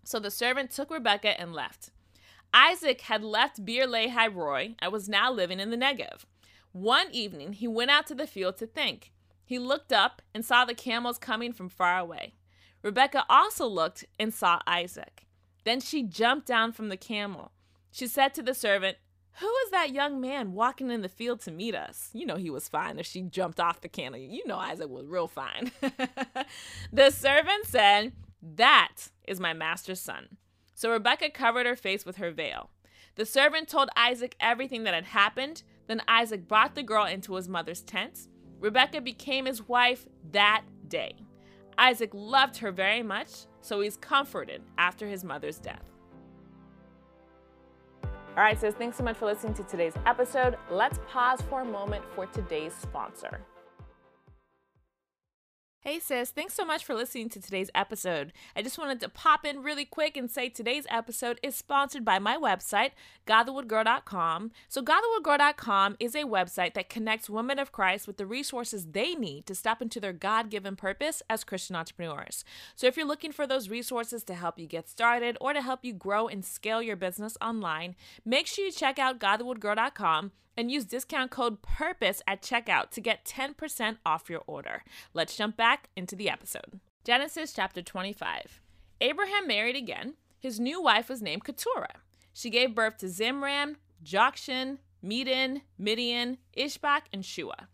So 0.09 0.18
the 0.18 0.31
servant 0.31 0.71
took 0.71 0.90
Rebekah 0.90 1.38
and 1.38 1.53
left. 1.53 1.90
Isaac 2.55 3.03
had 3.03 3.23
left 3.23 3.66
Beer 3.66 3.87
Lahai 3.87 4.35
Roi 4.35 4.75
and 4.79 4.90
was 4.90 5.07
now 5.07 5.31
living 5.31 5.61
in 5.61 5.71
the 5.71 5.77
Negev. 5.77 6.25
One 6.73 7.09
evening 7.12 7.53
he 7.53 7.68
went 7.68 7.90
out 7.90 8.07
to 8.07 8.14
the 8.14 8.27
field 8.27 8.57
to 8.57 8.66
think. 8.66 9.12
He 9.44 9.59
looked 9.59 9.92
up 9.92 10.23
and 10.35 10.47
saw 10.47 10.64
the 10.64 10.73
camels 10.73 11.18
coming 11.18 11.53
from 11.53 11.68
far 11.68 11.99
away. 11.99 12.33
Rebekah 12.83 13.27
also 13.29 13.66
looked 13.66 14.07
and 14.18 14.33
saw 14.33 14.61
Isaac. 14.66 15.27
Then 15.64 15.79
she 15.79 16.03
jumped 16.03 16.47
down 16.47 16.73
from 16.73 16.88
the 16.88 16.97
camel. 16.97 17.53
She 17.90 18.07
said 18.07 18.33
to 18.33 18.42
the 18.42 18.55
servant, 18.55 18.97
who 19.40 19.55
is 19.66 19.71
that 19.73 19.92
young 19.92 20.23
man 20.23 20.55
walking 20.55 20.90
in 20.90 21.03
the 21.03 21.11
field 21.11 21.42
to 21.42 21.51
meet 21.51 21.75
us? 21.75 22.09
You 22.14 22.25
know 22.25 22.37
he 22.37 22.49
was 22.49 22.66
fine 22.66 22.99
if 22.99 23.05
she 23.05 23.21
jumped 23.21 23.61
off 23.61 23.83
the 23.83 23.90
camel. 23.90 24.18
You 24.18 24.47
know 24.47 24.57
Isaac 24.57 24.88
was 24.88 25.07
real 25.07 25.29
fine. 25.29 25.71
the 26.94 27.11
servant 27.11 27.66
said, 27.66 28.12
That 28.42 29.09
is 29.27 29.40
my 29.40 29.53
master's 29.53 30.01
son. 30.01 30.37
So 30.74 30.90
Rebekah 30.90 31.31
covered 31.31 31.66
her 31.66 31.77
face 31.77 32.07
with 32.07 32.16
her 32.16 32.31
veil. 32.31 32.70
The 33.16 33.27
servant 33.27 33.68
told 33.68 33.90
Isaac 33.96 34.37
everything 34.38 34.85
that 34.85 34.94
had 34.94 35.07
happened. 35.07 35.64
Then 35.88 36.03
Isaac 36.07 36.46
brought 36.46 36.74
the 36.74 36.83
girl 36.83 37.05
into 37.05 37.35
his 37.35 37.48
mother's 37.48 37.81
tent. 37.81 38.29
Rebekah 38.61 39.01
became 39.01 39.46
his 39.46 39.66
wife 39.66 40.07
that 40.31 40.62
day. 40.87 41.16
Isaac 41.77 42.11
loved 42.12 42.59
her 42.59 42.72
very 42.72 43.03
much, 43.03 43.29
so 43.61 43.81
he's 43.81 43.96
comforted 43.96 44.62
after 44.79 45.07
his 45.07 45.24
mother's 45.24 45.59
death. 45.59 45.83
All 48.03 48.44
right, 48.44 48.59
sis, 48.61 48.74
thanks 48.74 48.96
so 48.96 49.03
much 49.03 49.16
for 49.16 49.27
listening 49.27 49.55
to 49.55 49.64
today's 49.64 49.94
episode. 50.07 50.57
Let's 50.70 51.01
pause 51.09 51.40
for 51.42 51.62
a 51.62 51.64
moment 51.64 52.05
for 52.14 52.27
today's 52.27 52.72
sponsor. 52.74 53.40
Hey 55.82 56.00
sis, 56.00 56.30
thanks 56.30 56.54
so 56.54 56.64
much 56.64 56.84
for 56.84 56.96
listening 56.96 57.28
to 57.28 57.40
today's 57.40 57.70
episode. 57.72 58.32
I 58.56 58.62
just 58.62 58.78
wanted 58.78 58.98
to 58.98 59.08
pop 59.08 59.46
in 59.46 59.62
really 59.62 59.84
quick 59.84 60.16
and 60.16 60.28
say 60.28 60.48
today's 60.48 60.88
episode 60.90 61.38
is 61.40 61.54
sponsored 61.54 62.04
by 62.04 62.18
my 62.18 62.36
website, 62.36 62.90
godlywoodgirl.com. 63.28 64.50
So, 64.68 64.82
godlywoodgirl.com 64.82 65.96
is 66.00 66.16
a 66.16 66.24
website 66.24 66.74
that 66.74 66.90
connects 66.90 67.30
women 67.30 67.60
of 67.60 67.70
Christ 67.70 68.08
with 68.08 68.16
the 68.16 68.26
resources 68.26 68.86
they 68.86 69.14
need 69.14 69.46
to 69.46 69.54
step 69.54 69.80
into 69.80 70.00
their 70.00 70.12
God 70.12 70.50
given 70.50 70.74
purpose 70.74 71.22
as 71.30 71.44
Christian 71.44 71.76
entrepreneurs. 71.76 72.44
So, 72.74 72.88
if 72.88 72.96
you're 72.96 73.06
looking 73.06 73.30
for 73.30 73.46
those 73.46 73.70
resources 73.70 74.24
to 74.24 74.34
help 74.34 74.58
you 74.58 74.66
get 74.66 74.88
started 74.88 75.38
or 75.40 75.52
to 75.52 75.62
help 75.62 75.84
you 75.84 75.92
grow 75.92 76.26
and 76.26 76.44
scale 76.44 76.82
your 76.82 76.96
business 76.96 77.36
online, 77.40 77.94
make 78.24 78.48
sure 78.48 78.64
you 78.64 78.72
check 78.72 78.98
out 78.98 79.20
godlywoodgirl.com 79.20 80.32
and 80.59 80.73
use 80.73 80.85
discount 80.85 81.31
code 81.31 81.62
PURPOSE 81.62 82.21
at 82.27 82.42
checkout 82.42 82.90
to 82.90 83.01
get 83.01 83.25
10% 83.25 83.99
off 84.05 84.29
your 84.29 84.42
order. 84.49 84.83
Let's 85.14 85.37
jump 85.37 85.57
back 85.57 85.88
into 85.97 86.16
the 86.16 86.29
episode. 86.29 86.81
Genesis 87.05 87.53
chapter 87.53 87.81
25. 87.81 88.61
Abraham 89.01 89.47
married 89.47 89.77
again. 89.77 90.14
His 90.40 90.59
new 90.59 90.83
wife 90.83 91.09
was 91.09 91.23
named 91.23 91.44
Keturah. 91.44 92.01
She 92.33 92.51
gave 92.51 92.75
birth 92.75 92.99
to 92.99 93.07
Zimran, 93.07 93.77
Jokshan, 94.05 94.79
Medan, 95.01 95.62
Midian, 95.79 96.38
Ishbak, 96.57 97.03
and 97.12 97.25
Shua. 97.25 97.68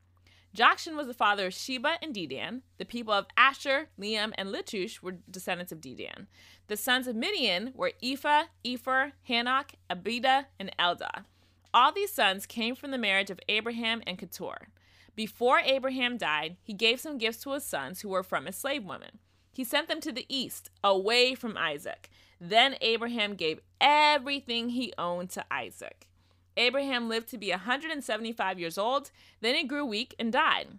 Jokshan 0.55 0.95
was 0.95 1.07
the 1.07 1.15
father 1.15 1.47
of 1.47 1.55
Sheba 1.55 1.95
and 2.03 2.15
Dedan. 2.15 2.61
The 2.77 2.85
people 2.85 3.15
of 3.15 3.27
Asher, 3.35 3.89
Liam, 3.99 4.33
and 4.37 4.51
Litush 4.51 5.01
were 5.01 5.17
descendants 5.31 5.73
of 5.73 5.81
Dedan. 5.81 6.27
The 6.69 6.77
sons 6.77 7.07
of 7.07 7.17
Midian 7.17 7.73
were 7.75 7.93
Ephah, 8.03 8.45
Epher, 8.63 9.13
Hanoch, 9.29 9.71
Abida, 9.91 10.45
and 10.61 10.71
Eldah. 10.79 11.25
All 11.75 11.91
these 11.91 12.13
sons 12.13 12.47
came 12.47 12.77
from 12.77 12.93
the 12.93 12.99
marriage 12.99 13.31
of 13.31 13.41
Abraham 13.49 14.01
and 14.07 14.17
Keturah. 14.17 14.69
Before 15.17 15.59
Abraham 15.59 16.17
died, 16.17 16.57
he 16.63 16.73
gave 16.73 17.01
some 17.01 17.19
gifts 17.19 17.43
to 17.43 17.53
his 17.53 17.65
sons 17.65 18.01
who 18.01 18.11
were 18.11 18.23
from 18.23 18.47
his 18.47 18.55
slave 18.55 18.85
women. 18.85 19.19
He 19.53 19.65
sent 19.65 19.89
them 19.89 20.01
to 20.03 20.13
the 20.13 20.25
east, 20.29 20.71
away 20.85 21.35
from 21.35 21.57
Isaac. 21.57 22.11
Then 22.41 22.77
Abraham 22.81 23.35
gave 23.35 23.61
everything 23.81 24.69
he 24.69 24.93
owned 24.97 25.31
to 25.31 25.45
Isaac. 25.51 26.07
Abraham 26.57 27.09
lived 27.09 27.29
to 27.31 27.39
be 27.39 27.51
175 27.51 28.61
years 28.61 28.79
old, 28.79 29.11
then 29.41 29.57
he 29.57 29.65
grew 29.65 29.85
weak 29.85 30.15
and 30.17 30.33
died. 30.33 30.79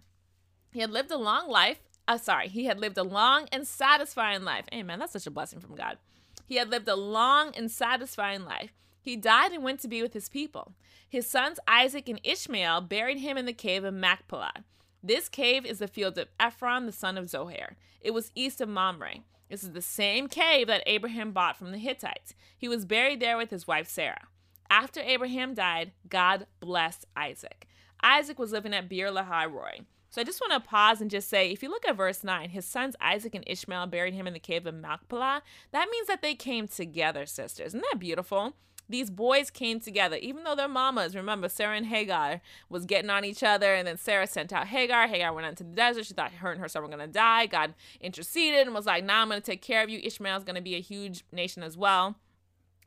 He 0.72 0.80
had 0.80 0.90
lived 0.90 1.10
a 1.10 1.18
long 1.18 1.46
life. 1.48 1.80
Uh, 2.08 2.16
sorry, 2.16 2.48
he 2.48 2.64
had 2.64 2.80
lived 2.80 2.96
a 2.96 3.02
long 3.02 3.48
and 3.52 3.66
satisfying 3.66 4.44
life. 4.44 4.64
Amen. 4.72 4.98
That's 4.98 5.12
such 5.12 5.26
a 5.26 5.30
blessing 5.30 5.60
from 5.60 5.74
God. 5.74 5.98
He 6.46 6.56
had 6.56 6.70
lived 6.70 6.88
a 6.88 6.96
long 6.96 7.52
and 7.54 7.70
satisfying 7.70 8.44
life. 8.44 8.72
He 9.06 9.14
died 9.14 9.52
and 9.52 9.62
went 9.62 9.78
to 9.80 9.88
be 9.88 10.02
with 10.02 10.14
his 10.14 10.28
people. 10.28 10.72
His 11.08 11.30
sons 11.30 11.60
Isaac 11.68 12.08
and 12.08 12.20
Ishmael 12.24 12.80
buried 12.80 13.20
him 13.20 13.36
in 13.36 13.46
the 13.46 13.52
cave 13.52 13.84
of 13.84 13.94
Machpelah. 13.94 14.64
This 15.00 15.28
cave 15.28 15.64
is 15.64 15.78
the 15.78 15.86
field 15.86 16.18
of 16.18 16.26
Ephron, 16.40 16.86
the 16.86 16.92
son 16.92 17.16
of 17.16 17.30
Zohar. 17.30 17.76
It 18.00 18.10
was 18.10 18.32
east 18.34 18.60
of 18.60 18.68
Mamre. 18.68 19.20
This 19.48 19.62
is 19.62 19.70
the 19.70 19.80
same 19.80 20.26
cave 20.26 20.66
that 20.66 20.82
Abraham 20.86 21.30
bought 21.30 21.56
from 21.56 21.70
the 21.70 21.78
Hittites. 21.78 22.34
He 22.58 22.66
was 22.66 22.84
buried 22.84 23.20
there 23.20 23.36
with 23.36 23.50
his 23.50 23.68
wife 23.68 23.88
Sarah. 23.88 24.26
After 24.68 24.98
Abraham 24.98 25.54
died, 25.54 25.92
God 26.08 26.48
blessed 26.58 27.04
Isaac. 27.16 27.68
Isaac 28.02 28.40
was 28.40 28.50
living 28.50 28.74
at 28.74 28.88
Beer 28.88 29.12
Lahai 29.12 29.48
Roi. 29.48 29.82
So 30.10 30.20
I 30.20 30.24
just 30.24 30.40
want 30.40 30.52
to 30.52 30.68
pause 30.68 31.00
and 31.00 31.12
just 31.12 31.28
say 31.28 31.52
if 31.52 31.62
you 31.62 31.70
look 31.70 31.86
at 31.86 31.96
verse 31.96 32.24
9, 32.24 32.50
his 32.50 32.64
sons 32.64 32.96
Isaac 33.00 33.36
and 33.36 33.44
Ishmael 33.46 33.86
buried 33.86 34.14
him 34.14 34.26
in 34.26 34.32
the 34.32 34.40
cave 34.40 34.66
of 34.66 34.74
Machpelah. 34.74 35.42
That 35.70 35.90
means 35.92 36.08
that 36.08 36.22
they 36.22 36.34
came 36.34 36.66
together, 36.66 37.24
sisters. 37.24 37.68
Isn't 37.68 37.84
that 37.92 38.00
beautiful? 38.00 38.54
These 38.88 39.10
boys 39.10 39.50
came 39.50 39.80
together, 39.80 40.16
even 40.16 40.44
though 40.44 40.54
their 40.54 40.68
mamas, 40.68 41.16
remember, 41.16 41.48
Sarah 41.48 41.76
and 41.76 41.86
Hagar 41.86 42.40
was 42.68 42.84
getting 42.84 43.10
on 43.10 43.24
each 43.24 43.42
other, 43.42 43.74
and 43.74 43.86
then 43.86 43.96
Sarah 43.96 44.26
sent 44.26 44.52
out 44.52 44.68
Hagar. 44.68 45.08
Hagar 45.08 45.32
went 45.32 45.46
into 45.46 45.64
the 45.64 45.70
desert. 45.70 46.06
She 46.06 46.14
thought 46.14 46.32
her 46.32 46.52
and 46.52 46.60
her 46.60 46.68
son 46.68 46.82
were 46.82 46.88
going 46.88 47.00
to 47.00 47.06
die. 47.06 47.46
God 47.46 47.74
interceded 48.00 48.66
and 48.66 48.74
was 48.74 48.86
like, 48.86 49.04
nah, 49.04 49.22
I'm 49.22 49.28
going 49.28 49.40
to 49.40 49.44
take 49.44 49.62
care 49.62 49.82
of 49.82 49.90
you. 49.90 50.00
Ishmael's 50.02 50.44
going 50.44 50.56
to 50.56 50.62
be 50.62 50.76
a 50.76 50.80
huge 50.80 51.24
nation 51.32 51.62
as 51.62 51.76
well. 51.76 52.16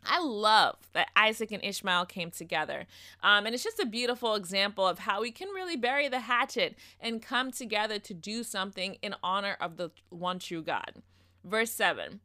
I 0.05 0.21
love 0.21 0.77
that 0.93 1.09
Isaac 1.15 1.51
and 1.51 1.63
Ishmael 1.63 2.05
came 2.05 2.31
together. 2.31 2.85
Um, 3.21 3.45
and 3.45 3.53
it's 3.53 3.63
just 3.63 3.79
a 3.79 3.85
beautiful 3.85 4.35
example 4.35 4.87
of 4.87 4.99
how 4.99 5.21
we 5.21 5.31
can 5.31 5.49
really 5.49 5.75
bury 5.75 6.07
the 6.07 6.21
hatchet 6.21 6.77
and 7.01 7.21
come 7.21 7.51
together 7.51 7.99
to 7.99 8.13
do 8.13 8.43
something 8.43 8.97
in 9.01 9.15
honor 9.21 9.57
of 9.59 9.75
the 9.75 9.91
one 10.09 10.39
true 10.39 10.61
God. 10.61 11.01
Verse 11.43 11.71
7 11.71 12.21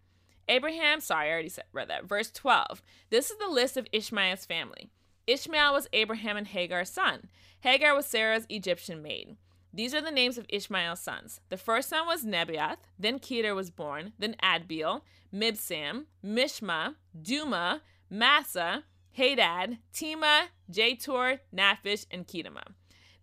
Abraham, 0.49 1.01
sorry, 1.01 1.29
I 1.29 1.33
already 1.33 1.49
said, 1.49 1.65
read 1.73 1.89
that. 1.89 2.05
Verse 2.07 2.31
12. 2.31 2.83
This 3.11 3.31
is 3.31 3.39
the 3.39 3.49
list 3.49 3.77
of 3.77 3.87
Ishmael's 3.93 4.45
family. 4.45 4.91
Ishmael 5.27 5.73
was 5.73 5.89
Abraham 5.93 6.37
and 6.37 6.47
Hagar's 6.47 6.91
son. 6.91 7.29
Hagar 7.61 7.95
was 7.95 8.07
Sarah's 8.07 8.47
Egyptian 8.49 9.03
maid. 9.03 9.37
These 9.73 9.95
are 9.95 10.03
the 10.03 10.11
names 10.11 10.39
of 10.39 10.47
Ishmael's 10.49 11.01
sons. 11.01 11.41
The 11.49 11.57
first 11.57 11.89
son 11.89 12.07
was 12.07 12.25
Nebaioth, 12.25 12.77
then 12.99 13.19
Kedar 13.19 13.55
was 13.55 13.71
born, 13.71 14.13
then 14.19 14.37
Adbeel, 14.43 15.01
Mibsam, 15.35 16.05
Mishma, 16.25 16.95
Duma, 17.21 17.83
Massa, 18.09 18.85
Hadad, 19.13 19.79
Tema, 19.93 20.49
Jetur, 20.71 21.41
Naphish, 21.53 22.07
and 22.11 22.27
Kedemah. 22.27 22.75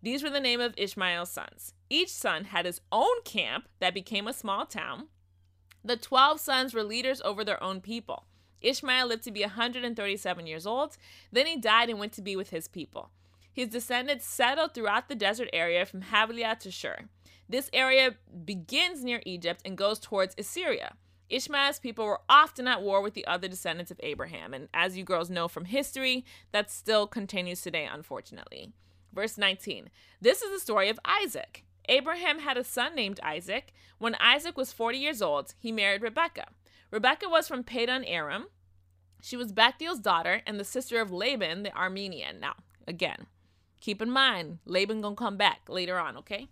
These 0.01 0.23
were 0.23 0.29
the 0.29 0.39
name 0.39 0.59
of 0.59 0.73
Ishmael's 0.75 1.31
sons. 1.31 1.73
Each 1.89 2.09
son 2.09 2.45
had 2.45 2.65
his 2.65 2.81
own 2.91 3.21
camp 3.23 3.69
that 3.79 3.93
became 3.93 4.27
a 4.27 4.33
small 4.33 4.65
town. 4.65 5.07
The 5.83 5.97
12 5.97 6.39
sons 6.39 6.73
were 6.73 6.83
leaders 6.83 7.21
over 7.21 7.43
their 7.43 7.61
own 7.63 7.81
people. 7.81 8.25
Ishmael 8.61 9.07
lived 9.07 9.23
to 9.23 9.31
be 9.31 9.41
137 9.41 10.47
years 10.47 10.67
old. 10.67 10.97
Then 11.31 11.47
he 11.47 11.57
died 11.57 11.89
and 11.89 11.99
went 11.99 12.13
to 12.13 12.21
be 12.21 12.35
with 12.35 12.51
his 12.51 12.67
people. 12.67 13.09
His 13.51 13.69
descendants 13.69 14.25
settled 14.25 14.73
throughout 14.73 15.09
the 15.09 15.15
desert 15.15 15.49
area 15.51 15.85
from 15.85 16.03
Havilah 16.03 16.57
to 16.59 16.71
Shur. 16.71 17.05
This 17.49 17.69
area 17.73 18.15
begins 18.45 19.03
near 19.03 19.21
Egypt 19.25 19.61
and 19.65 19.77
goes 19.77 19.99
towards 19.99 20.35
Assyria. 20.37 20.95
Ishmael's 21.29 21.79
people 21.79 22.05
were 22.05 22.21
often 22.29 22.67
at 22.67 22.81
war 22.81 23.01
with 23.01 23.13
the 23.13 23.25
other 23.25 23.47
descendants 23.47 23.91
of 23.91 23.99
Abraham, 24.03 24.53
and 24.53 24.67
as 24.73 24.97
you 24.97 25.03
girls 25.03 25.29
know 25.29 25.47
from 25.47 25.65
history, 25.65 26.25
that 26.51 26.69
still 26.69 27.07
continues 27.07 27.61
today, 27.61 27.87
unfortunately. 27.91 28.73
Verse 29.13 29.37
19 29.37 29.89
This 30.19 30.41
is 30.41 30.51
the 30.51 30.59
story 30.59 30.89
of 30.89 30.99
Isaac. 31.05 31.63
Abraham 31.91 32.39
had 32.39 32.57
a 32.57 32.63
son 32.63 32.95
named 32.95 33.19
Isaac. 33.21 33.73
When 33.99 34.15
Isaac 34.15 34.57
was 34.57 34.71
40 34.71 34.97
years 34.97 35.21
old, 35.21 35.53
he 35.59 35.73
married 35.73 36.01
Rebekah. 36.01 36.47
Rebekah 36.89 37.29
was 37.29 37.49
from 37.49 37.65
Padan 37.65 38.05
Aram. 38.05 38.47
She 39.21 39.35
was 39.35 39.51
Bethuel's 39.51 39.99
daughter 39.99 40.41
and 40.47 40.57
the 40.57 40.63
sister 40.63 41.01
of 41.01 41.11
Laban 41.11 41.63
the 41.63 41.75
Armenian. 41.75 42.39
Now, 42.39 42.55
again, 42.87 43.27
keep 43.81 44.01
in 44.01 44.09
mind, 44.09 44.59
Laban 44.65 45.01
gonna 45.01 45.15
come 45.15 45.35
back 45.35 45.63
later 45.67 45.99
on, 45.99 46.15
okay? 46.17 46.47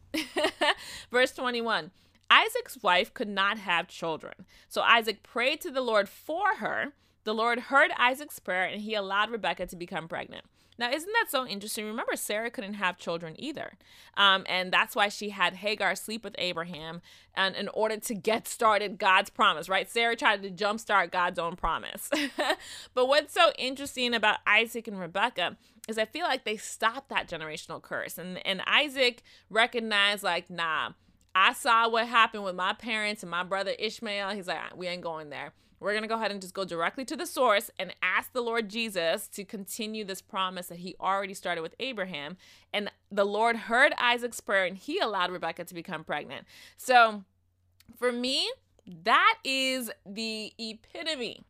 Verse 1.12 1.32
21. 1.32 1.91
Isaac's 2.30 2.78
wife 2.84 3.13
could 3.13 3.30
not 3.30 3.58
have 3.58 3.88
children. 3.88 4.45
So 4.67 4.82
Isaac 4.82 5.23
prayed 5.23 5.62
to 5.62 5.71
the 5.71 5.82
Lord 5.82 6.10
for 6.10 6.56
her. 6.58 6.93
The 7.23 7.34
Lord 7.34 7.60
heard 7.60 7.91
Isaac's 7.97 8.39
prayer 8.39 8.65
and 8.65 8.82
he 8.82 8.93
allowed 8.93 9.32
Rebekah 9.32 9.67
to 9.67 9.75
become 9.78 10.10
pregnant. 10.10 10.45
Now, 10.80 10.89
isn't 10.89 11.12
that 11.12 11.26
so 11.30 11.46
interesting? 11.46 11.86
Remember, 11.86 12.15
Sarah 12.15 12.50
couldn't 12.50 12.76
have 12.76 12.98
children 12.98 13.36
either. 13.38 13.74
Um, 14.15 14.46
and 14.48 14.72
that's 14.72 14.96
why 14.96 15.10
she 15.10 15.32
had 15.32 15.56
Hagar 15.56 15.94
sleep 15.94 16.24
with 16.24 16.36
Abraham 16.38 17.02
and 17.36 17.54
in 17.58 17.68
order 17.70 17.98
to 17.98 18.15
get 18.15 18.48
started 18.48 18.98
God's 18.98 19.30
promise, 19.30 19.68
right? 19.68 19.89
Sarah 19.89 20.15
tried 20.15 20.42
to 20.44 20.50
jumpstart 20.50 21.12
God's 21.12 21.38
own 21.38 21.58
promise. 21.58 22.10
but 22.94 23.08
what's 23.10 23.34
so 23.34 23.52
interesting 23.58 24.13
about 24.13 24.38
Isaac 24.48 24.88
and 24.88 24.98
Rebecca 24.98 25.58
is 25.89 25.98
I 25.98 26.06
feel 26.06 26.26
like 26.26 26.46
they 26.46 26.56
stopped 26.56 27.10
that 27.10 27.28
generational 27.28 27.82
curse. 27.82 28.18
And, 28.18 28.46
and 28.48 28.62
Isaac 28.65 29.22
recognized, 29.50 30.24
like, 30.24 30.50
nah, 30.50 30.92
I 31.36 31.52
saw 31.52 31.89
what 31.89 32.08
happened 32.08 32.46
with 32.46 32.56
my 32.56 32.72
parents 32.72 33.22
and 33.22 33.30
my 33.30 33.44
brother 33.44 33.72
Ishmael. 33.78 34.30
He's 34.30 34.48
like, 34.48 34.78
we 34.78 34.88
ain't 34.88 35.02
going 35.02 35.30
there 35.30 35.52
we're 35.80 35.92
going 35.92 36.04
to 36.04 36.08
go 36.10 36.15
ahead 36.15 36.32
and 36.32 36.42
just 36.42 36.54
go 36.54 36.65
directly 36.65 37.06
to 37.06 37.15
the 37.15 37.26
source 37.26 37.72
and 37.80 37.94
ask 38.02 38.34
the 38.34 38.42
Lord 38.42 38.70
Jesus 38.70 39.28
to 39.30 39.44
continue 39.44 40.04
this 40.04 40.22
promise 40.22 40.68
that 40.68 40.80
he 40.80 40.96
already 41.00 41.34
started 41.34 41.62
with 41.62 41.76
Abraham. 41.80 42.38
And 42.74 42.92
the 43.12 43.26
Lord 43.26 43.56
heard 43.56 43.94
Isaac's 43.98 44.42
prayer 44.42 44.65
and 44.65 44.78
he 44.78 45.00
allowed 45.00 45.32
Rebecca 45.32 45.63
to 45.65 45.74
become 45.74 46.04
pregnant. 46.04 46.46
So 46.78 47.24
for 47.98 48.12
me, 48.12 48.50
that 49.04 49.36
is 49.44 49.92
the 50.06 50.54
epitome 50.58 51.46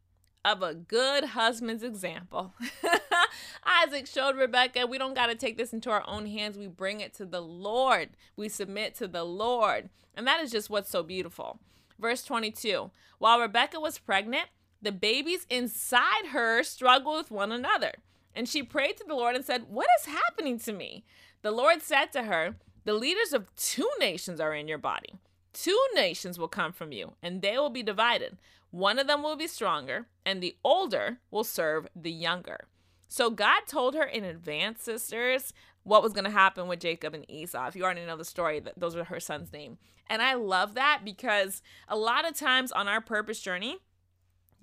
of 0.46 0.64
a 0.64 0.74
good 0.74 1.24
husband's 1.26 1.84
example. 1.84 2.54
Isaac 3.84 4.08
showed 4.08 4.38
Rebecca, 4.38 4.88
we 4.88 4.98
don't 4.98 5.14
got 5.14 5.28
to 5.28 5.36
take 5.36 5.58
this 5.58 5.74
into 5.74 5.90
our 5.90 6.04
own 6.08 6.26
hands. 6.26 6.58
We 6.58 6.68
bring 6.68 7.02
it 7.02 7.14
to 7.16 7.26
the 7.26 7.42
Lord. 7.42 8.10
We 8.36 8.50
submit 8.50 8.96
to 8.96 9.08
the 9.08 9.24
Lord. 9.24 9.90
And 10.16 10.26
that 10.28 10.42
is 10.42 10.52
just 10.52 10.70
what's 10.70 10.90
so 10.90 11.04
beautiful. 11.04 11.60
Verse 12.00 12.24
22 12.24 12.92
While 13.18 13.40
Rebecca 13.40 13.80
was 13.80 14.00
pregnant, 14.00 14.48
the 14.82 14.92
babies 14.92 15.46
inside 15.50 16.28
her 16.32 16.64
struggled 16.64 17.18
with 17.18 17.32
one 17.32 17.52
another. 17.52 17.94
And 18.36 18.48
she 18.48 18.64
prayed 18.64 18.98
to 18.98 19.04
the 19.06 19.16
Lord 19.16 19.36
and 19.36 19.44
said, 19.44 19.66
What 19.70 19.88
is 20.00 20.14
happening 20.14 20.60
to 20.60 20.74
me? 20.74 21.04
The 21.42 21.52
Lord 21.52 21.82
said 21.82 22.08
to 22.14 22.24
her, 22.24 22.56
The 22.86 22.94
leaders 22.94 23.34
of 23.34 23.54
two 23.56 23.90
nations 24.00 24.40
are 24.40 24.54
in 24.54 24.68
your 24.68 24.78
body. 24.78 25.16
Two 25.52 25.80
nations 25.94 26.40
will 26.40 26.48
come 26.48 26.72
from 26.72 26.92
you, 26.92 27.14
and 27.22 27.42
they 27.42 27.58
will 27.58 27.70
be 27.70 27.84
divided. 27.84 28.38
One 28.72 29.00
of 29.00 29.08
them 29.08 29.24
will 29.24 29.36
be 29.36 29.48
stronger, 29.48 30.08
and 30.26 30.42
the 30.42 30.56
older 30.64 31.18
will 31.32 31.44
serve 31.44 31.88
the 31.96 32.12
younger. 32.12 32.68
So 33.08 33.32
God 33.32 33.62
told 33.68 33.96
her 33.96 34.04
in 34.04 34.24
advance, 34.24 34.84
sisters, 34.84 35.52
what 35.84 36.04
was 36.04 36.14
going 36.14 36.26
to 36.26 36.30
happen 36.30 36.68
with 36.68 36.80
Jacob 36.80 37.14
and 37.14 37.30
Esau. 37.30 37.68
If 37.68 37.76
you 37.76 37.84
already 37.84 38.06
know 38.06 38.18
the 38.18 38.26
story, 38.26 38.60
that 38.60 38.80
those 38.80 38.96
are 38.96 39.06
her 39.06 39.20
son's 39.20 39.52
name. 39.52 39.78
And 40.10 40.22
I 40.22 40.34
love 40.34 40.74
that 40.76 41.02
because 41.06 41.62
a 41.88 41.96
lot 41.96 42.28
of 42.28 42.36
times 42.36 42.72
on 42.72 42.88
our 42.88 43.02
purpose 43.02 43.40
journey, 43.40 43.78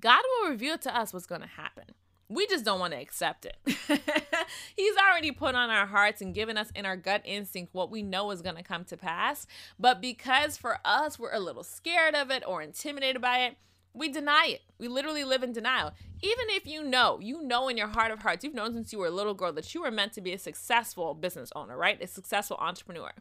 God 0.01 0.23
will 0.25 0.51
reveal 0.51 0.79
to 0.79 0.97
us 0.97 1.13
what's 1.13 1.27
going 1.27 1.41
to 1.41 1.47
happen. 1.47 1.85
We 2.29 2.47
just 2.49 2.65
don't 2.65 2.81
want 2.81 2.93
to 2.93 3.01
accept 3.01 3.47
it. 3.47 3.57
He's 4.77 4.97
already 4.97 5.31
put 5.31 5.55
on 5.55 5.71
our 5.71 5.87
hearts 5.87 6.21
and 6.21 6.35
given 6.35 6.59
us 6.59 6.73
in 6.75 6.85
our 6.85 6.97
gut 6.97 7.23
instinct 7.25 7.73
what 7.73 7.91
we 7.91 8.03
know 8.03 8.33
is 8.33 8.43
going 8.43 8.57
to 8.57 8.65
come 8.65 8.85
to 8.87 8.97
pass. 8.97 9.47
But 9.79 10.01
because 10.01 10.57
for 10.57 10.79
us, 10.85 11.21
we're 11.21 11.33
a 11.33 11.41
little 11.41 11.63
scared 11.63 12.17
of 12.17 12.33
it 12.33 12.43
or 12.45 12.63
intimidated 12.63 13.23
by 13.23 13.45
it, 13.45 13.57
we 13.97 14.11
deny 14.11 14.49
it. 14.51 14.63
We 14.79 14.89
literally 14.89 15.25
live 15.25 15.43
in 15.43 15.53
denial. 15.53 15.93
Even 16.23 16.45
if 16.51 16.67
you 16.67 16.85
know, 16.85 17.19
you 17.21 17.43
know 17.43 17.69
in 17.69 17.79
your 17.79 17.89
heart 17.89 18.13
of 18.13 18.21
hearts, 18.21 18.45
you've 18.45 18.55
known 18.55 18.75
since 18.75 18.93
you 18.93 18.99
were 18.99 19.07
a 19.07 19.11
little 19.11 19.35
girl 19.35 19.53
that 19.55 19.75
you 19.75 19.81
were 19.81 19.91
meant 19.91 20.13
to 20.13 20.21
be 20.21 20.35
a 20.35 20.39
successful 20.39 21.15
business 21.15 21.51
owner, 21.57 21.77
right? 21.77 22.01
A 22.03 22.07
successful 22.07 22.59
entrepreneur. 22.61 23.13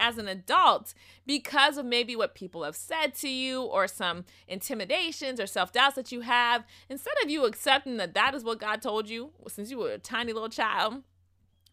As 0.00 0.18
an 0.18 0.26
adult, 0.26 0.92
because 1.24 1.78
of 1.78 1.86
maybe 1.86 2.16
what 2.16 2.34
people 2.34 2.64
have 2.64 2.74
said 2.74 3.14
to 3.14 3.28
you 3.28 3.62
or 3.62 3.86
some 3.86 4.24
intimidations 4.48 5.38
or 5.38 5.46
self 5.46 5.72
doubts 5.72 5.94
that 5.94 6.10
you 6.10 6.22
have, 6.22 6.64
instead 6.90 7.14
of 7.22 7.30
you 7.30 7.44
accepting 7.44 7.96
that 7.98 8.14
that 8.14 8.34
is 8.34 8.42
what 8.42 8.58
God 8.58 8.82
told 8.82 9.08
you 9.08 9.30
since 9.46 9.70
you 9.70 9.78
were 9.78 9.92
a 9.92 9.98
tiny 9.98 10.32
little 10.32 10.48
child, 10.48 11.04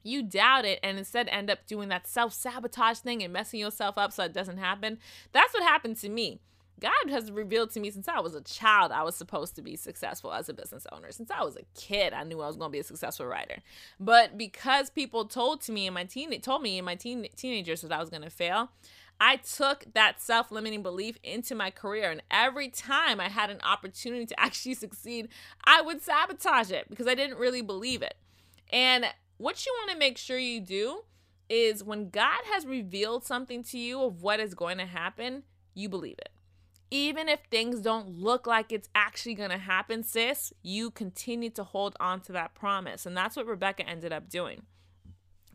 you 0.04 0.22
doubt 0.22 0.66
it 0.66 0.80
and 0.84 1.00
instead 1.00 1.28
end 1.30 1.50
up 1.50 1.66
doing 1.66 1.90
that 1.90 2.06
self 2.06 2.32
sabotage 2.32 3.00
thing 3.00 3.24
and 3.24 3.34
messing 3.34 3.60
yourself 3.60 3.98
up 3.98 4.14
so 4.14 4.24
it 4.24 4.34
doesn't 4.34 4.58
happen. 4.58 5.00
That's 5.32 5.54
what 5.56 5.64
happened 5.64 5.98
to 5.98 6.10
me. 6.10 6.42
God 6.82 7.12
has 7.12 7.32
revealed 7.32 7.70
to 7.72 7.80
me 7.80 7.92
since 7.92 8.08
I 8.08 8.20
was 8.20 8.34
a 8.34 8.42
child, 8.42 8.92
I 8.92 9.04
was 9.04 9.16
supposed 9.16 9.56
to 9.56 9.62
be 9.62 9.76
successful 9.76 10.34
as 10.34 10.50
a 10.50 10.54
business 10.54 10.88
owner. 10.92 11.12
Since 11.12 11.30
I 11.30 11.44
was 11.44 11.56
a 11.56 11.80
kid, 11.80 12.12
I 12.12 12.24
knew 12.24 12.42
I 12.42 12.48
was 12.48 12.58
going 12.58 12.70
to 12.70 12.74
be 12.74 12.80
a 12.80 12.84
successful 12.84 13.28
writer. 13.28 13.58
But 14.00 14.36
because 14.36 14.90
people 14.90 15.26
told 15.26 15.62
to 15.62 15.72
me 15.72 15.86
in 15.86 15.94
my 15.94 16.06
teen 16.06 16.42
told 16.42 16.64
me 16.64 16.80
in 16.80 16.86
my 16.86 16.96
teen 16.96 17.28
teenagers 17.36 17.82
that 17.82 17.92
I 17.92 18.00
was 18.00 18.10
going 18.10 18.24
to 18.24 18.32
fail, 18.32 18.72
I 19.20 19.36
took 19.36 19.86
that 19.94 20.20
self-limiting 20.20 20.82
belief 20.82 21.20
into 21.24 21.54
my 21.54 21.70
career 21.70 22.10
and 22.10 22.24
every 22.32 22.70
time 22.70 23.20
I 23.20 23.30
had 23.30 23.52
an 23.52 23.62
opportunity 23.62 24.26
to 24.26 24.40
actually 24.40 24.74
succeed, 24.74 25.28
I 25.64 25.82
would 25.82 26.02
sabotage 26.02 26.72
it 26.72 26.90
because 26.90 27.08
I 27.08 27.14
didn't 27.14 27.38
really 27.38 27.62
believe 27.62 28.02
it. 28.02 28.16
And 28.74 29.06
what 29.38 29.68
you 29.68 29.74
want 29.80 29.92
to 29.92 29.98
make 29.98 30.18
sure 30.18 30.40
you 30.40 30.60
do 30.60 31.04
is 31.48 31.84
when 31.84 32.10
God 32.10 32.42
has 32.52 32.66
revealed 32.66 33.24
something 33.24 33.62
to 33.66 33.78
you 33.78 34.02
of 34.02 34.24
what 34.24 34.40
is 34.40 34.56
going 34.56 34.80
to 34.80 34.86
happen, 34.86 35.44
you 35.76 35.88
believe 35.88 36.18
it 36.18 36.30
even 36.92 37.30
if 37.30 37.40
things 37.50 37.80
don't 37.80 38.20
look 38.20 38.46
like 38.46 38.72
it's 38.72 38.90
actually 38.94 39.34
going 39.34 39.50
to 39.50 39.58
happen, 39.58 40.04
sis, 40.04 40.54
you 40.62 40.92
continue 40.92 41.50
to 41.52 41.64
hold 41.64 41.96
on 42.00 42.20
to 42.22 42.34
that 42.34 42.54
promise. 42.54 43.06
And 43.06 43.16
that's 43.16 43.38
what 43.38 43.48
Rebecca 43.48 43.88
ended 43.90 44.12
up 44.12 44.30
doing. 44.30 44.64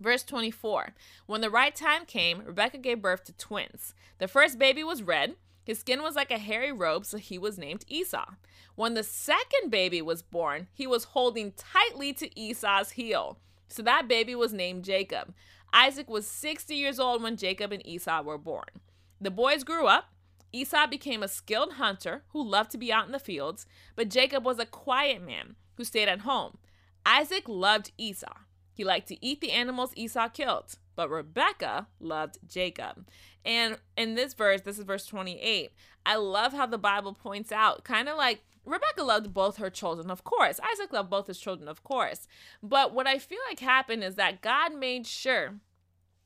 Verse 0.01 0.25
24 0.25 0.95
When 1.27 1.43
the 1.43 1.51
right 1.51 1.77
time 1.77 2.07
came, 2.07 2.43
Rebecca 2.45 2.79
gave 2.79 3.03
birth 3.03 3.25
to 3.25 3.33
twins. 3.35 3.95
The 4.19 4.29
first 4.29 4.59
baby 4.59 4.83
was 4.83 5.03
red. 5.03 5.37
His 5.63 5.81
skin 5.81 6.03
was 6.03 6.15
like 6.15 6.31
a 6.31 6.39
hairy 6.39 6.73
robe, 6.73 7.05
so 7.05 7.19
he 7.19 7.39
was 7.39 7.59
named 7.59 7.85
Esau. 7.89 8.35
When 8.77 8.95
the 8.95 9.03
second 9.03 9.71
baby 9.71 10.01
was 10.01 10.23
born, 10.23 10.69
he 10.73 10.87
was 10.87 11.05
holding 11.05 11.53
tightly 11.53 12.13
to 12.15 12.39
Esau's 12.39 12.91
heel. 12.91 13.39
So 13.69 13.83
that 13.83 14.07
baby 14.07 14.35
was 14.35 14.53
named 14.53 14.85
Jacob. 14.85 15.35
Isaac 15.73 16.09
was 16.09 16.27
60 16.27 16.75
years 16.75 17.01
old 17.01 17.23
when 17.23 17.37
Jacob 17.37 17.73
and 17.73 17.85
Esau 17.87 18.23
were 18.23 18.39
born. 18.39 18.81
The 19.21 19.31
boys 19.31 19.65
grew 19.65 19.87
up. 19.87 20.13
Esau 20.57 20.87
became 20.87 21.23
a 21.23 21.29
skilled 21.29 21.75
hunter 21.75 22.23
who 22.29 22.43
loved 22.43 22.71
to 22.71 22.79
be 22.79 22.93
out 22.93 23.07
in 23.07 23.13
the 23.13 23.19
fields, 23.19 23.67
but 23.95 24.09
Jacob 24.09 24.45
was 24.45 24.59
a 24.59 24.67
quiet 24.67 25.23
man 25.23 25.57
who 25.75 25.85
stayed 25.85 26.09
at 26.09 26.21
home. 26.21 26.57
Isaac 27.05 27.45
loved 27.47 27.93
Esau. 27.99 28.33
He 28.73 28.83
liked 28.83 29.09
to 29.09 29.25
eat 29.25 29.41
the 29.41 29.53
animals 29.53 29.93
Esau 29.95 30.29
killed, 30.29 30.79
but 30.95 31.11
Rebecca 31.11 31.89
loved 32.01 32.39
Jacob. 32.49 33.07
And 33.45 33.77
in 33.97 34.15
this 34.15 34.33
verse, 34.33 34.63
this 34.63 34.79
is 34.79 34.85
verse 34.85 35.07
28, 35.07 35.73
I 36.07 36.17
love 36.17 36.53
how 36.53 36.67
the 36.67 36.79
Bible 36.79 37.13
points 37.13 37.53
out 37.53 37.85
kind 37.85 38.09
of 38.09 38.17
like 38.17 38.43
Rebecca 38.65 39.03
loved 39.03 39.33
both 39.33 39.59
her 39.59 39.71
children, 39.71 40.11
of 40.11 40.25
course. 40.25 40.59
Isaac 40.73 40.93
loved 40.93 41.11
both 41.11 41.27
his 41.27 41.39
children, 41.39 41.69
of 41.69 41.85
course. 41.85 42.27
But 42.63 42.93
what 42.95 43.07
I 43.07 43.19
feel 43.19 43.39
like 43.49 43.61
happened 43.61 44.03
is 44.03 44.17
that 44.17 44.41
God 44.41 44.75
made 44.75 45.07
sure 45.07 45.61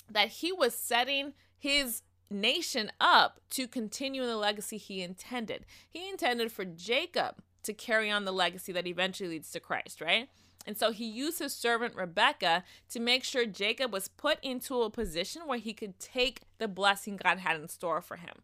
that 0.08 0.28
he 0.28 0.52
was 0.52 0.74
setting 0.74 1.34
his 1.58 2.02
nation 2.30 2.92
up 3.00 3.40
to 3.50 3.66
continue 3.66 4.24
the 4.24 4.36
legacy 4.36 4.76
he 4.76 5.02
intended. 5.02 5.66
He 5.88 6.08
intended 6.08 6.52
for 6.52 6.64
Jacob 6.64 7.42
to 7.64 7.72
carry 7.72 8.10
on 8.10 8.24
the 8.24 8.32
legacy 8.32 8.72
that 8.72 8.86
eventually 8.86 9.28
leads 9.28 9.50
to 9.52 9.60
Christ, 9.60 10.00
right? 10.00 10.28
And 10.66 10.76
so 10.76 10.92
he 10.92 11.06
used 11.06 11.38
his 11.38 11.54
servant 11.54 11.94
Rebecca 11.94 12.64
to 12.90 13.00
make 13.00 13.24
sure 13.24 13.46
Jacob 13.46 13.92
was 13.92 14.08
put 14.08 14.38
into 14.42 14.82
a 14.82 14.90
position 14.90 15.42
where 15.46 15.58
he 15.58 15.72
could 15.72 15.98
take 15.98 16.42
the 16.58 16.68
blessing 16.68 17.16
God 17.16 17.38
had 17.38 17.60
in 17.60 17.68
store 17.68 18.00
for 18.00 18.16
him. 18.16 18.36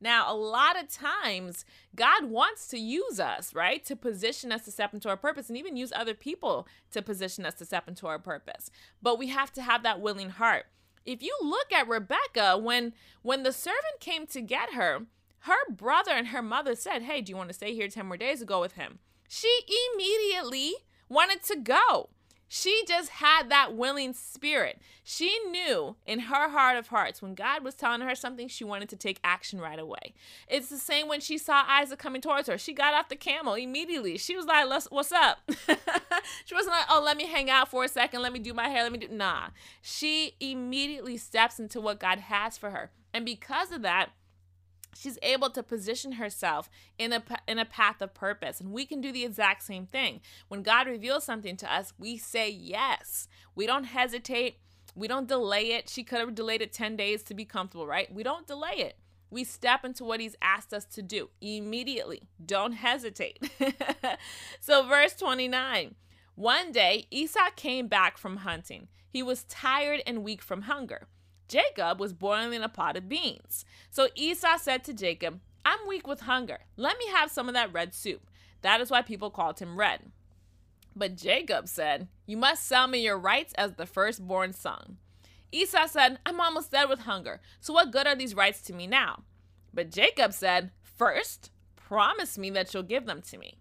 Now, 0.00 0.32
a 0.32 0.34
lot 0.34 0.76
of 0.76 0.88
times, 0.88 1.64
God 1.94 2.24
wants 2.24 2.66
to 2.68 2.78
use 2.78 3.20
us, 3.20 3.54
right, 3.54 3.84
to 3.84 3.94
position 3.94 4.50
us 4.50 4.64
to 4.64 4.72
step 4.72 4.92
into 4.92 5.08
our 5.08 5.16
purpose 5.16 5.48
and 5.48 5.56
even 5.56 5.76
use 5.76 5.92
other 5.94 6.14
people 6.14 6.66
to 6.90 7.02
position 7.02 7.46
us 7.46 7.54
to 7.54 7.64
step 7.64 7.86
into 7.86 8.08
our 8.08 8.18
purpose. 8.18 8.68
But 9.00 9.16
we 9.16 9.28
have 9.28 9.52
to 9.52 9.62
have 9.62 9.84
that 9.84 10.00
willing 10.00 10.30
heart 10.30 10.66
if 11.04 11.22
you 11.22 11.36
look 11.42 11.72
at 11.72 11.88
Rebecca, 11.88 12.58
when 12.58 12.92
when 13.22 13.42
the 13.42 13.52
servant 13.52 14.00
came 14.00 14.26
to 14.28 14.40
get 14.40 14.74
her, 14.74 15.06
her 15.40 15.70
brother 15.70 16.12
and 16.12 16.28
her 16.28 16.42
mother 16.42 16.74
said, 16.74 17.02
Hey, 17.02 17.20
do 17.20 17.30
you 17.30 17.36
want 17.36 17.48
to 17.48 17.54
stay 17.54 17.74
here 17.74 17.88
10 17.88 18.06
more 18.06 18.16
days 18.16 18.42
go 18.44 18.60
with 18.60 18.72
him? 18.72 18.98
She 19.28 19.50
immediately 19.94 20.74
wanted 21.08 21.42
to 21.44 21.56
go. 21.56 22.10
She 22.54 22.84
just 22.86 23.08
had 23.08 23.48
that 23.48 23.76
willing 23.76 24.12
spirit. 24.12 24.78
She 25.02 25.38
knew 25.48 25.96
in 26.06 26.18
her 26.18 26.50
heart 26.50 26.76
of 26.76 26.88
hearts 26.88 27.22
when 27.22 27.34
God 27.34 27.64
was 27.64 27.74
telling 27.74 28.02
her 28.02 28.14
something, 28.14 28.46
she 28.46 28.62
wanted 28.62 28.90
to 28.90 28.96
take 28.96 29.20
action 29.24 29.58
right 29.58 29.78
away. 29.78 30.12
It's 30.48 30.68
the 30.68 30.76
same 30.76 31.08
when 31.08 31.20
she 31.20 31.38
saw 31.38 31.64
Isaac 31.66 31.98
coming 31.98 32.20
towards 32.20 32.48
her. 32.48 32.58
She 32.58 32.74
got 32.74 32.92
off 32.92 33.08
the 33.08 33.16
camel 33.16 33.54
immediately. 33.54 34.18
She 34.18 34.36
was 34.36 34.44
like, 34.44 34.68
What's 34.90 35.12
up? 35.12 35.38
she 36.44 36.54
wasn't 36.54 36.76
like, 36.76 36.84
Oh, 36.90 37.02
let 37.02 37.16
me 37.16 37.24
hang 37.24 37.48
out 37.48 37.70
for 37.70 37.84
a 37.84 37.88
second. 37.88 38.20
Let 38.20 38.34
me 38.34 38.38
do 38.38 38.52
my 38.52 38.68
hair. 38.68 38.82
Let 38.82 38.92
me 38.92 38.98
do. 38.98 39.08
Nah. 39.08 39.48
She 39.80 40.34
immediately 40.38 41.16
steps 41.16 41.58
into 41.58 41.80
what 41.80 42.00
God 42.00 42.18
has 42.18 42.58
for 42.58 42.68
her. 42.68 42.90
And 43.14 43.24
because 43.24 43.72
of 43.72 43.80
that, 43.80 44.10
she's 44.96 45.18
able 45.22 45.50
to 45.50 45.62
position 45.62 46.12
herself 46.12 46.70
in 46.98 47.12
a 47.12 47.22
in 47.46 47.58
a 47.58 47.64
path 47.64 48.00
of 48.02 48.14
purpose 48.14 48.60
and 48.60 48.72
we 48.72 48.84
can 48.84 49.00
do 49.00 49.12
the 49.12 49.24
exact 49.24 49.62
same 49.62 49.86
thing. 49.86 50.20
When 50.48 50.62
god 50.62 50.86
reveals 50.86 51.24
something 51.24 51.56
to 51.58 51.72
us 51.72 51.92
we 51.98 52.16
say 52.16 52.50
yes. 52.50 53.28
We 53.54 53.66
don't 53.66 53.84
hesitate. 53.84 54.58
We 54.94 55.08
don't 55.08 55.28
delay 55.28 55.72
it. 55.72 55.88
She 55.88 56.04
could 56.04 56.20
have 56.20 56.34
delayed 56.34 56.62
it 56.62 56.72
10 56.72 56.96
days 56.96 57.22
to 57.24 57.34
be 57.34 57.44
comfortable 57.44 57.86
right? 57.86 58.12
We 58.12 58.22
don't 58.22 58.46
delay 58.46 58.76
it. 58.76 58.96
We 59.30 59.44
step 59.44 59.84
into 59.84 60.04
what 60.04 60.20
he's 60.20 60.36
asked 60.42 60.74
us 60.74 60.84
to 60.86 61.02
do 61.02 61.30
immediately. 61.40 62.22
Don't 62.44 62.72
hesitate. 62.72 63.38
So 64.60 64.86
verse 64.86 65.14
29 65.14 65.94
one 66.34 66.72
day 66.72 67.06
esau 67.10 67.50
came 67.56 67.88
back 67.88 68.16
from 68.16 68.38
hunting. 68.38 68.88
He 69.10 69.22
was 69.22 69.44
tired 69.44 70.00
and 70.06 70.24
weak 70.24 70.40
from 70.40 70.62
hunger 70.62 71.08
Jacob 71.48 72.00
was 72.00 72.12
boiling 72.12 72.62
a 72.62 72.68
pot 72.68 72.96
of 72.96 73.08
beans. 73.08 73.64
So 73.90 74.08
Esau 74.14 74.56
said 74.56 74.84
to 74.84 74.94
Jacob, 74.94 75.40
I'm 75.64 75.86
weak 75.86 76.06
with 76.06 76.22
hunger. 76.22 76.60
Let 76.76 76.98
me 76.98 77.06
have 77.08 77.30
some 77.30 77.48
of 77.48 77.54
that 77.54 77.72
red 77.72 77.94
soup. 77.94 78.28
That 78.62 78.80
is 78.80 78.90
why 78.90 79.02
people 79.02 79.30
called 79.30 79.58
him 79.58 79.78
red. 79.78 80.00
But 80.94 81.16
Jacob 81.16 81.68
said, 81.68 82.08
You 82.26 82.36
must 82.36 82.66
sell 82.66 82.86
me 82.86 83.02
your 83.02 83.18
rights 83.18 83.54
as 83.56 83.74
the 83.74 83.86
firstborn 83.86 84.52
son. 84.52 84.98
Esau 85.50 85.86
said, 85.86 86.18
I'm 86.24 86.40
almost 86.40 86.70
dead 86.70 86.88
with 86.88 87.00
hunger, 87.00 87.40
so 87.60 87.74
what 87.74 87.90
good 87.90 88.06
are 88.06 88.16
these 88.16 88.34
rights 88.34 88.62
to 88.62 88.72
me 88.72 88.86
now? 88.86 89.22
But 89.74 89.90
Jacob 89.90 90.32
said, 90.32 90.70
First, 90.82 91.50
promise 91.76 92.38
me 92.38 92.50
that 92.50 92.72
you'll 92.72 92.82
give 92.82 93.06
them 93.06 93.22
to 93.22 93.38
me. 93.38 93.58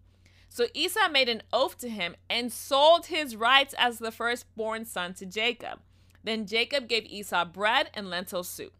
So 0.50 0.68
Esau 0.74 1.10
made 1.10 1.30
an 1.30 1.44
oath 1.54 1.78
to 1.80 1.90
him 1.90 2.16
and 2.30 2.52
sold 2.52 3.06
his 3.06 3.36
rights 3.36 3.74
as 3.78 4.00
the 4.00 4.12
firstborn 4.12 4.86
son 4.86 5.14
to 5.16 5.26
Jacob. 5.26 5.80
Then 6.24 6.46
Jacob 6.46 6.88
gave 6.88 7.06
Esau 7.06 7.46
bread 7.46 7.90
and 7.94 8.10
lentil 8.10 8.44
soup. 8.44 8.74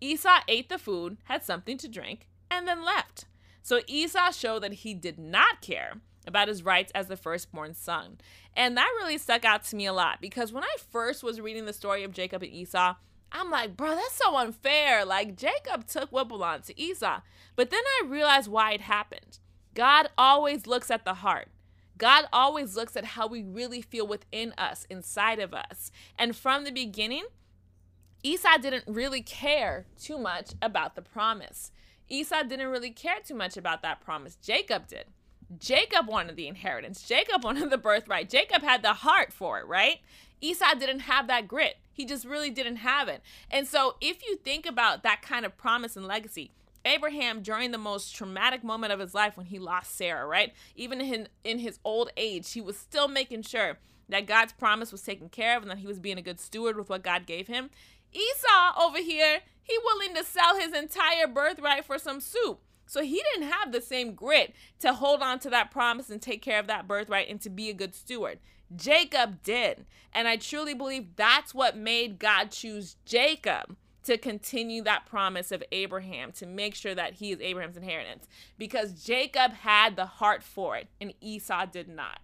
Esau 0.00 0.40
ate 0.48 0.68
the 0.68 0.78
food, 0.78 1.16
had 1.24 1.42
something 1.44 1.78
to 1.78 1.88
drink, 1.88 2.28
and 2.50 2.68
then 2.68 2.84
left. 2.84 3.24
So 3.62 3.80
Esau 3.86 4.30
showed 4.30 4.62
that 4.62 4.72
he 4.74 4.94
did 4.94 5.18
not 5.18 5.60
care 5.60 5.94
about 6.26 6.48
his 6.48 6.62
rights 6.62 6.92
as 6.94 7.06
the 7.06 7.16
firstborn 7.16 7.74
son. 7.74 8.18
And 8.54 8.76
that 8.76 8.92
really 8.96 9.18
stuck 9.18 9.44
out 9.44 9.64
to 9.64 9.76
me 9.76 9.86
a 9.86 9.92
lot 9.92 10.20
because 10.20 10.52
when 10.52 10.64
I 10.64 10.76
first 10.90 11.22
was 11.22 11.40
reading 11.40 11.66
the 11.66 11.72
story 11.72 12.04
of 12.04 12.12
Jacob 12.12 12.42
and 12.42 12.52
Esau, 12.52 12.94
I'm 13.32 13.50
like, 13.50 13.76
bro, 13.76 13.94
that's 13.94 14.14
so 14.14 14.36
unfair. 14.36 15.04
Like, 15.04 15.36
Jacob 15.36 15.86
took 15.86 16.10
what 16.10 16.28
belonged 16.28 16.64
to 16.64 16.80
Esau. 16.80 17.20
But 17.54 17.70
then 17.70 17.82
I 17.84 18.06
realized 18.06 18.48
why 18.48 18.72
it 18.72 18.82
happened. 18.82 19.38
God 19.74 20.08
always 20.16 20.66
looks 20.66 20.90
at 20.90 21.04
the 21.04 21.14
heart. 21.14 21.48
God 21.98 22.26
always 22.32 22.76
looks 22.76 22.96
at 22.96 23.04
how 23.04 23.26
we 23.26 23.42
really 23.42 23.80
feel 23.80 24.06
within 24.06 24.52
us, 24.58 24.86
inside 24.90 25.38
of 25.38 25.54
us. 25.54 25.90
And 26.18 26.36
from 26.36 26.64
the 26.64 26.70
beginning, 26.70 27.24
Esau 28.22 28.58
didn't 28.58 28.84
really 28.86 29.22
care 29.22 29.86
too 30.00 30.18
much 30.18 30.52
about 30.60 30.94
the 30.94 31.02
promise. 31.02 31.70
Esau 32.08 32.42
didn't 32.42 32.68
really 32.68 32.90
care 32.90 33.20
too 33.24 33.34
much 33.34 33.56
about 33.56 33.82
that 33.82 34.00
promise. 34.00 34.36
Jacob 34.36 34.86
did. 34.86 35.06
Jacob 35.58 36.08
wanted 36.08 36.36
the 36.36 36.48
inheritance. 36.48 37.06
Jacob 37.06 37.44
wanted 37.44 37.70
the 37.70 37.78
birthright. 37.78 38.28
Jacob 38.28 38.62
had 38.62 38.82
the 38.82 38.94
heart 38.94 39.32
for 39.32 39.58
it, 39.58 39.66
right? 39.66 39.98
Esau 40.40 40.74
didn't 40.74 41.00
have 41.00 41.28
that 41.28 41.48
grit. 41.48 41.76
He 41.92 42.04
just 42.04 42.26
really 42.26 42.50
didn't 42.50 42.76
have 42.76 43.08
it. 43.08 43.22
And 43.50 43.66
so, 43.66 43.96
if 44.00 44.24
you 44.26 44.36
think 44.36 44.66
about 44.66 45.02
that 45.02 45.22
kind 45.22 45.46
of 45.46 45.56
promise 45.56 45.96
and 45.96 46.06
legacy, 46.06 46.50
Abraham, 46.84 47.42
during 47.42 47.70
the 47.70 47.78
most 47.78 48.14
traumatic 48.14 48.62
moment 48.62 48.92
of 48.92 49.00
his 49.00 49.14
life 49.14 49.36
when 49.36 49.46
he 49.46 49.58
lost 49.58 49.96
Sarah, 49.96 50.26
right? 50.26 50.52
Even 50.74 51.00
in, 51.00 51.28
in 51.44 51.58
his 51.58 51.78
old 51.84 52.10
age, 52.16 52.52
he 52.52 52.60
was 52.60 52.76
still 52.76 53.08
making 53.08 53.42
sure 53.42 53.78
that 54.08 54.26
God's 54.26 54.52
promise 54.52 54.92
was 54.92 55.02
taken 55.02 55.28
care 55.28 55.56
of 55.56 55.62
and 55.62 55.70
that 55.70 55.78
he 55.78 55.86
was 55.86 55.98
being 55.98 56.18
a 56.18 56.22
good 56.22 56.40
steward 56.40 56.76
with 56.76 56.88
what 56.88 57.02
God 57.02 57.26
gave 57.26 57.48
him. 57.48 57.70
Esau 58.12 58.80
over 58.80 58.98
here, 58.98 59.40
he 59.62 59.78
willing 59.84 60.14
to 60.14 60.24
sell 60.24 60.58
his 60.58 60.72
entire 60.72 61.26
birthright 61.26 61.84
for 61.84 61.98
some 61.98 62.20
soup. 62.20 62.60
So 62.86 63.02
he 63.02 63.22
didn't 63.32 63.50
have 63.50 63.72
the 63.72 63.80
same 63.80 64.14
grit 64.14 64.54
to 64.78 64.92
hold 64.92 65.20
on 65.20 65.40
to 65.40 65.50
that 65.50 65.72
promise 65.72 66.08
and 66.08 66.22
take 66.22 66.40
care 66.40 66.60
of 66.60 66.68
that 66.68 66.86
birthright 66.86 67.28
and 67.28 67.40
to 67.40 67.50
be 67.50 67.68
a 67.68 67.74
good 67.74 67.94
steward. 67.94 68.38
Jacob 68.74 69.42
did. 69.42 69.86
And 70.12 70.28
I 70.28 70.36
truly 70.36 70.72
believe 70.72 71.16
that's 71.16 71.52
what 71.52 71.76
made 71.76 72.18
God 72.18 72.52
choose 72.52 72.96
Jacob 73.04 73.76
to 74.06 74.16
continue 74.16 74.82
that 74.82 75.06
promise 75.06 75.52
of 75.52 75.62
Abraham, 75.72 76.32
to 76.32 76.46
make 76.46 76.74
sure 76.74 76.94
that 76.94 77.14
he 77.14 77.32
is 77.32 77.40
Abraham's 77.40 77.76
inheritance, 77.76 78.26
because 78.56 79.04
Jacob 79.04 79.52
had 79.52 79.96
the 79.96 80.06
heart 80.06 80.42
for 80.42 80.76
it 80.76 80.88
and 81.00 81.12
Esau 81.20 81.66
did 81.66 81.88
not. 81.88 82.20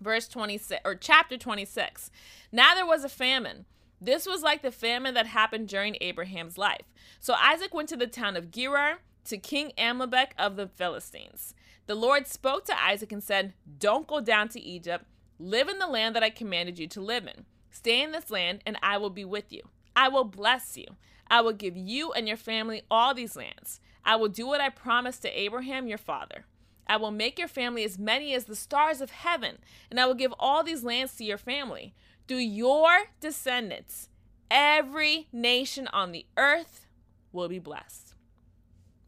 Verse 0.00 0.26
26 0.28 0.80
or 0.84 0.94
chapter 0.94 1.36
26. 1.38 2.10
Now 2.50 2.74
there 2.74 2.86
was 2.86 3.04
a 3.04 3.08
famine. 3.08 3.66
This 4.00 4.26
was 4.26 4.42
like 4.42 4.62
the 4.62 4.72
famine 4.72 5.14
that 5.14 5.26
happened 5.26 5.68
during 5.68 5.96
Abraham's 6.00 6.58
life. 6.58 6.92
So 7.20 7.34
Isaac 7.34 7.72
went 7.72 7.88
to 7.90 7.96
the 7.96 8.06
town 8.06 8.36
of 8.36 8.50
Gerar 8.50 8.98
to 9.26 9.38
King 9.38 9.72
Amalek 9.78 10.34
of 10.38 10.56
the 10.56 10.68
Philistines. 10.68 11.54
The 11.86 11.94
Lord 11.94 12.26
spoke 12.26 12.64
to 12.66 12.82
Isaac 12.82 13.12
and 13.12 13.22
said, 13.22 13.54
Don't 13.78 14.06
go 14.06 14.20
down 14.20 14.48
to 14.50 14.60
Egypt. 14.60 15.04
Live 15.38 15.68
in 15.68 15.78
the 15.78 15.86
land 15.86 16.16
that 16.16 16.22
I 16.22 16.30
commanded 16.30 16.78
you 16.78 16.86
to 16.88 17.00
live 17.00 17.26
in. 17.26 17.44
Stay 17.70 18.02
in 18.02 18.12
this 18.12 18.30
land, 18.30 18.62
and 18.64 18.76
I 18.82 18.98
will 18.98 19.10
be 19.10 19.24
with 19.24 19.52
you. 19.52 19.62
I 19.96 20.08
will 20.08 20.24
bless 20.24 20.76
you. 20.76 20.86
I 21.28 21.40
will 21.40 21.52
give 21.52 21.76
you 21.76 22.12
and 22.12 22.28
your 22.28 22.36
family 22.36 22.82
all 22.90 23.14
these 23.14 23.36
lands. 23.36 23.80
I 24.04 24.16
will 24.16 24.28
do 24.28 24.46
what 24.46 24.60
I 24.60 24.68
promised 24.68 25.22
to 25.22 25.40
Abraham 25.40 25.86
your 25.86 25.98
father. 25.98 26.44
I 26.86 26.96
will 26.98 27.10
make 27.10 27.38
your 27.38 27.48
family 27.48 27.84
as 27.84 27.98
many 27.98 28.34
as 28.34 28.44
the 28.44 28.56
stars 28.56 29.00
of 29.00 29.10
heaven, 29.10 29.58
and 29.90 29.98
I 29.98 30.06
will 30.06 30.14
give 30.14 30.34
all 30.38 30.62
these 30.62 30.84
lands 30.84 31.14
to 31.16 31.24
your 31.24 31.38
family. 31.38 31.94
Through 32.28 32.38
your 32.38 33.04
descendants, 33.20 34.08
every 34.50 35.28
nation 35.32 35.88
on 35.88 36.12
the 36.12 36.26
earth 36.36 36.86
will 37.32 37.48
be 37.48 37.58
blessed. 37.58 38.14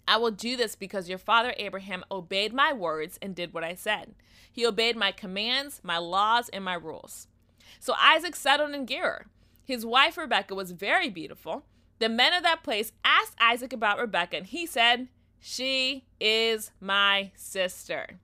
I 0.09 0.16
will 0.16 0.30
do 0.30 0.57
this 0.57 0.76
because 0.76 1.09
your 1.09 1.18
father 1.18 1.55
Abraham 1.59 2.05
obeyed 2.11 2.55
my 2.55 2.72
words 2.72 3.18
and 3.20 3.34
did 3.34 3.53
what 3.53 3.64
I 3.64 3.74
said. 3.74 4.14
He 4.51 4.64
obeyed 4.64 4.97
my 4.97 5.12
commands, 5.12 5.80
my 5.82 5.99
laws, 5.99 6.49
and 6.49 6.64
my 6.64 6.74
rules. 6.74 7.26
So 7.80 7.95
Isaac 8.01 8.37
settled 8.37 8.70
in 8.70 8.87
Gerar. 8.87 9.26
His 9.66 9.84
wife 9.84 10.16
Rebecca 10.16 10.54
was 10.54 10.70
very 10.70 11.10
beautiful. 11.10 11.64
The 11.98 12.08
men 12.08 12.32
of 12.32 12.44
that 12.44 12.62
place 12.62 12.92
asked 13.04 13.34
Isaac 13.40 13.72
about 13.72 13.98
Rebecca, 13.98 14.36
and 14.36 14.46
he 14.46 14.64
said, 14.64 15.08
She 15.40 16.04
is 16.20 16.70
my 16.80 17.32
sister. 17.34 18.20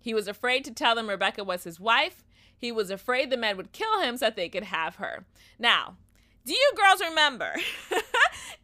He 0.00 0.12
was 0.12 0.26
afraid 0.26 0.64
to 0.64 0.74
tell 0.74 0.96
them 0.96 1.08
Rebecca 1.08 1.44
was 1.44 1.62
his 1.62 1.78
wife. 1.78 2.24
He 2.56 2.72
was 2.72 2.90
afraid 2.90 3.30
the 3.30 3.36
men 3.36 3.56
would 3.56 3.72
kill 3.72 4.00
him 4.00 4.16
so 4.16 4.26
that 4.26 4.36
they 4.36 4.48
could 4.48 4.64
have 4.64 4.96
her. 4.96 5.24
Now, 5.60 5.96
do 6.44 6.52
you 6.52 6.72
girls 6.74 7.00
remember 7.00 7.52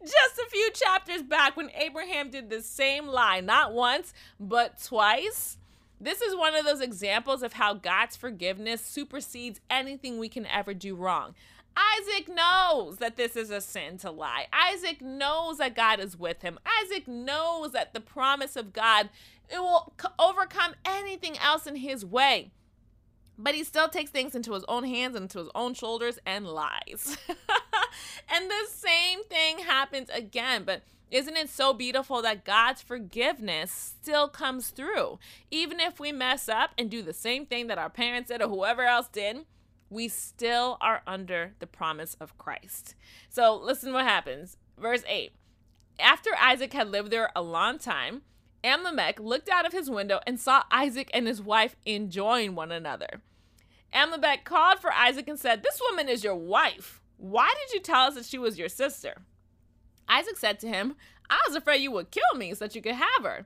just 0.01 0.39
a 0.45 0.49
few 0.49 0.71
chapters 0.71 1.23
back 1.23 1.55
when 1.55 1.71
Abraham 1.71 2.29
did 2.29 2.49
the 2.49 2.61
same 2.61 3.07
lie, 3.07 3.39
not 3.39 3.73
once, 3.73 4.13
but 4.37 4.83
twice? 4.83 5.57
This 6.01 6.21
is 6.21 6.35
one 6.35 6.55
of 6.55 6.65
those 6.65 6.81
examples 6.81 7.43
of 7.43 7.53
how 7.53 7.73
God's 7.73 8.15
forgiveness 8.15 8.81
supersedes 8.81 9.59
anything 9.69 10.17
we 10.17 10.29
can 10.29 10.45
ever 10.45 10.73
do 10.73 10.95
wrong. 10.95 11.35
Isaac 11.79 12.27
knows 12.27 12.97
that 12.97 13.15
this 13.15 13.35
is 13.35 13.49
a 13.49 13.61
sin 13.61 13.97
to 13.99 14.11
lie. 14.11 14.47
Isaac 14.51 15.01
knows 15.01 15.57
that 15.59 15.75
God 15.75 15.99
is 15.99 16.17
with 16.17 16.41
him. 16.41 16.59
Isaac 16.83 17.07
knows 17.07 17.71
that 17.71 17.93
the 17.93 18.01
promise 18.01 18.55
of 18.55 18.73
God 18.73 19.09
it 19.51 19.59
will 19.59 19.93
overcome 20.19 20.75
anything 20.85 21.37
else 21.39 21.65
in 21.65 21.77
his 21.77 22.05
way. 22.05 22.51
But 23.37 23.55
he 23.55 23.63
still 23.63 23.87
takes 23.87 24.11
things 24.11 24.35
into 24.35 24.53
his 24.53 24.65
own 24.67 24.83
hands 24.83 25.15
and 25.15 25.23
into 25.23 25.39
his 25.39 25.49
own 25.55 25.73
shoulders 25.73 26.19
and 26.25 26.45
lies. 26.45 27.17
and 27.27 28.49
the 28.49 28.67
same 28.69 29.23
thing 29.23 29.59
happens 29.59 30.09
again, 30.09 30.63
but 30.65 30.83
isn't 31.09 31.37
it 31.37 31.49
so 31.49 31.73
beautiful 31.73 32.21
that 32.21 32.45
God's 32.45 32.81
forgiveness 32.81 33.71
still 33.71 34.27
comes 34.27 34.69
through? 34.69 35.19
Even 35.49 35.79
if 35.79 35.99
we 35.99 36.11
mess 36.11 36.47
up 36.47 36.71
and 36.77 36.91
do 36.91 37.01
the 37.01 37.13
same 37.13 37.45
thing 37.45 37.67
that 37.67 37.79
our 37.79 37.89
parents 37.89 38.29
did 38.29 38.41
or 38.41 38.49
whoever 38.49 38.83
else 38.83 39.07
did, 39.07 39.45
we 39.89 40.07
still 40.07 40.77
are 40.81 41.01
under 41.07 41.53
the 41.59 41.67
promise 41.67 42.15
of 42.19 42.37
Christ. 42.37 42.95
So 43.29 43.55
listen 43.55 43.93
what 43.93 44.05
happens. 44.05 44.57
Verse 44.77 45.03
8. 45.07 45.31
After 45.99 46.29
Isaac 46.39 46.73
had 46.73 46.89
lived 46.89 47.11
there 47.11 47.31
a 47.35 47.41
long 47.41 47.77
time, 47.77 48.21
Amalek 48.63 49.19
looked 49.19 49.49
out 49.49 49.65
of 49.65 49.73
his 49.73 49.89
window 49.89 50.19
and 50.25 50.39
saw 50.39 50.63
Isaac 50.71 51.09
and 51.13 51.27
his 51.27 51.41
wife 51.41 51.75
enjoying 51.85 52.55
one 52.55 52.71
another. 52.71 53.21
Amalek 53.93 54.43
called 54.43 54.79
for 54.79 54.93
Isaac 54.93 55.27
and 55.27 55.39
said, 55.39 55.63
This 55.63 55.81
woman 55.89 56.09
is 56.09 56.23
your 56.23 56.35
wife. 56.35 57.01
Why 57.17 57.53
did 57.59 57.73
you 57.73 57.81
tell 57.81 58.01
us 58.01 58.15
that 58.15 58.25
she 58.25 58.37
was 58.37 58.59
your 58.59 58.69
sister? 58.69 59.21
Isaac 60.07 60.37
said 60.37 60.59
to 60.59 60.67
him, 60.67 60.95
I 61.29 61.39
was 61.47 61.55
afraid 61.55 61.81
you 61.81 61.91
would 61.91 62.11
kill 62.11 62.37
me 62.37 62.53
so 62.53 62.65
that 62.65 62.75
you 62.75 62.81
could 62.81 62.95
have 62.95 63.23
her. 63.23 63.45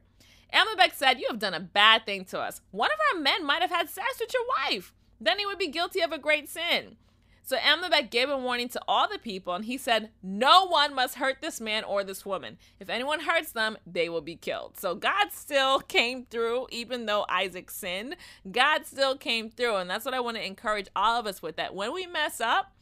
Amalek 0.51 0.93
said, 0.93 1.19
You 1.19 1.27
have 1.29 1.39
done 1.39 1.53
a 1.53 1.59
bad 1.59 2.05
thing 2.05 2.25
to 2.25 2.39
us. 2.39 2.61
One 2.71 2.89
of 2.91 2.99
our 3.13 3.21
men 3.21 3.45
might 3.45 3.61
have 3.61 3.71
had 3.71 3.89
sex 3.89 4.19
with 4.19 4.33
your 4.33 4.43
wife. 4.69 4.93
Then 5.23 5.39
he 5.39 5.45
would 5.45 5.57
be 5.57 5.67
guilty 5.67 6.01
of 6.01 6.11
a 6.11 6.17
great 6.17 6.49
sin. 6.49 6.97
So 7.45 7.57
Amalek 7.57 8.09
gave 8.09 8.29
a 8.29 8.37
warning 8.37 8.69
to 8.69 8.81
all 8.87 9.07
the 9.09 9.19
people, 9.19 9.53
and 9.53 9.65
he 9.65 9.77
said, 9.77 10.11
No 10.21 10.65
one 10.65 10.95
must 10.95 11.15
hurt 11.15 11.37
this 11.41 11.59
man 11.59 11.83
or 11.83 12.03
this 12.03 12.25
woman. 12.25 12.57
If 12.79 12.89
anyone 12.89 13.21
hurts 13.21 13.51
them, 13.51 13.77
they 13.85 14.07
will 14.07 14.21
be 14.21 14.35
killed. 14.35 14.77
So 14.77 14.95
God 14.95 15.31
still 15.31 15.79
came 15.97 16.25
through, 16.25 16.67
even 16.71 17.05
though 17.05 17.25
Isaac 17.29 17.69
sinned. 17.69 18.15
God 18.49 18.85
still 18.85 19.17
came 19.17 19.49
through. 19.49 19.75
And 19.75 19.89
that's 19.89 20.05
what 20.05 20.13
I 20.13 20.21
want 20.21 20.37
to 20.37 20.45
encourage 20.45 20.87
all 20.95 21.19
of 21.19 21.27
us 21.27 21.41
with 21.41 21.57
that 21.57 21.75
when 21.75 21.93
we 21.93 22.05
mess 22.05 22.39
up, 22.39 22.73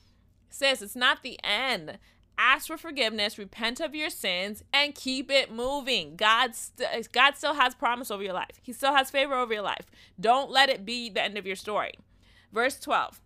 sis, 0.49 0.81
it's 0.83 0.95
not 0.95 1.23
the 1.23 1.39
end. 1.43 1.97
Ask 2.37 2.67
for 2.67 2.77
forgiveness, 2.77 3.37
repent 3.37 3.79
of 3.79 3.93
your 3.93 4.09
sins, 4.09 4.63
and 4.73 4.95
keep 4.95 5.29
it 5.31 5.51
moving. 5.51 6.15
God, 6.15 6.55
st- 6.55 7.11
God 7.11 7.35
still 7.35 7.55
has 7.55 7.75
promise 7.75 8.09
over 8.09 8.23
your 8.23 8.33
life. 8.33 8.59
He 8.61 8.73
still 8.73 8.93
has 8.93 9.11
favor 9.11 9.33
over 9.33 9.53
your 9.53 9.63
life. 9.63 9.85
Don't 10.19 10.49
let 10.49 10.69
it 10.69 10.85
be 10.85 11.09
the 11.09 11.21
end 11.21 11.37
of 11.37 11.45
your 11.45 11.55
story. 11.55 11.93
Verse 12.51 12.79
12 12.79 13.21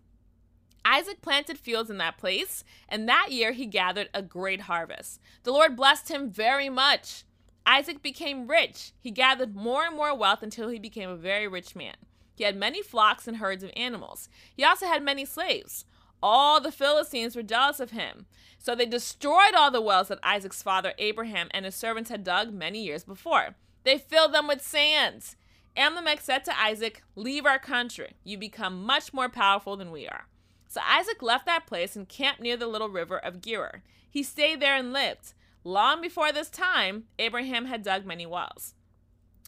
Isaac 0.84 1.20
planted 1.20 1.58
fields 1.58 1.90
in 1.90 1.98
that 1.98 2.16
place, 2.16 2.62
and 2.88 3.08
that 3.08 3.32
year 3.32 3.52
he 3.52 3.66
gathered 3.66 4.08
a 4.14 4.22
great 4.22 4.62
harvest. 4.62 5.20
The 5.42 5.50
Lord 5.50 5.74
blessed 5.74 6.08
him 6.10 6.30
very 6.30 6.68
much. 6.68 7.24
Isaac 7.66 8.02
became 8.02 8.46
rich. 8.46 8.92
He 9.00 9.10
gathered 9.10 9.56
more 9.56 9.84
and 9.84 9.96
more 9.96 10.16
wealth 10.16 10.44
until 10.44 10.68
he 10.68 10.78
became 10.78 11.10
a 11.10 11.16
very 11.16 11.48
rich 11.48 11.74
man. 11.74 11.96
He 12.36 12.44
had 12.44 12.54
many 12.54 12.82
flocks 12.82 13.26
and 13.26 13.38
herds 13.38 13.64
of 13.64 13.72
animals. 13.76 14.28
He 14.54 14.62
also 14.62 14.86
had 14.86 15.02
many 15.02 15.24
slaves. 15.24 15.86
All 16.22 16.60
the 16.60 16.70
Philistines 16.70 17.34
were 17.34 17.42
jealous 17.42 17.80
of 17.80 17.90
him. 17.90 18.26
So 18.58 18.74
they 18.74 18.86
destroyed 18.86 19.54
all 19.56 19.70
the 19.70 19.80
wells 19.80 20.08
that 20.08 20.20
Isaac's 20.22 20.62
father 20.62 20.92
Abraham 20.98 21.48
and 21.50 21.64
his 21.64 21.74
servants 21.74 22.10
had 22.10 22.22
dug 22.24 22.52
many 22.52 22.84
years 22.84 23.04
before. 23.04 23.56
They 23.84 23.98
filled 23.98 24.32
them 24.32 24.46
with 24.46 24.62
sand. 24.62 25.34
Amalek 25.76 26.20
said 26.20 26.44
to 26.44 26.58
Isaac, 26.58 27.02
Leave 27.14 27.44
our 27.44 27.58
country. 27.58 28.14
You 28.24 28.38
become 28.38 28.84
much 28.84 29.12
more 29.12 29.28
powerful 29.28 29.76
than 29.76 29.90
we 29.90 30.08
are. 30.08 30.26
So 30.68 30.80
Isaac 30.84 31.22
left 31.22 31.46
that 31.46 31.66
place 31.66 31.96
and 31.96 32.08
camped 32.08 32.40
near 32.40 32.56
the 32.56 32.66
little 32.66 32.88
river 32.88 33.18
of 33.18 33.40
Gerar. 33.40 33.82
He 34.08 34.22
stayed 34.22 34.60
there 34.60 34.76
and 34.76 34.92
lived. 34.92 35.34
Long 35.64 36.00
before 36.00 36.32
this 36.32 36.48
time, 36.48 37.04
Abraham 37.18 37.66
had 37.66 37.82
dug 37.82 38.06
many 38.06 38.24
wells. 38.24 38.74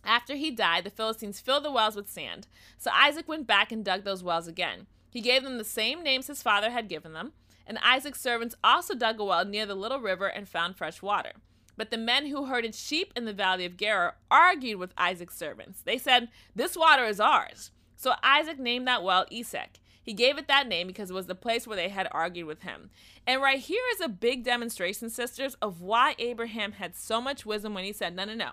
After 0.05 0.35
he 0.35 0.51
died, 0.51 0.85
the 0.85 0.91
Philistines 0.91 1.41
filled 1.41 1.65
the 1.65 1.73
wells 1.73 1.97
with 1.97 2.09
sand. 2.09 2.47
So 2.77 2.91
Isaac 2.95 3.29
went 3.29 3.47
back 3.47 3.73
and 3.73 3.85
dug 3.85 4.05
those 4.05 4.23
wells 4.23 4.47
again. 4.47 4.87
He 5.11 5.21
gave 5.21 5.43
them 5.43 5.59
the 5.59 5.65
same 5.65 6.03
names 6.03 6.27
his 6.27 6.43
father 6.43 6.71
had 6.71 6.89
given 6.89 7.13
them. 7.13 7.33
And 7.67 7.79
Isaac's 7.83 8.21
servants 8.21 8.55
also 8.65 8.95
dug 8.95 9.21
a 9.21 9.25
well 9.25 9.45
near 9.45 9.67
the 9.67 9.75
little 9.75 10.01
river 10.01 10.27
and 10.27 10.49
found 10.49 10.77
fresh 10.77 11.03
water. 11.03 11.33
But 11.79 11.93
the 11.93 11.97
men 11.97 12.27
who 12.27 12.47
herded 12.47 12.75
sheep 12.75 13.13
in 13.15 13.25
the 13.25 13.33
valley 13.33 13.65
of 13.65 13.77
Gerar 13.77 14.17
argued 14.33 14.81
with 14.81 14.93
Isaac's 14.99 15.39
servants. 15.39 15.81
They 15.81 15.97
said, 15.97 16.29
This 16.55 16.77
water 16.77 17.05
is 17.05 17.21
ours. 17.21 17.71
So 17.97 18.15
Isaac 18.23 18.59
named 18.59 18.89
that 18.89 19.05
well 19.05 19.27
Esek. 19.31 19.79
He 20.03 20.13
gave 20.13 20.39
it 20.39 20.49
that 20.49 20.67
name 20.67 20.89
because 20.89 21.11
it 21.11 21.15
was 21.15 21.27
the 21.27 21.35
place 21.35 21.67
where 21.67 21.77
they 21.77 21.89
had 21.89 22.09
argued 22.11 22.47
with 22.47 22.63
him. 22.63 22.91
And 23.27 23.41
right 23.41 23.61
here 23.61 23.83
is 23.93 24.01
a 24.01 24.09
big 24.09 24.43
demonstration, 24.43 25.09
sisters, 25.09 25.55
of 25.63 25.81
why 25.81 26.17
Abraham 26.19 26.73
had 26.73 26.97
so 26.97 27.21
much 27.21 27.47
wisdom 27.47 27.75
when 27.75 27.85
he 27.85 27.93
said, 27.93 28.17
No, 28.17 28.25
no, 28.25 28.35
no. 28.35 28.51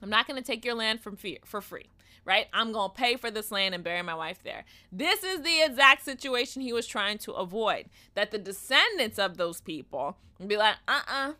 I'm 0.00 0.10
not 0.10 0.28
going 0.28 0.40
to 0.40 0.46
take 0.46 0.64
your 0.64 0.74
land 0.74 1.00
from 1.00 1.16
fear, 1.16 1.38
for 1.44 1.60
free, 1.60 1.86
right? 2.24 2.46
I'm 2.52 2.70
going 2.70 2.90
to 2.90 2.94
pay 2.94 3.16
for 3.16 3.32
this 3.32 3.50
land 3.50 3.74
and 3.74 3.82
bury 3.82 4.02
my 4.02 4.14
wife 4.14 4.44
there. 4.44 4.64
This 4.92 5.24
is 5.24 5.40
the 5.40 5.60
exact 5.60 6.04
situation 6.04 6.62
he 6.62 6.72
was 6.72 6.86
trying 6.86 7.18
to 7.18 7.32
avoid. 7.32 7.86
That 8.14 8.30
the 8.30 8.38
descendants 8.38 9.18
of 9.18 9.38
those 9.38 9.60
people 9.60 10.18
would 10.38 10.48
be 10.48 10.56
like, 10.56 10.76
uh 10.86 11.00
uh-uh, 11.08 11.30
uh, 11.30 11.32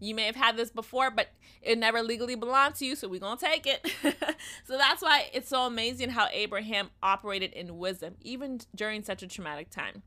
you 0.00 0.14
may 0.14 0.24
have 0.24 0.36
had 0.36 0.56
this 0.56 0.70
before, 0.70 1.10
but 1.10 1.28
it 1.62 1.78
never 1.78 2.02
legally 2.02 2.34
belonged 2.34 2.74
to 2.76 2.86
you, 2.86 2.94
so 2.96 3.08
we're 3.08 3.20
going 3.20 3.38
to 3.38 3.44
take 3.44 3.66
it. 3.66 3.86
so 4.64 4.76
that's 4.76 5.02
why 5.02 5.28
it's 5.32 5.48
so 5.48 5.62
amazing 5.62 6.10
how 6.10 6.28
Abraham 6.32 6.90
operated 7.02 7.52
in 7.52 7.78
wisdom, 7.78 8.16
even 8.20 8.60
during 8.74 9.02
such 9.02 9.22
a 9.22 9.26
traumatic 9.26 9.70
time. 9.70 10.02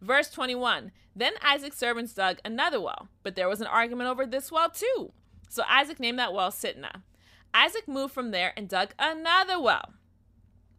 Verse 0.00 0.30
21 0.30 0.92
Then 1.14 1.32
Isaac's 1.42 1.78
servants 1.78 2.14
dug 2.14 2.38
another 2.44 2.80
well, 2.80 3.08
but 3.22 3.36
there 3.36 3.48
was 3.48 3.60
an 3.60 3.66
argument 3.66 4.08
over 4.08 4.26
this 4.26 4.52
well 4.52 4.70
too. 4.70 5.12
So 5.48 5.62
Isaac 5.68 6.00
named 6.00 6.18
that 6.18 6.32
well 6.32 6.50
Sitnah. 6.50 7.02
Isaac 7.54 7.88
moved 7.88 8.12
from 8.12 8.30
there 8.30 8.52
and 8.56 8.68
dug 8.68 8.92
another 8.98 9.60
well. 9.60 9.94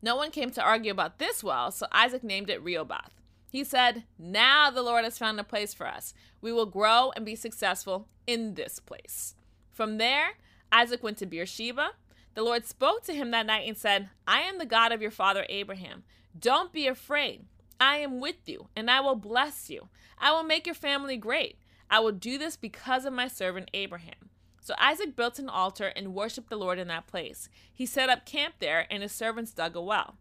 No 0.02 0.16
one 0.16 0.30
came 0.30 0.52
to 0.52 0.64
argue 0.64 0.92
about 0.92 1.18
this 1.18 1.44
well, 1.44 1.72
so 1.72 1.88
Isaac 1.92 2.24
named 2.24 2.50
it 2.50 2.64
Rehoboth. 2.64 3.17
He 3.50 3.64
said, 3.64 4.04
Now 4.18 4.70
the 4.70 4.82
Lord 4.82 5.04
has 5.04 5.18
found 5.18 5.40
a 5.40 5.44
place 5.44 5.74
for 5.74 5.88
us. 5.88 6.14
We 6.42 6.52
will 6.52 6.66
grow 6.66 7.12
and 7.16 7.26
be 7.26 7.36
successful 7.36 8.08
in 8.26 8.56
this 8.56 8.80
place. 8.80 9.36
From 9.72 9.98
there, 9.98 10.38
Isaac 10.72 11.02
went 11.02 11.18
to 11.18 11.26
Beersheba. 11.26 11.92
The 12.34 12.44
Lord 12.44 12.66
spoke 12.66 13.04
to 13.04 13.14
him 13.14 13.32
that 13.32 13.46
night 13.46 13.68
and 13.68 13.78
said, 13.78 14.10
I 14.28 14.42
am 14.42 14.58
the 14.58 14.66
God 14.66 14.92
of 14.92 15.02
your 15.02 15.12
father 15.12 15.46
Abraham. 15.50 16.04
Don't 16.38 16.72
be 16.72 16.88
afraid. 16.88 17.46
I 17.80 17.98
am 17.98 18.20
with 18.20 18.48
you, 18.48 18.68
and 18.76 18.92
I 18.92 19.00
will 19.00 19.16
bless 19.16 19.70
you. 19.70 19.90
I 20.20 20.32
will 20.32 20.44
make 20.44 20.66
your 20.66 20.76
family 20.76 21.18
great. 21.18 21.58
I 21.90 22.00
will 22.00 22.12
do 22.12 22.38
this 22.38 22.58
because 22.58 23.06
of 23.06 23.14
my 23.14 23.28
servant 23.28 23.70
Abraham. 23.74 24.30
So 24.62 24.74
Isaac 24.78 25.16
built 25.16 25.40
an 25.40 25.48
altar 25.48 25.94
and 25.96 26.14
worshipped 26.14 26.50
the 26.50 26.58
Lord 26.58 26.78
in 26.80 26.90
that 26.90 27.08
place. 27.08 27.50
He 27.74 27.86
set 27.86 28.10
up 28.10 28.26
camp 28.26 28.56
there, 28.60 28.86
and 28.92 29.02
his 29.02 29.14
servants 29.14 29.54
dug 29.54 29.76
a 29.76 29.82
well. 29.82 30.16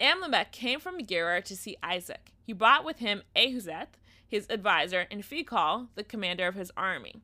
Amalek 0.00 0.52
came 0.52 0.80
from 0.80 1.04
Gerar 1.06 1.40
to 1.42 1.56
see 1.56 1.76
Isaac. 1.82 2.32
He 2.46 2.52
brought 2.52 2.84
with 2.84 3.00
him 3.00 3.24
Ahuzeth, 3.34 3.98
his 4.24 4.46
advisor, 4.48 5.08
and 5.10 5.24
Phicol, 5.24 5.88
the 5.96 6.04
commander 6.04 6.46
of 6.46 6.54
his 6.54 6.70
army. 6.76 7.16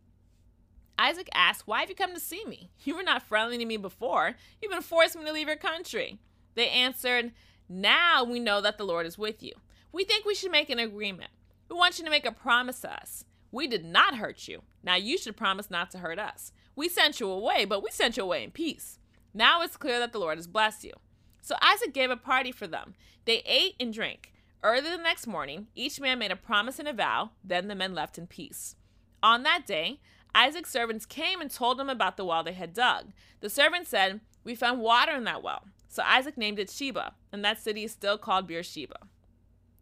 Isaac 0.99 1.29
asked, 1.33 1.65
Why 1.65 1.79
have 1.81 1.89
you 1.89 1.95
come 1.95 2.13
to 2.13 2.19
see 2.19 2.45
me? 2.45 2.71
You 2.83 2.97
were 2.97 3.05
not 3.05 3.23
friendly 3.23 3.57
to 3.59 3.65
me 3.65 3.77
before. 3.77 4.35
You've 4.61 4.73
been 4.73 4.83
forcing 4.83 5.21
me 5.21 5.29
to 5.29 5.33
leave 5.33 5.47
your 5.47 5.57
country. 5.57 6.19
They 6.57 6.69
answered, 6.69 7.31
Now 7.69 8.25
we 8.25 8.41
know 8.41 8.61
that 8.61 8.79
the 8.79 8.85
Lord 8.85 9.07
is 9.07 9.17
with 9.17 9.45
you. 9.45 9.53
We 9.93 10.03
think 10.03 10.25
we 10.25 10.35
should 10.35 10.51
make 10.51 10.71
an 10.71 10.81
agreement. 10.81 11.31
We 11.71 11.77
want 11.77 12.01
you 12.01 12.05
to 12.05 12.11
make 12.11 12.27
a 12.27 12.33
promise 12.33 12.81
to 12.81 12.93
us. 12.93 13.25
We 13.53 13.69
did 13.69 13.85
not 13.85 14.17
hurt 14.17 14.49
you. 14.49 14.63
Now 14.83 14.97
you 14.97 15.17
should 15.19 15.37
promise 15.37 15.71
not 15.71 15.93
to 15.93 15.99
hurt 15.99 16.19
us. 16.19 16.51
We 16.75 16.89
sent 16.89 17.21
you 17.21 17.29
away, 17.29 17.65
but 17.65 17.85
we 17.85 17.91
sent 17.93 18.17
you 18.17 18.25
away 18.25 18.43
in 18.43 18.51
peace. 18.51 18.99
Now 19.33 19.63
it's 19.63 19.77
clear 19.77 20.01
that 20.01 20.13
the 20.13 20.19
Lord 20.19 20.39
has 20.39 20.49
blessed 20.49 20.83
you. 20.83 20.95
So 21.41 21.55
Isaac 21.63 21.95
gave 21.95 22.11
a 22.11 22.17
party 22.17 22.51
for 22.51 22.67
them. 22.67 22.95
They 23.25 23.43
ate 23.47 23.77
and 23.79 23.95
drank. 23.95 24.33
Early 24.65 24.91
the 24.91 24.97
next 24.97 25.27
morning, 25.27 25.67
each 25.75 25.99
man 25.99 26.21
made 26.21 26.31
a 26.31 26.37
promise 26.37 26.79
and 26.79 26.87
a 26.87 26.93
vow. 26.93 27.31
Then 27.43 27.67
the 27.67 27.75
men 27.75 27.95
left 27.95 28.17
in 28.17 28.29
peace. 28.29 28.77
On 29.23 29.43
that 29.43 29.67
day, 29.67 30.01
Isaac's 30.35 30.71
servants 30.71 31.05
came 31.05 31.41
and 31.41 31.51
told 31.51 31.81
him 31.81 31.89
about 31.89 32.17
the 32.17 32.25
well 32.25 32.45
they 32.45 32.53
had 32.53 32.73
dug. 32.73 33.13
The 33.41 33.51
servants 33.51 33.91
said, 33.91 34.21
We 34.45 34.55
found 34.55 34.81
water 34.81 35.13
in 35.13 35.25
that 35.25 35.43
well. 35.43 35.65
So 35.89 36.03
Isaac 36.07 36.39
named 36.39 36.59
it 36.59 36.71
Sheba, 36.71 37.15
and 37.33 37.45
that 37.45 37.61
city 37.61 37.85
is 37.85 37.93
still 37.93 38.17
called 38.17 38.47
Beersheba. 38.47 38.97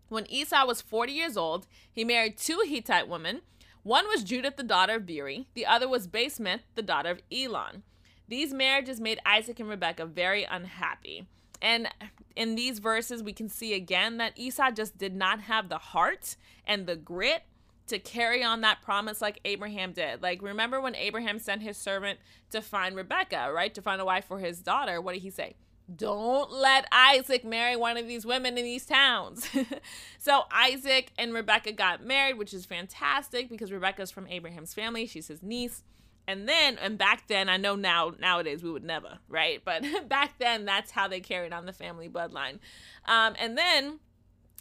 When 0.08 0.28
Esau 0.30 0.66
was 0.66 0.80
40 0.80 1.12
years 1.12 1.36
old, 1.36 1.66
he 1.92 2.04
married 2.04 2.36
two 2.36 2.62
Hittite 2.66 3.06
women. 3.06 3.42
One 3.82 4.08
was 4.08 4.24
Judith, 4.24 4.56
the 4.56 4.62
daughter 4.62 4.96
of 4.96 5.06
Beeri, 5.06 5.46
the 5.54 5.66
other 5.66 5.88
was 5.88 6.08
Basemath, 6.08 6.62
the 6.74 6.82
daughter 6.82 7.10
of 7.10 7.22
Elon. 7.30 7.84
These 8.26 8.52
marriages 8.52 9.00
made 9.00 9.20
Isaac 9.24 9.60
and 9.60 9.68
Rebekah 9.68 10.06
very 10.06 10.44
unhappy. 10.44 11.26
And 11.62 11.88
in 12.36 12.54
these 12.54 12.78
verses, 12.78 13.22
we 13.22 13.32
can 13.32 13.48
see 13.48 13.74
again 13.74 14.16
that 14.18 14.32
Esau 14.36 14.70
just 14.70 14.98
did 14.98 15.14
not 15.14 15.40
have 15.42 15.68
the 15.68 15.78
heart 15.78 16.36
and 16.66 16.86
the 16.86 16.96
grit 16.96 17.42
to 17.88 17.98
carry 17.98 18.42
on 18.42 18.60
that 18.60 18.82
promise 18.82 19.20
like 19.20 19.40
Abraham 19.44 19.92
did. 19.92 20.22
Like, 20.22 20.42
remember 20.42 20.80
when 20.80 20.94
Abraham 20.94 21.38
sent 21.38 21.62
his 21.62 21.76
servant 21.76 22.20
to 22.50 22.62
find 22.62 22.96
Rebecca, 22.96 23.50
right? 23.52 23.74
To 23.74 23.82
find 23.82 24.00
a 24.00 24.04
wife 24.04 24.26
for 24.26 24.38
his 24.38 24.60
daughter. 24.60 25.00
What 25.00 25.14
did 25.14 25.22
he 25.22 25.30
say? 25.30 25.56
Don't 25.94 26.52
let 26.52 26.86
Isaac 26.92 27.44
marry 27.44 27.74
one 27.74 27.96
of 27.96 28.06
these 28.06 28.24
women 28.24 28.56
in 28.56 28.64
these 28.64 28.86
towns. 28.86 29.48
so 30.18 30.44
Isaac 30.52 31.10
and 31.18 31.34
Rebecca 31.34 31.72
got 31.72 32.04
married, 32.04 32.38
which 32.38 32.54
is 32.54 32.64
fantastic 32.64 33.48
because 33.48 33.72
Rebecca's 33.72 34.12
from 34.12 34.28
Abraham's 34.28 34.72
family. 34.72 35.06
She's 35.06 35.26
his 35.26 35.42
niece. 35.42 35.82
And 36.30 36.48
then, 36.48 36.78
and 36.78 36.96
back 36.96 37.26
then, 37.26 37.48
I 37.48 37.56
know 37.56 37.74
now, 37.74 38.12
nowadays 38.20 38.62
we 38.62 38.70
would 38.70 38.84
never, 38.84 39.18
right? 39.28 39.60
But 39.70 39.84
back 40.08 40.38
then, 40.38 40.64
that's 40.64 40.92
how 40.92 41.08
they 41.08 41.20
carried 41.20 41.52
on 41.52 41.66
the 41.66 41.72
family 41.72 42.08
bloodline. 42.08 42.60
Um, 43.04 43.34
and 43.38 43.58
then 43.58 43.98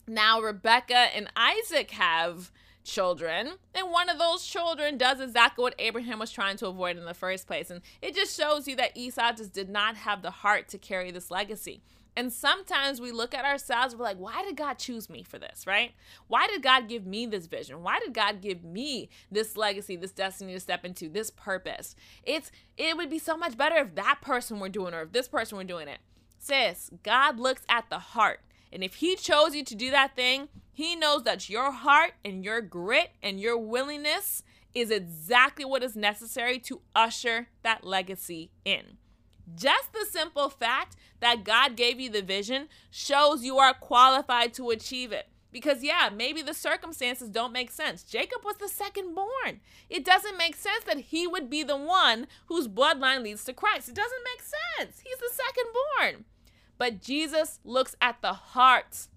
now 0.07 0.41
Rebecca 0.41 1.15
and 1.15 1.31
Isaac 1.35 1.91
have 1.91 2.51
children, 2.83 3.53
and 3.75 3.91
one 3.91 4.09
of 4.09 4.17
those 4.17 4.43
children 4.43 4.97
does 4.97 5.19
exactly 5.19 5.61
what 5.61 5.75
Abraham 5.77 6.17
was 6.17 6.31
trying 6.31 6.57
to 6.57 6.67
avoid 6.67 6.97
in 6.97 7.05
the 7.05 7.13
first 7.13 7.45
place. 7.45 7.69
And 7.69 7.81
it 8.01 8.15
just 8.15 8.35
shows 8.35 8.67
you 8.67 8.75
that 8.77 8.97
Esau 8.97 9.33
just 9.33 9.53
did 9.53 9.69
not 9.69 9.95
have 9.95 10.23
the 10.23 10.31
heart 10.31 10.69
to 10.69 10.79
carry 10.79 11.11
this 11.11 11.29
legacy. 11.29 11.83
And 12.15 12.33
sometimes 12.33 12.99
we 12.99 13.11
look 13.11 13.33
at 13.33 13.45
ourselves, 13.45 13.95
we're 13.95 14.03
like, 14.03 14.17
why 14.17 14.43
did 14.43 14.57
God 14.57 14.77
choose 14.77 15.09
me 15.09 15.23
for 15.23 15.39
this, 15.39 15.65
right? 15.65 15.93
Why 16.27 16.47
did 16.47 16.61
God 16.61 16.89
give 16.89 17.05
me 17.05 17.25
this 17.25 17.45
vision? 17.47 17.81
Why 17.81 17.99
did 17.99 18.13
God 18.13 18.41
give 18.41 18.63
me 18.63 19.09
this 19.31 19.55
legacy, 19.55 19.95
this 19.95 20.11
destiny 20.11 20.53
to 20.53 20.59
step 20.59 20.83
into, 20.83 21.07
this 21.07 21.31
purpose? 21.31 21.95
It's 22.23 22.51
it 22.77 22.97
would 22.97 23.09
be 23.09 23.19
so 23.19 23.37
much 23.37 23.57
better 23.57 23.77
if 23.77 23.95
that 23.95 24.19
person 24.21 24.59
were 24.59 24.69
doing 24.69 24.93
it 24.93 24.97
or 24.97 25.01
if 25.03 25.11
this 25.11 25.27
person 25.27 25.57
were 25.57 25.63
doing 25.63 25.87
it. 25.87 25.99
Sis, 26.39 26.89
God 27.03 27.39
looks 27.39 27.61
at 27.69 27.89
the 27.89 27.99
heart. 27.99 28.41
And 28.71 28.83
if 28.83 28.95
he 28.95 29.15
chose 29.15 29.55
you 29.55 29.63
to 29.63 29.75
do 29.75 29.91
that 29.91 30.15
thing, 30.15 30.49
he 30.71 30.95
knows 30.95 31.23
that 31.23 31.49
your 31.49 31.71
heart 31.71 32.13
and 32.23 32.43
your 32.43 32.61
grit 32.61 33.11
and 33.21 33.39
your 33.39 33.57
willingness 33.57 34.43
is 34.73 34.91
exactly 34.91 35.65
what 35.65 35.83
is 35.83 35.95
necessary 35.95 36.59
to 36.59 36.81
usher 36.95 37.47
that 37.63 37.83
legacy 37.83 38.51
in. 38.63 38.97
Just 39.55 39.93
the 39.93 40.05
simple 40.09 40.49
fact 40.49 40.95
that 41.19 41.43
God 41.43 41.75
gave 41.75 41.99
you 41.99 42.09
the 42.09 42.21
vision 42.21 42.67
shows 42.91 43.43
you 43.43 43.57
are 43.57 43.73
qualified 43.73 44.53
to 44.55 44.69
achieve 44.69 45.11
it. 45.11 45.27
Because, 45.51 45.83
yeah, 45.83 46.09
maybe 46.15 46.41
the 46.43 46.53
circumstances 46.53 47.29
don't 47.29 47.51
make 47.51 47.71
sense. 47.71 48.03
Jacob 48.03 48.43
was 48.45 48.57
the 48.57 48.69
second 48.69 49.15
born. 49.15 49.61
It 49.89 50.05
doesn't 50.05 50.37
make 50.37 50.55
sense 50.55 50.83
that 50.83 50.99
he 50.99 51.25
would 51.25 51.49
be 51.49 51.63
the 51.63 51.75
one 51.75 52.27
whose 52.45 52.67
bloodline 52.67 53.23
leads 53.23 53.43
to 53.45 53.53
Christ. 53.53 53.89
It 53.89 53.95
doesn't 53.95 54.23
make 54.23 54.43
sense. 54.43 55.01
He's 55.03 55.17
the 55.17 55.31
second 55.31 55.65
born. 55.73 56.25
But 56.77 57.01
Jesus 57.01 57.59
looks 57.63 57.95
at 57.99 58.21
the 58.21 58.33
heart. 58.33 59.07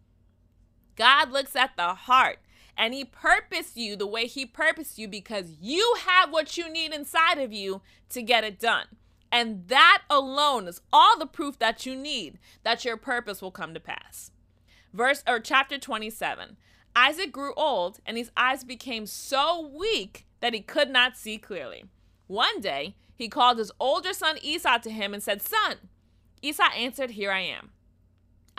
God 0.96 1.30
looks 1.30 1.54
at 1.54 1.76
the 1.76 1.94
heart. 1.94 2.38
And 2.78 2.94
he 2.94 3.04
purposed 3.04 3.76
you 3.76 3.96
the 3.96 4.06
way 4.06 4.26
he 4.26 4.46
purposed 4.46 4.98
you 4.98 5.06
because 5.06 5.56
you 5.60 5.96
have 6.06 6.32
what 6.32 6.56
you 6.56 6.70
need 6.72 6.94
inside 6.94 7.38
of 7.38 7.52
you 7.52 7.82
to 8.08 8.22
get 8.22 8.44
it 8.44 8.58
done. 8.58 8.86
And 9.32 9.66
that 9.68 10.02
alone 10.10 10.68
is 10.68 10.82
all 10.92 11.18
the 11.18 11.26
proof 11.26 11.58
that 11.58 11.86
you 11.86 11.96
need 11.96 12.38
that 12.64 12.84
your 12.84 12.98
purpose 12.98 13.40
will 13.40 13.50
come 13.50 13.72
to 13.72 13.80
pass. 13.80 14.30
Verse 14.92 15.24
or 15.26 15.40
chapter 15.40 15.78
27. 15.78 16.58
Isaac 16.94 17.32
grew 17.32 17.54
old 17.54 17.98
and 18.04 18.18
his 18.18 18.30
eyes 18.36 18.62
became 18.62 19.06
so 19.06 19.72
weak 19.74 20.26
that 20.40 20.52
he 20.52 20.60
could 20.60 20.90
not 20.90 21.16
see 21.16 21.38
clearly. 21.38 21.84
One 22.26 22.60
day, 22.60 22.94
he 23.14 23.28
called 23.28 23.58
his 23.58 23.72
older 23.80 24.12
son 24.12 24.36
Esau 24.42 24.78
to 24.78 24.90
him 24.90 25.14
and 25.14 25.22
said, 25.22 25.40
Son. 25.40 25.76
Esau 26.42 26.70
answered, 26.76 27.12
Here 27.12 27.32
I 27.32 27.40
am. 27.40 27.70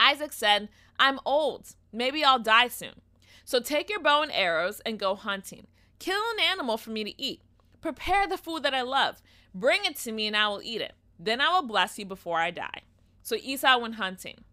Isaac 0.00 0.32
said, 0.32 0.68
I'm 0.98 1.20
old. 1.24 1.74
Maybe 1.92 2.24
I'll 2.24 2.38
die 2.40 2.68
soon. 2.68 3.00
So 3.44 3.60
take 3.60 3.88
your 3.88 4.00
bow 4.00 4.22
and 4.22 4.32
arrows 4.32 4.80
and 4.84 4.98
go 4.98 5.14
hunting. 5.14 5.66
Kill 5.98 6.20
an 6.32 6.40
animal 6.40 6.76
for 6.76 6.90
me 6.90 7.04
to 7.04 7.22
eat. 7.22 7.42
Prepare 7.80 8.26
the 8.26 8.38
food 8.38 8.62
that 8.62 8.74
I 8.74 8.82
love. 8.82 9.20
Bring 9.54 9.84
it 9.84 9.96
to 9.98 10.12
me 10.12 10.26
and 10.26 10.36
I 10.36 10.48
will 10.48 10.62
eat 10.62 10.80
it. 10.80 10.94
Then 11.18 11.40
I 11.40 11.50
will 11.50 11.66
bless 11.66 11.98
you 11.98 12.04
before 12.04 12.38
I 12.40 12.50
die. 12.50 12.82
So 13.22 13.36
Esau 13.36 13.78
went 13.78 13.94
hunting. 13.94 14.44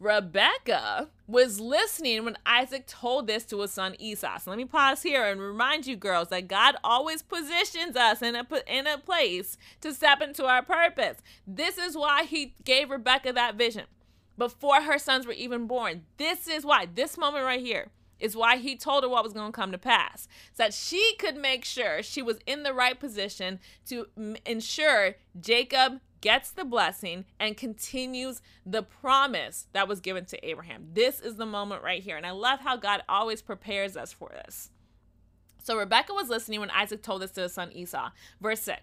Rebecca 0.00 1.08
was 1.26 1.60
listening 1.60 2.24
when 2.24 2.36
Isaac 2.44 2.86
told 2.86 3.26
this 3.26 3.44
to 3.46 3.60
his 3.60 3.70
son 3.70 3.94
Esau. 3.98 4.38
So 4.38 4.50
let 4.50 4.56
me 4.58 4.64
pause 4.64 5.02
here 5.02 5.24
and 5.24 5.40
remind 5.40 5.86
you, 5.86 5.96
girls, 5.96 6.28
that 6.28 6.48
God 6.48 6.76
always 6.84 7.22
positions 7.22 7.96
us 7.96 8.20
in 8.20 8.34
a 8.34 8.46
in 8.66 8.86
a 8.86 8.98
place 8.98 9.56
to 9.80 9.94
step 9.94 10.20
into 10.20 10.44
our 10.44 10.62
purpose. 10.62 11.18
This 11.46 11.78
is 11.78 11.96
why 11.96 12.24
He 12.24 12.54
gave 12.64 12.90
Rebecca 12.90 13.32
that 13.32 13.54
vision 13.54 13.84
before 14.36 14.82
her 14.82 14.98
sons 14.98 15.26
were 15.26 15.32
even 15.32 15.66
born. 15.66 16.02
This 16.18 16.48
is 16.48 16.66
why 16.66 16.86
this 16.92 17.16
moment 17.16 17.44
right 17.44 17.60
here 17.60 17.90
is 18.20 18.36
why 18.36 18.56
he 18.56 18.76
told 18.76 19.02
her 19.02 19.08
what 19.08 19.24
was 19.24 19.32
going 19.32 19.50
to 19.50 19.56
come 19.56 19.72
to 19.72 19.78
pass 19.78 20.28
so 20.52 20.62
that 20.62 20.74
she 20.74 21.14
could 21.18 21.36
make 21.36 21.64
sure 21.64 22.02
she 22.02 22.22
was 22.22 22.38
in 22.46 22.62
the 22.62 22.72
right 22.72 22.98
position 22.98 23.58
to 23.86 24.06
m- 24.16 24.36
ensure 24.46 25.16
Jacob 25.38 26.00
gets 26.20 26.50
the 26.50 26.64
blessing 26.64 27.26
and 27.38 27.56
continues 27.56 28.40
the 28.64 28.82
promise 28.82 29.66
that 29.74 29.86
was 29.86 30.00
given 30.00 30.24
to 30.24 30.48
Abraham. 30.48 30.86
This 30.94 31.20
is 31.20 31.36
the 31.36 31.44
moment 31.44 31.82
right 31.82 32.02
here. 32.02 32.16
And 32.16 32.24
I 32.24 32.30
love 32.30 32.60
how 32.60 32.76
God 32.76 33.02
always 33.08 33.42
prepares 33.42 33.94
us 33.94 34.12
for 34.12 34.30
this. 34.30 34.70
So 35.62 35.76
Rebecca 35.76 36.14
was 36.14 36.30
listening 36.30 36.60
when 36.60 36.70
Isaac 36.70 37.02
told 37.02 37.20
this 37.20 37.32
to 37.32 37.42
his 37.42 37.52
son 37.52 37.72
Esau. 37.72 38.10
Verse 38.40 38.60
6. 38.60 38.80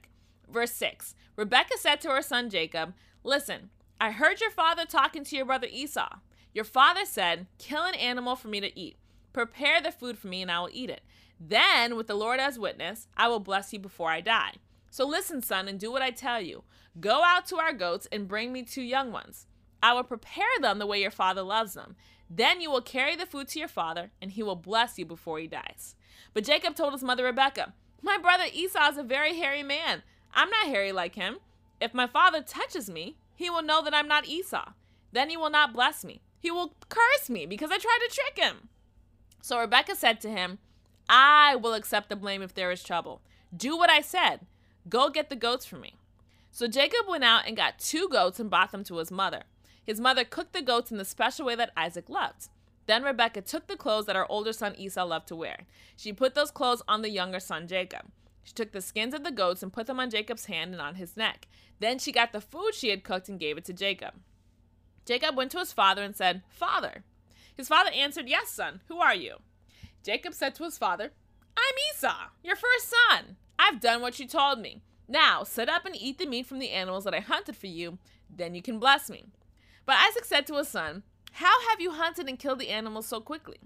Verse 0.51 0.71
6. 0.73 1.15
Rebecca 1.35 1.77
said 1.79 2.01
to 2.01 2.09
her 2.09 2.21
son 2.21 2.49
Jacob, 2.49 2.93
Listen, 3.23 3.69
I 3.99 4.11
heard 4.11 4.41
your 4.41 4.51
father 4.51 4.85
talking 4.85 5.23
to 5.23 5.35
your 5.35 5.45
brother 5.45 5.67
Esau. 5.71 6.17
Your 6.53 6.65
father 6.65 7.05
said, 7.05 7.47
Kill 7.57 7.83
an 7.83 7.95
animal 7.95 8.35
for 8.35 8.49
me 8.49 8.59
to 8.59 8.79
eat. 8.79 8.97
Prepare 9.33 9.81
the 9.81 9.91
food 9.91 10.17
for 10.17 10.27
me, 10.27 10.41
and 10.41 10.51
I 10.51 10.59
will 10.59 10.69
eat 10.71 10.89
it. 10.89 11.01
Then, 11.39 11.95
with 11.95 12.07
the 12.07 12.15
Lord 12.15 12.39
as 12.39 12.59
witness, 12.59 13.07
I 13.17 13.27
will 13.27 13.39
bless 13.39 13.73
you 13.73 13.79
before 13.79 14.11
I 14.11 14.21
die. 14.21 14.53
So 14.89 15.07
listen, 15.07 15.41
son, 15.41 15.67
and 15.67 15.79
do 15.79 15.91
what 15.91 16.01
I 16.01 16.11
tell 16.11 16.41
you. 16.41 16.63
Go 16.99 17.23
out 17.23 17.45
to 17.47 17.57
our 17.57 17.73
goats 17.73 18.07
and 18.11 18.27
bring 18.27 18.51
me 18.51 18.63
two 18.63 18.81
young 18.81 19.11
ones. 19.11 19.47
I 19.81 19.93
will 19.93 20.03
prepare 20.03 20.45
them 20.59 20.79
the 20.79 20.85
way 20.85 21.01
your 21.01 21.11
father 21.11 21.41
loves 21.41 21.73
them. 21.73 21.95
Then 22.29 22.61
you 22.61 22.69
will 22.69 22.81
carry 22.81 23.15
the 23.15 23.25
food 23.25 23.47
to 23.49 23.59
your 23.59 23.67
father, 23.67 24.11
and 24.21 24.31
he 24.31 24.43
will 24.43 24.55
bless 24.55 24.99
you 24.99 25.05
before 25.05 25.39
he 25.39 25.47
dies. 25.47 25.95
But 26.33 26.43
Jacob 26.43 26.75
told 26.75 26.93
his 26.93 27.03
mother 27.03 27.25
Rebekah, 27.25 27.73
My 28.01 28.17
brother 28.17 28.45
Esau 28.51 28.89
is 28.89 28.97
a 28.97 29.03
very 29.03 29.35
hairy 29.37 29.63
man. 29.63 30.03
I'm 30.33 30.49
not 30.49 30.67
hairy 30.67 30.91
like 30.91 31.15
him. 31.15 31.37
If 31.79 31.93
my 31.93 32.07
father 32.07 32.41
touches 32.41 32.89
me, 32.89 33.17
he 33.35 33.49
will 33.49 33.63
know 33.63 33.81
that 33.83 33.93
I'm 33.93 34.07
not 34.07 34.27
Esau. 34.27 34.73
Then 35.11 35.29
he 35.29 35.37
will 35.37 35.49
not 35.49 35.73
bless 35.73 36.05
me. 36.05 36.21
He 36.39 36.51
will 36.51 36.75
curse 36.89 37.29
me 37.29 37.45
because 37.45 37.71
I 37.71 37.77
tried 37.77 37.99
to 38.07 38.15
trick 38.15 38.37
him. 38.37 38.69
So 39.41 39.59
Rebecca 39.59 39.95
said 39.95 40.21
to 40.21 40.29
him, 40.29 40.59
I 41.09 41.55
will 41.55 41.73
accept 41.73 42.09
the 42.09 42.15
blame 42.15 42.41
if 42.41 42.53
there 42.53 42.71
is 42.71 42.83
trouble. 42.83 43.21
Do 43.55 43.75
what 43.77 43.89
I 43.89 44.01
said. 44.01 44.41
Go 44.87 45.09
get 45.09 45.29
the 45.29 45.35
goats 45.35 45.65
for 45.65 45.75
me. 45.75 45.95
So 46.51 46.67
Jacob 46.67 47.07
went 47.07 47.23
out 47.23 47.43
and 47.47 47.57
got 47.57 47.79
two 47.79 48.07
goats 48.09 48.39
and 48.39 48.49
brought 48.49 48.71
them 48.71 48.83
to 48.85 48.97
his 48.97 49.11
mother. 49.11 49.43
His 49.83 49.99
mother 49.99 50.23
cooked 50.23 50.53
the 50.53 50.61
goats 50.61 50.91
in 50.91 50.97
the 50.97 51.05
special 51.05 51.45
way 51.45 51.55
that 51.55 51.71
Isaac 51.75 52.09
loved. 52.09 52.49
Then 52.85 53.03
Rebekah 53.03 53.41
took 53.41 53.67
the 53.67 53.77
clothes 53.77 54.05
that 54.05 54.15
her 54.15 54.29
older 54.29 54.53
son 54.53 54.75
Esau 54.77 55.05
loved 55.05 55.27
to 55.29 55.35
wear. 55.35 55.65
She 55.95 56.13
put 56.13 56.35
those 56.35 56.51
clothes 56.51 56.81
on 56.87 57.01
the 57.01 57.09
younger 57.09 57.39
son 57.39 57.67
Jacob. 57.67 58.07
She 58.43 58.53
took 58.53 58.71
the 58.71 58.81
skins 58.81 59.13
of 59.13 59.23
the 59.23 59.31
goats 59.31 59.61
and 59.63 59.71
put 59.71 59.87
them 59.87 59.99
on 59.99 60.09
Jacob's 60.09 60.45
hand 60.45 60.73
and 60.73 60.81
on 60.81 60.95
his 60.95 61.15
neck. 61.15 61.47
Then 61.79 61.99
she 61.99 62.11
got 62.11 62.31
the 62.31 62.41
food 62.41 62.73
she 62.73 62.89
had 62.89 63.03
cooked 63.03 63.29
and 63.29 63.39
gave 63.39 63.57
it 63.57 63.65
to 63.65 63.73
Jacob. 63.73 64.13
Jacob 65.05 65.35
went 65.35 65.51
to 65.51 65.59
his 65.59 65.73
father 65.73 66.03
and 66.03 66.15
said, 66.15 66.43
Father. 66.49 67.03
His 67.55 67.67
father 67.67 67.91
answered, 67.93 68.27
Yes, 68.27 68.49
son. 68.49 68.81
Who 68.87 68.99
are 68.99 69.15
you? 69.15 69.37
Jacob 70.03 70.33
said 70.33 70.55
to 70.55 70.63
his 70.63 70.77
father, 70.77 71.11
I'm 71.57 71.75
Esau, 71.93 72.29
your 72.43 72.55
first 72.55 72.89
son. 73.09 73.37
I've 73.59 73.79
done 73.79 74.01
what 74.01 74.19
you 74.19 74.27
told 74.27 74.59
me. 74.59 74.81
Now 75.07 75.43
sit 75.43 75.69
up 75.69 75.85
and 75.85 75.95
eat 75.95 76.17
the 76.17 76.25
meat 76.25 76.47
from 76.47 76.59
the 76.59 76.71
animals 76.71 77.03
that 77.03 77.13
I 77.13 77.19
hunted 77.19 77.55
for 77.55 77.67
you, 77.67 77.99
then 78.35 78.55
you 78.55 78.61
can 78.61 78.79
bless 78.79 79.09
me. 79.09 79.25
But 79.85 79.97
Isaac 79.97 80.25
said 80.25 80.47
to 80.47 80.55
his 80.55 80.69
son, 80.69 81.03
How 81.33 81.69
have 81.69 81.81
you 81.81 81.91
hunted 81.91 82.27
and 82.27 82.39
killed 82.39 82.59
the 82.59 82.69
animals 82.69 83.07
so 83.07 83.19
quickly? 83.19 83.57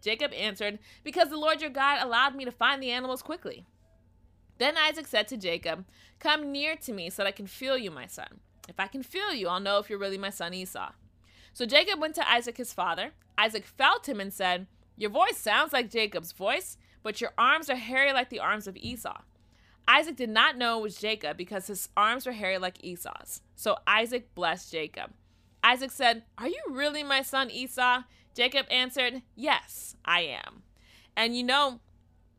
Jacob 0.00 0.32
answered, 0.32 0.78
Because 1.04 1.28
the 1.28 1.36
Lord 1.36 1.60
your 1.60 1.70
God 1.70 2.02
allowed 2.02 2.34
me 2.34 2.44
to 2.44 2.52
find 2.52 2.82
the 2.82 2.90
animals 2.90 3.22
quickly. 3.22 3.66
Then 4.58 4.76
Isaac 4.76 5.06
said 5.06 5.28
to 5.28 5.36
Jacob, 5.36 5.84
Come 6.18 6.52
near 6.52 6.76
to 6.76 6.92
me 6.92 7.10
so 7.10 7.22
that 7.22 7.28
I 7.28 7.32
can 7.32 7.46
feel 7.46 7.76
you, 7.76 7.90
my 7.90 8.06
son. 8.06 8.40
If 8.68 8.78
I 8.78 8.86
can 8.86 9.02
feel 9.02 9.34
you, 9.34 9.48
I'll 9.48 9.60
know 9.60 9.78
if 9.78 9.90
you're 9.90 9.98
really 9.98 10.18
my 10.18 10.30
son 10.30 10.54
Esau. 10.54 10.92
So 11.52 11.66
Jacob 11.66 12.00
went 12.00 12.14
to 12.16 12.30
Isaac 12.30 12.56
his 12.56 12.72
father. 12.72 13.12
Isaac 13.36 13.66
felt 13.66 14.08
him 14.08 14.20
and 14.20 14.32
said, 14.32 14.66
Your 14.96 15.10
voice 15.10 15.36
sounds 15.36 15.72
like 15.72 15.90
Jacob's 15.90 16.32
voice, 16.32 16.76
but 17.02 17.20
your 17.20 17.32
arms 17.36 17.68
are 17.68 17.76
hairy 17.76 18.12
like 18.12 18.30
the 18.30 18.40
arms 18.40 18.66
of 18.66 18.76
Esau. 18.76 19.20
Isaac 19.88 20.16
did 20.16 20.30
not 20.30 20.56
know 20.56 20.78
it 20.78 20.82
was 20.82 20.96
Jacob 20.96 21.36
because 21.36 21.66
his 21.66 21.88
arms 21.96 22.24
were 22.24 22.32
hairy 22.32 22.58
like 22.58 22.82
Esau's. 22.84 23.40
So 23.56 23.76
Isaac 23.86 24.34
blessed 24.34 24.70
Jacob. 24.70 25.10
Isaac 25.62 25.90
said, 25.90 26.22
Are 26.38 26.48
you 26.48 26.62
really 26.70 27.02
my 27.02 27.22
son 27.22 27.50
Esau? 27.50 28.02
Jacob 28.34 28.66
answered, 28.70 29.22
Yes, 29.34 29.96
I 30.04 30.20
am. 30.20 30.62
And 31.16 31.36
you 31.36 31.42
know, 31.42 31.80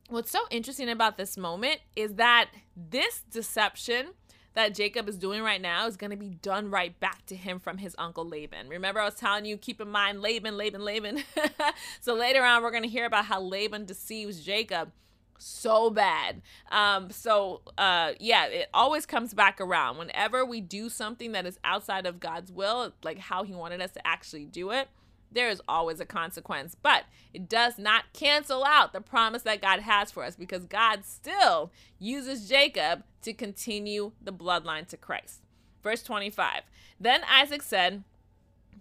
what's 0.09 0.31
so 0.31 0.45
interesting 0.49 0.89
about 0.89 1.17
this 1.17 1.37
moment 1.37 1.81
is 1.95 2.15
that 2.15 2.49
this 2.75 3.21
deception 3.29 4.09
that 4.53 4.75
Jacob 4.75 5.09
is 5.09 5.17
doing 5.17 5.41
right 5.41 5.61
now 5.61 5.87
is 5.87 5.97
going 5.97 6.11
to 6.11 6.17
be 6.17 6.29
done 6.29 6.69
right 6.69 6.97
back 6.99 7.25
to 7.27 7.35
him 7.35 7.59
from 7.59 7.77
his 7.77 7.95
uncle 7.97 8.27
Laban. 8.27 8.69
Remember, 8.69 8.99
I 8.99 9.05
was 9.05 9.15
telling 9.15 9.45
you, 9.45 9.57
keep 9.57 9.81
in 9.81 9.89
mind 9.89 10.21
Laban, 10.21 10.57
Laban, 10.57 10.81
Laban. 10.81 11.23
so 12.01 12.13
later 12.13 12.43
on, 12.43 12.61
we're 12.61 12.71
going 12.71 12.83
to 12.83 12.89
hear 12.89 13.05
about 13.05 13.25
how 13.25 13.41
Laban 13.41 13.85
deceives 13.85 14.43
Jacob 14.43 14.91
so 15.37 15.89
bad. 15.89 16.41
Um, 16.71 17.09
so 17.11 17.61
uh, 17.77 18.13
yeah, 18.19 18.45
it 18.45 18.69
always 18.73 19.05
comes 19.05 19.33
back 19.33 19.59
around. 19.59 19.97
Whenever 19.97 20.45
we 20.45 20.61
do 20.61 20.89
something 20.89 21.33
that 21.33 21.45
is 21.45 21.59
outside 21.63 22.05
of 22.05 22.19
God's 22.19 22.51
will, 22.51 22.93
like 23.03 23.19
how 23.19 23.43
He 23.43 23.53
wanted 23.53 23.81
us 23.81 23.91
to 23.91 24.07
actually 24.07 24.45
do 24.45 24.71
it, 24.71 24.87
there 25.33 25.49
is 25.49 25.61
always 25.67 25.99
a 25.99 26.05
consequence. 26.05 26.75
But 26.81 27.03
it 27.33 27.49
does 27.49 27.77
not 27.77 28.13
cancel 28.13 28.63
out 28.63 28.93
the 28.93 29.01
promise 29.01 29.43
that 29.43 29.61
God 29.61 29.81
has 29.81 30.11
for 30.11 30.23
us 30.23 30.35
because 30.35 30.65
God 30.65 31.05
still 31.05 31.71
uses 31.99 32.47
Jacob 32.47 33.03
to 33.23 33.33
continue 33.33 34.11
the 34.21 34.33
bloodline 34.33 34.87
to 34.87 34.97
Christ. 34.97 35.41
Verse 35.81 36.03
25 36.03 36.61
Then 36.99 37.21
Isaac 37.29 37.61
said, 37.61 38.03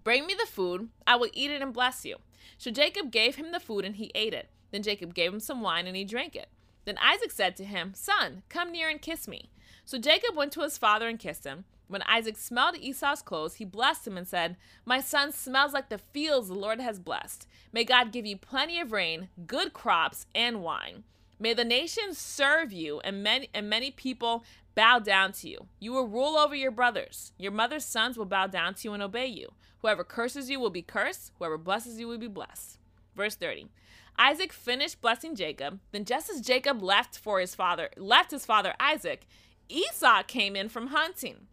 Bring 0.05 0.26
me 0.26 0.34
the 0.34 0.46
food, 0.46 0.88
I 1.07 1.16
will 1.16 1.30
eat 1.32 1.50
it 1.50 1.62
and 1.62 1.72
bless 1.72 2.05
you. 2.05 2.16
So 2.59 2.70
Jacob 2.70 3.11
gave 3.11 3.36
him 3.36 3.53
the 3.53 3.61
food 3.61 3.84
and 3.84 3.96
he 3.96 4.11
ate 4.14 4.34
it. 4.34 4.48
Then 4.70 4.82
Jacob 4.82 5.14
gave 5.14 5.32
him 5.32 5.40
some 5.40 5.61
wine 5.61 5.86
and 5.86 5.96
he 5.96 6.05
drank 6.05 6.34
it. 6.34 6.48
Then 6.84 6.98
Isaac 7.00 7.30
said 7.30 7.57
to 7.57 7.64
him, 7.64 7.92
Son, 7.94 8.42
come 8.48 8.72
near 8.72 8.88
and 8.88 9.00
kiss 9.00 9.28
me. 9.28 9.50
So 9.84 9.98
Jacob 9.98 10.36
went 10.36 10.53
to 10.53 10.62
his 10.62 10.78
father 10.78 11.09
and 11.09 11.18
kissed 11.18 11.44
him. 11.44 11.64
When 11.93 12.03
Isaac 12.05 12.38
smelled 12.38 12.78
Esau's 12.78 13.20
clothes, 13.20 13.57
he 13.57 13.66
blessed 13.66 14.07
him 14.07 14.16
and 14.16 14.26
said, 14.26 14.57
My 14.86 14.99
son 14.99 15.30
smells 15.30 15.74
like 15.74 15.90
the 15.90 15.99
fields 15.99 16.49
the 16.49 16.55
Lord 16.55 16.80
has 16.80 16.99
blessed. 16.99 17.47
May 17.70 17.84
God 17.84 18.12
give 18.12 18.24
you 18.24 18.38
plenty 18.38 18.80
of 18.80 18.93
rain, 18.93 19.28
good 19.47 19.74
crops, 19.74 20.24
and 20.34 20.62
wine. 20.62 21.05
May 21.38 21.53
the 21.53 21.66
nations 21.66 22.16
serve 22.16 22.72
you, 22.72 23.01
and 23.01 23.22
many, 23.22 23.51
and 23.53 23.68
many 23.68 23.90
people 23.90 24.43
bow 24.74 25.01
down 25.01 25.32
to 25.32 25.51
you. 25.51 25.66
You 25.80 25.93
will 25.93 26.09
rule 26.09 26.38
over 26.38 26.55
your 26.55 26.70
brothers. 26.70 27.32
Your 27.36 27.53
mother's 27.53 27.84
sons 27.84 28.16
will 28.16 28.24
bow 28.24 28.47
down 28.47 28.72
to 28.72 28.88
you 28.88 28.95
and 28.95 29.03
obey 29.03 29.26
you. 29.26 29.51
Whoever 29.82 30.03
curses 30.03 30.49
you 30.49 30.59
will 30.59 30.70
be 30.70 30.80
cursed, 30.80 31.32
whoever 31.38 31.59
blesses 31.59 32.01
you 32.01 32.09
will 32.09 32.16
be 32.16 32.26
blessed. 32.26 32.78
Verse 33.14 33.34
30. 33.34 33.66
Isaac 34.18 34.55
finished 34.55 35.03
blessing 35.03 35.36
Jacob. 35.36 35.78
Then 35.90 36.07
just 36.07 36.30
as 36.30 36.40
Jacob 36.40 36.82
left 36.82 37.18
for 37.18 37.38
his 37.38 37.55
father, 37.55 37.90
left 37.99 38.30
his 38.30 38.47
father 38.47 38.72
Isaac, 38.80 39.26
Esau 39.68 40.22
came 40.22 40.57
in 40.57 40.70
from 40.70 40.86
hunting. 40.86 41.49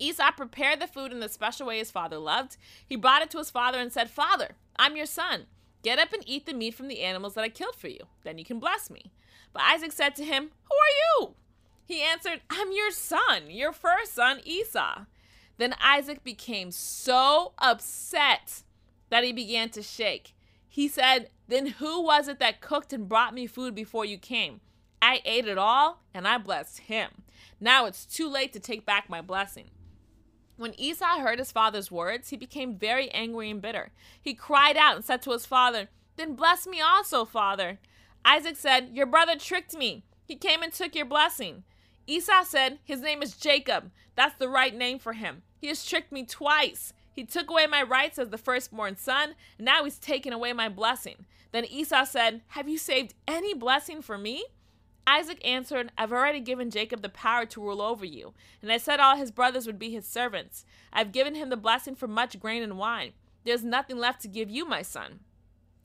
Esau 0.00 0.32
prepared 0.32 0.80
the 0.80 0.86
food 0.86 1.12
in 1.12 1.20
the 1.20 1.28
special 1.28 1.66
way 1.66 1.78
his 1.78 1.90
father 1.90 2.18
loved. 2.18 2.56
He 2.84 2.96
brought 2.96 3.22
it 3.22 3.30
to 3.30 3.38
his 3.38 3.50
father 3.50 3.78
and 3.78 3.92
said, 3.92 4.10
Father, 4.10 4.56
I'm 4.76 4.96
your 4.96 5.06
son. 5.06 5.46
Get 5.82 5.98
up 5.98 6.12
and 6.12 6.22
eat 6.26 6.46
the 6.46 6.54
meat 6.54 6.74
from 6.74 6.88
the 6.88 7.00
animals 7.00 7.34
that 7.34 7.44
I 7.44 7.48
killed 7.48 7.76
for 7.76 7.88
you. 7.88 8.00
Then 8.22 8.38
you 8.38 8.44
can 8.44 8.58
bless 8.58 8.90
me. 8.90 9.12
But 9.52 9.62
Isaac 9.62 9.92
said 9.92 10.14
to 10.16 10.24
him, 10.24 10.50
Who 10.64 10.74
are 10.74 11.22
you? 11.22 11.34
He 11.84 12.02
answered, 12.02 12.40
I'm 12.48 12.72
your 12.72 12.90
son, 12.90 13.50
your 13.50 13.72
first 13.72 14.14
son, 14.14 14.40
Esau. 14.44 15.06
Then 15.58 15.74
Isaac 15.82 16.24
became 16.24 16.70
so 16.70 17.52
upset 17.58 18.62
that 19.10 19.24
he 19.24 19.32
began 19.32 19.70
to 19.70 19.82
shake. 19.82 20.34
He 20.68 20.88
said, 20.88 21.30
Then 21.48 21.66
who 21.66 22.00
was 22.00 22.28
it 22.28 22.38
that 22.38 22.60
cooked 22.60 22.92
and 22.92 23.08
brought 23.08 23.34
me 23.34 23.46
food 23.46 23.74
before 23.74 24.04
you 24.04 24.18
came? 24.18 24.60
I 25.02 25.20
ate 25.24 25.46
it 25.46 25.58
all 25.58 26.02
and 26.14 26.28
I 26.28 26.38
blessed 26.38 26.80
him. 26.80 27.22
Now 27.60 27.86
it's 27.86 28.06
too 28.06 28.28
late 28.28 28.52
to 28.52 28.60
take 28.60 28.86
back 28.86 29.10
my 29.10 29.20
blessing. 29.20 29.70
When 30.60 30.78
Esau 30.78 31.20
heard 31.20 31.38
his 31.38 31.50
father's 31.50 31.90
words, 31.90 32.28
he 32.28 32.36
became 32.36 32.76
very 32.76 33.10
angry 33.12 33.50
and 33.50 33.62
bitter. 33.62 33.92
He 34.20 34.34
cried 34.34 34.76
out 34.76 34.94
and 34.94 35.02
said 35.02 35.22
to 35.22 35.30
his 35.30 35.46
father, 35.46 35.88
Then 36.16 36.34
bless 36.34 36.66
me 36.66 36.82
also, 36.82 37.24
father. 37.24 37.78
Isaac 38.26 38.56
said, 38.56 38.90
Your 38.92 39.06
brother 39.06 39.36
tricked 39.36 39.74
me. 39.74 40.04
He 40.22 40.36
came 40.36 40.62
and 40.62 40.70
took 40.70 40.94
your 40.94 41.06
blessing. 41.06 41.64
Esau 42.06 42.42
said, 42.44 42.78
His 42.84 43.00
name 43.00 43.22
is 43.22 43.38
Jacob. 43.38 43.90
That's 44.16 44.34
the 44.34 44.50
right 44.50 44.76
name 44.76 44.98
for 44.98 45.14
him. 45.14 45.44
He 45.56 45.68
has 45.68 45.82
tricked 45.82 46.12
me 46.12 46.26
twice. 46.26 46.92
He 47.10 47.24
took 47.24 47.48
away 47.48 47.66
my 47.66 47.82
rights 47.82 48.18
as 48.18 48.28
the 48.28 48.36
firstborn 48.36 48.98
son, 48.98 49.36
and 49.56 49.64
now 49.64 49.84
he's 49.84 49.98
taken 49.98 50.34
away 50.34 50.52
my 50.52 50.68
blessing. 50.68 51.24
Then 51.52 51.64
Esau 51.64 52.04
said, 52.04 52.42
Have 52.48 52.68
you 52.68 52.76
saved 52.76 53.14
any 53.26 53.54
blessing 53.54 54.02
for 54.02 54.18
me? 54.18 54.44
Isaac 55.10 55.44
answered, 55.44 55.90
I've 55.98 56.12
already 56.12 56.38
given 56.38 56.70
Jacob 56.70 57.02
the 57.02 57.08
power 57.08 57.44
to 57.44 57.60
rule 57.60 57.82
over 57.82 58.04
you, 58.04 58.32
and 58.62 58.70
I 58.70 58.76
said 58.76 59.00
all 59.00 59.16
his 59.16 59.32
brothers 59.32 59.66
would 59.66 59.78
be 59.78 59.90
his 59.90 60.06
servants. 60.06 60.64
I've 60.92 61.10
given 61.10 61.34
him 61.34 61.48
the 61.48 61.56
blessing 61.56 61.96
for 61.96 62.06
much 62.06 62.38
grain 62.38 62.62
and 62.62 62.78
wine. 62.78 63.10
There's 63.44 63.64
nothing 63.64 63.98
left 63.98 64.22
to 64.22 64.28
give 64.28 64.48
you, 64.48 64.64
my 64.64 64.82
son. 64.82 65.18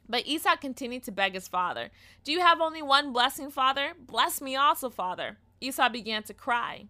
But 0.08 0.28
Esau 0.28 0.58
continued 0.58 1.02
to 1.04 1.12
beg 1.12 1.34
his 1.34 1.48
father, 1.48 1.90
Do 2.24 2.32
you 2.32 2.42
have 2.42 2.62
only 2.62 2.84
one 2.84 3.12
blessing, 3.12 3.50
father? 3.50 3.94
Bless 4.00 4.42
me 4.42 4.56
also, 4.56 4.92
father. 4.92 5.38
Esau 5.60 5.90
began 5.90 6.22
to 6.22 6.34
cry. 6.36 6.86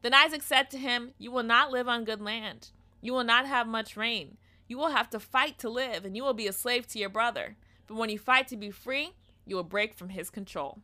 Then 0.00 0.14
Isaac 0.14 0.42
said 0.42 0.70
to 0.70 0.78
him, 0.78 1.10
You 1.18 1.30
will 1.32 1.42
not 1.42 1.70
live 1.70 1.86
on 1.86 2.06
good 2.06 2.22
land. 2.22 2.70
You 3.02 3.12
will 3.12 3.24
not 3.24 3.44
have 3.44 3.68
much 3.68 3.94
rain. 3.94 4.38
You 4.66 4.78
will 4.78 4.88
have 4.92 5.10
to 5.10 5.20
fight 5.20 5.58
to 5.58 5.68
live, 5.68 6.06
and 6.06 6.16
you 6.16 6.24
will 6.24 6.32
be 6.32 6.46
a 6.46 6.52
slave 6.54 6.86
to 6.86 6.98
your 6.98 7.10
brother. 7.10 7.56
But 7.86 7.98
when 7.98 8.08
you 8.08 8.18
fight 8.18 8.48
to 8.48 8.56
be 8.56 8.70
free, 8.70 9.10
you 9.44 9.54
will 9.56 9.64
break 9.64 9.92
from 9.92 10.08
his 10.08 10.30
control. 10.30 10.78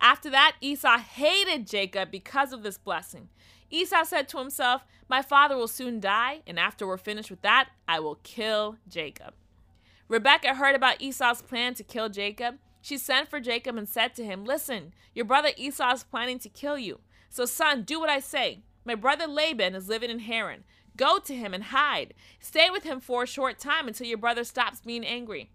After 0.00 0.30
that, 0.30 0.56
Esau 0.60 0.98
hated 0.98 1.66
Jacob 1.66 2.10
because 2.10 2.52
of 2.52 2.62
this 2.62 2.78
blessing. 2.78 3.28
Esau 3.70 4.04
said 4.04 4.28
to 4.28 4.38
himself, 4.38 4.82
My 5.08 5.22
father 5.22 5.56
will 5.56 5.68
soon 5.68 6.00
die, 6.00 6.40
and 6.46 6.58
after 6.58 6.86
we're 6.86 6.96
finished 6.96 7.30
with 7.30 7.42
that, 7.42 7.68
I 7.86 8.00
will 8.00 8.16
kill 8.22 8.76
Jacob. 8.88 9.34
Rebekah 10.08 10.54
heard 10.54 10.74
about 10.74 11.00
Esau's 11.00 11.42
plan 11.42 11.74
to 11.74 11.84
kill 11.84 12.08
Jacob. 12.08 12.56
She 12.82 12.96
sent 12.96 13.28
for 13.28 13.40
Jacob 13.40 13.76
and 13.76 13.88
said 13.88 14.14
to 14.14 14.24
him, 14.24 14.44
Listen, 14.44 14.92
your 15.14 15.24
brother 15.24 15.50
Esau 15.56 15.92
is 15.92 16.02
planning 16.02 16.38
to 16.40 16.48
kill 16.48 16.78
you. 16.78 17.00
So, 17.28 17.44
son, 17.44 17.82
do 17.82 18.00
what 18.00 18.10
I 18.10 18.18
say. 18.18 18.62
My 18.84 18.94
brother 18.94 19.26
Laban 19.26 19.74
is 19.74 19.88
living 19.88 20.10
in 20.10 20.20
Haran. 20.20 20.64
Go 20.96 21.18
to 21.20 21.34
him 21.34 21.54
and 21.54 21.64
hide. 21.64 22.14
Stay 22.40 22.70
with 22.70 22.82
him 22.82 23.00
for 23.00 23.22
a 23.22 23.26
short 23.26 23.58
time 23.58 23.86
until 23.86 24.06
your 24.06 24.18
brother 24.18 24.42
stops 24.44 24.80
being 24.80 25.04
angry. 25.04 25.50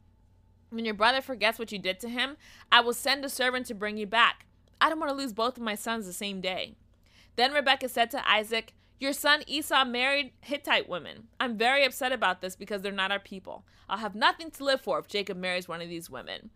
When 0.75 0.83
your 0.83 0.93
brother 0.93 1.21
forgets 1.21 1.57
what 1.57 1.71
you 1.71 1.79
did 1.79 2.01
to 2.01 2.09
him, 2.09 2.35
I 2.69 2.81
will 2.81 2.93
send 2.93 3.23
a 3.23 3.29
servant 3.29 3.65
to 3.67 3.73
bring 3.73 3.95
you 3.95 4.05
back. 4.05 4.45
I 4.81 4.89
don't 4.89 4.99
want 4.99 5.09
to 5.09 5.15
lose 5.15 5.31
both 5.31 5.55
of 5.55 5.63
my 5.63 5.75
sons 5.75 6.05
the 6.05 6.11
same 6.11 6.41
day. 6.41 6.75
Then 7.37 7.53
Rebekah 7.53 7.87
said 7.87 8.11
to 8.11 8.29
Isaac, 8.29 8.73
Your 8.99 9.13
son 9.13 9.43
Esau 9.47 9.85
married 9.85 10.33
Hittite 10.41 10.89
women. 10.89 11.27
I'm 11.39 11.57
very 11.57 11.85
upset 11.85 12.11
about 12.11 12.41
this 12.41 12.57
because 12.57 12.81
they're 12.81 12.91
not 12.91 13.09
our 13.09 13.19
people. 13.19 13.63
I'll 13.87 13.99
have 13.99 14.15
nothing 14.15 14.51
to 14.51 14.65
live 14.65 14.81
for 14.81 14.99
if 14.99 15.07
Jacob 15.07 15.37
marries 15.37 15.69
one 15.69 15.81
of 15.81 15.87
these 15.87 16.09
women. 16.09 16.49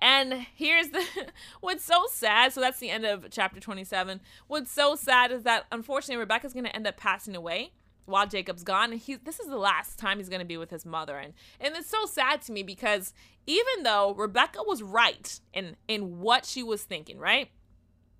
And 0.00 0.44
here's 0.56 0.88
the 0.88 1.04
what's 1.60 1.84
so 1.84 2.06
sad. 2.10 2.52
So 2.52 2.60
that's 2.60 2.80
the 2.80 2.90
end 2.90 3.06
of 3.06 3.26
chapter 3.30 3.60
27. 3.60 4.20
What's 4.48 4.72
so 4.72 4.96
sad 4.96 5.30
is 5.30 5.44
that 5.44 5.66
unfortunately 5.70 6.16
Rebecca's 6.16 6.52
going 6.52 6.64
to 6.64 6.74
end 6.74 6.88
up 6.88 6.96
passing 6.96 7.36
away 7.36 7.70
while 8.04 8.26
Jacob's 8.26 8.62
gone. 8.62 8.92
And 8.92 9.00
he 9.00 9.16
this 9.16 9.40
is 9.40 9.48
the 9.48 9.56
last 9.56 9.98
time 9.98 10.18
he's 10.18 10.28
going 10.28 10.40
to 10.40 10.46
be 10.46 10.56
with 10.56 10.70
his 10.70 10.84
mother. 10.84 11.16
And 11.18 11.34
and 11.60 11.74
it's 11.76 11.90
so 11.90 12.06
sad 12.06 12.42
to 12.42 12.52
me 12.52 12.62
because 12.62 13.12
even 13.46 13.82
though 13.82 14.14
Rebecca 14.14 14.60
was 14.66 14.82
right 14.82 15.40
in 15.52 15.76
in 15.88 16.20
what 16.20 16.44
she 16.46 16.62
was 16.62 16.82
thinking, 16.82 17.18
right? 17.18 17.50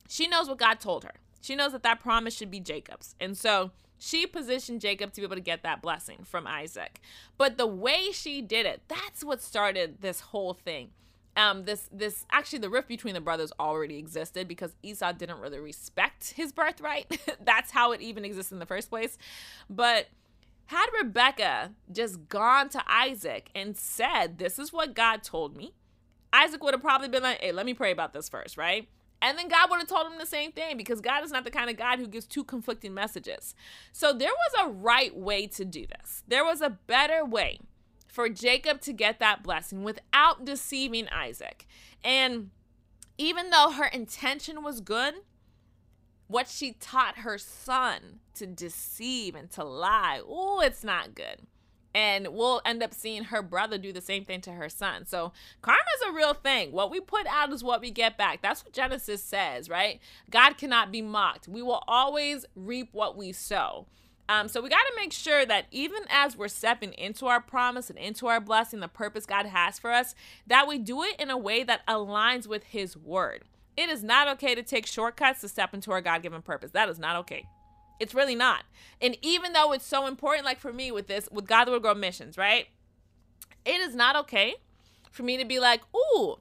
She 0.09 0.27
knows 0.27 0.49
what 0.49 0.59
God 0.59 0.81
told 0.81 1.05
her. 1.05 1.15
She 1.41 1.57
knows 1.57 1.73
that 1.73 1.83
that 1.83 2.01
promise 2.01 2.37
should 2.37 2.51
be 2.51 2.61
Jacob's. 2.61 3.15
And 3.19 3.37
so 3.37 3.73
she 3.99 4.27
positioned 4.27 4.81
Jacob 4.81 5.13
to 5.13 5.21
be 5.21 5.25
able 5.25 5.37
to 5.37 5.41
get 5.41 5.63
that 5.63 5.81
blessing 5.81 6.25
from 6.25 6.47
Isaac. 6.47 7.01
But 7.39 7.57
the 7.57 7.67
way 7.67 8.11
she 8.13 8.43
did 8.43 8.67
it, 8.67 8.83
that's 8.89 9.25
what 9.25 9.41
started 9.41 10.01
this 10.01 10.21
whole 10.21 10.55
thing. 10.55 10.91
Um, 11.35 11.65
this 11.65 11.89
this 11.91 12.27
actually 12.31 12.59
the 12.59 12.69
rift 12.69 12.89
between 12.89 13.15
the 13.15 13.21
brothers 13.21 13.53
already 13.59 13.97
existed 13.97 14.47
because 14.47 14.77
Esau 14.83 15.13
didn't 15.13 15.41
really 15.41 15.61
respect 15.61 16.33
his 16.33 16.53
birthright. 16.53 17.21
that's 17.45 17.71
how 17.71 17.93
it 17.93 18.03
even 18.03 18.25
exists 18.25 18.53
in 18.53 18.59
the 18.59 18.67
first 18.67 18.91
place. 18.91 19.17
But 19.71 20.09
had 20.67 20.87
Rebecca 20.99 21.73
just 21.91 22.29
gone 22.29 22.69
to 22.71 22.83
Isaac 22.87 23.51
and 23.55 23.77
said, 23.77 24.39
This 24.39 24.59
is 24.59 24.73
what 24.73 24.95
God 24.95 25.23
told 25.23 25.57
me, 25.57 25.75
Isaac 26.33 26.63
would 26.63 26.75
have 26.75 26.83
probably 26.83 27.09
been 27.09 27.23
like, 27.23 27.41
Hey, 27.41 27.53
let 27.53 27.67
me 27.67 27.75
pray 27.75 27.93
about 27.93 28.13
this 28.13 28.29
first, 28.29 28.57
right? 28.57 28.89
And 29.21 29.39
then 29.39 29.49
God 29.49 29.71
would 29.71 29.79
have 29.79 29.89
told 29.89 30.11
him 30.11 30.19
the 30.19 30.27
same 30.27 30.51
thing 30.51 30.77
because 30.77 31.01
God 31.01 31.23
is 31.25 31.31
not 31.31 31.45
the 31.45 31.51
kind 31.51 31.71
of 31.71 31.77
God 31.77 32.01
who 32.01 32.09
gives 32.09 32.27
two 32.27 32.43
conflicting 32.43 32.93
messages. 32.93 33.55
So 33.93 34.13
there 34.13 34.33
was 34.33 34.67
a 34.67 34.73
right 34.73 35.17
way 35.17 35.47
to 35.49 35.65
do 35.65 35.87
this. 35.87 36.25
There 36.27 36.45
was 36.45 36.61
a 36.61 36.71
better 36.71 37.25
way 37.25 37.61
for 38.13 38.29
Jacob 38.29 38.81
to 38.83 38.93
get 38.93 39.19
that 39.19 39.43
blessing 39.43 39.83
without 39.83 40.45
deceiving 40.45 41.09
Isaac. 41.09 41.67
And 42.05 42.51
even 43.19 43.51
though 43.51 43.73
her 43.73 43.87
intention 43.87 44.63
was 44.63 44.81
good, 44.81 45.15
what 46.29 46.47
she 46.47 46.75
taught 46.75 47.19
her 47.19 47.39
son 47.39 48.21
to 48.35 48.47
deceive 48.47 49.35
and 49.35 49.51
to 49.51 49.65
lie, 49.65 50.21
oh, 50.25 50.61
it's 50.61 50.85
not 50.85 51.17
good 51.17 51.47
and 51.95 52.29
we'll 52.29 52.61
end 52.65 52.83
up 52.83 52.95
seeing 52.95 53.25
her 53.25 53.43
brother 53.43 53.79
do 53.79 53.93
the 53.93 54.01
same 54.01 54.25
thing 54.25 54.41
to 54.43 54.53
her 54.53 54.69
son. 54.69 55.07
So 55.07 55.33
karma 55.61 55.83
is 55.97 56.09
a 56.09 56.13
real 56.13 56.35
thing. 56.35 56.73
What 56.73 56.91
we 56.91 57.01
put 57.01 57.27
out 57.27 57.53
is 57.53 57.63
what 57.63 57.81
we 57.81 57.91
get 57.91 58.17
back. 58.17 58.41
That's 58.43 58.65
what 58.65 58.73
Genesis 58.73 59.23
says, 59.23 59.69
right? 59.69 60.01
God 60.31 60.57
cannot 60.57 60.91
be 60.91 61.03
mocked. 61.03 61.49
We 61.49 61.63
will 61.63 61.83
always 61.87 62.47
reap 62.55 62.89
what 62.93 63.17
we 63.17 63.33
sow. 63.33 63.87
Um, 64.29 64.49
so 64.49 64.63
we 64.63 64.69
got 64.69 64.77
to 64.77 64.93
make 64.97 65.13
sure 65.13 65.45
that 65.45 65.67
even 65.71 66.03
as 66.09 66.37
we're 66.37 66.49
stepping 66.49 66.93
into 66.95 67.27
our 67.27 67.41
promise 67.41 67.91
and 67.91 67.99
into 67.99 68.29
our 68.29 68.41
blessing, 68.41 68.81
the 68.81 68.89
purpose 68.89 69.27
God 69.27 69.47
has 69.47 69.79
for 69.79 69.91
us, 69.91 70.15
that 70.47 70.67
we 70.67 70.79
do 70.79 71.03
it 71.03 71.17
in 71.19 71.29
a 71.29 71.37
way 71.37 71.65
that 71.65 71.87
aligns 71.87 72.47
with 72.47 72.65
His 72.65 72.97
word. 72.97 73.43
It 73.77 73.89
is 73.89 74.03
not 74.03 74.29
okay 74.29 74.55
to 74.55 74.63
take 74.63 74.87
shortcuts 74.87 75.41
to 75.41 75.49
step 75.49 75.75
into 75.75 75.93
our 75.93 76.01
God 76.01 76.23
given 76.23 76.43
purpose. 76.43 76.71
That 76.71 76.89
is 76.89 76.99
not 76.99 77.17
okay. 77.17 77.47
It's 77.99 78.15
really 78.15 78.35
not. 78.35 78.65
And 79.01 79.17
even 79.23 79.53
though 79.53 79.73
it's 79.73 79.87
so 79.87 80.07
important, 80.07 80.45
like 80.45 80.61
for 80.61 80.73
me 80.73 80.91
with 80.93 81.07
this, 81.07 81.29
with 81.31 81.47
God 81.47 81.69
Will 81.69 81.81
Grow 81.81 81.95
missions, 81.95 82.37
right? 82.37 82.67
It 83.65 83.81
is 83.81 83.95
not 83.95 84.17
okay 84.17 84.57
for 85.11 85.23
me 85.23 85.37
to 85.37 85.45
be 85.45 85.59
like, 85.59 85.83
ooh, 85.95 86.39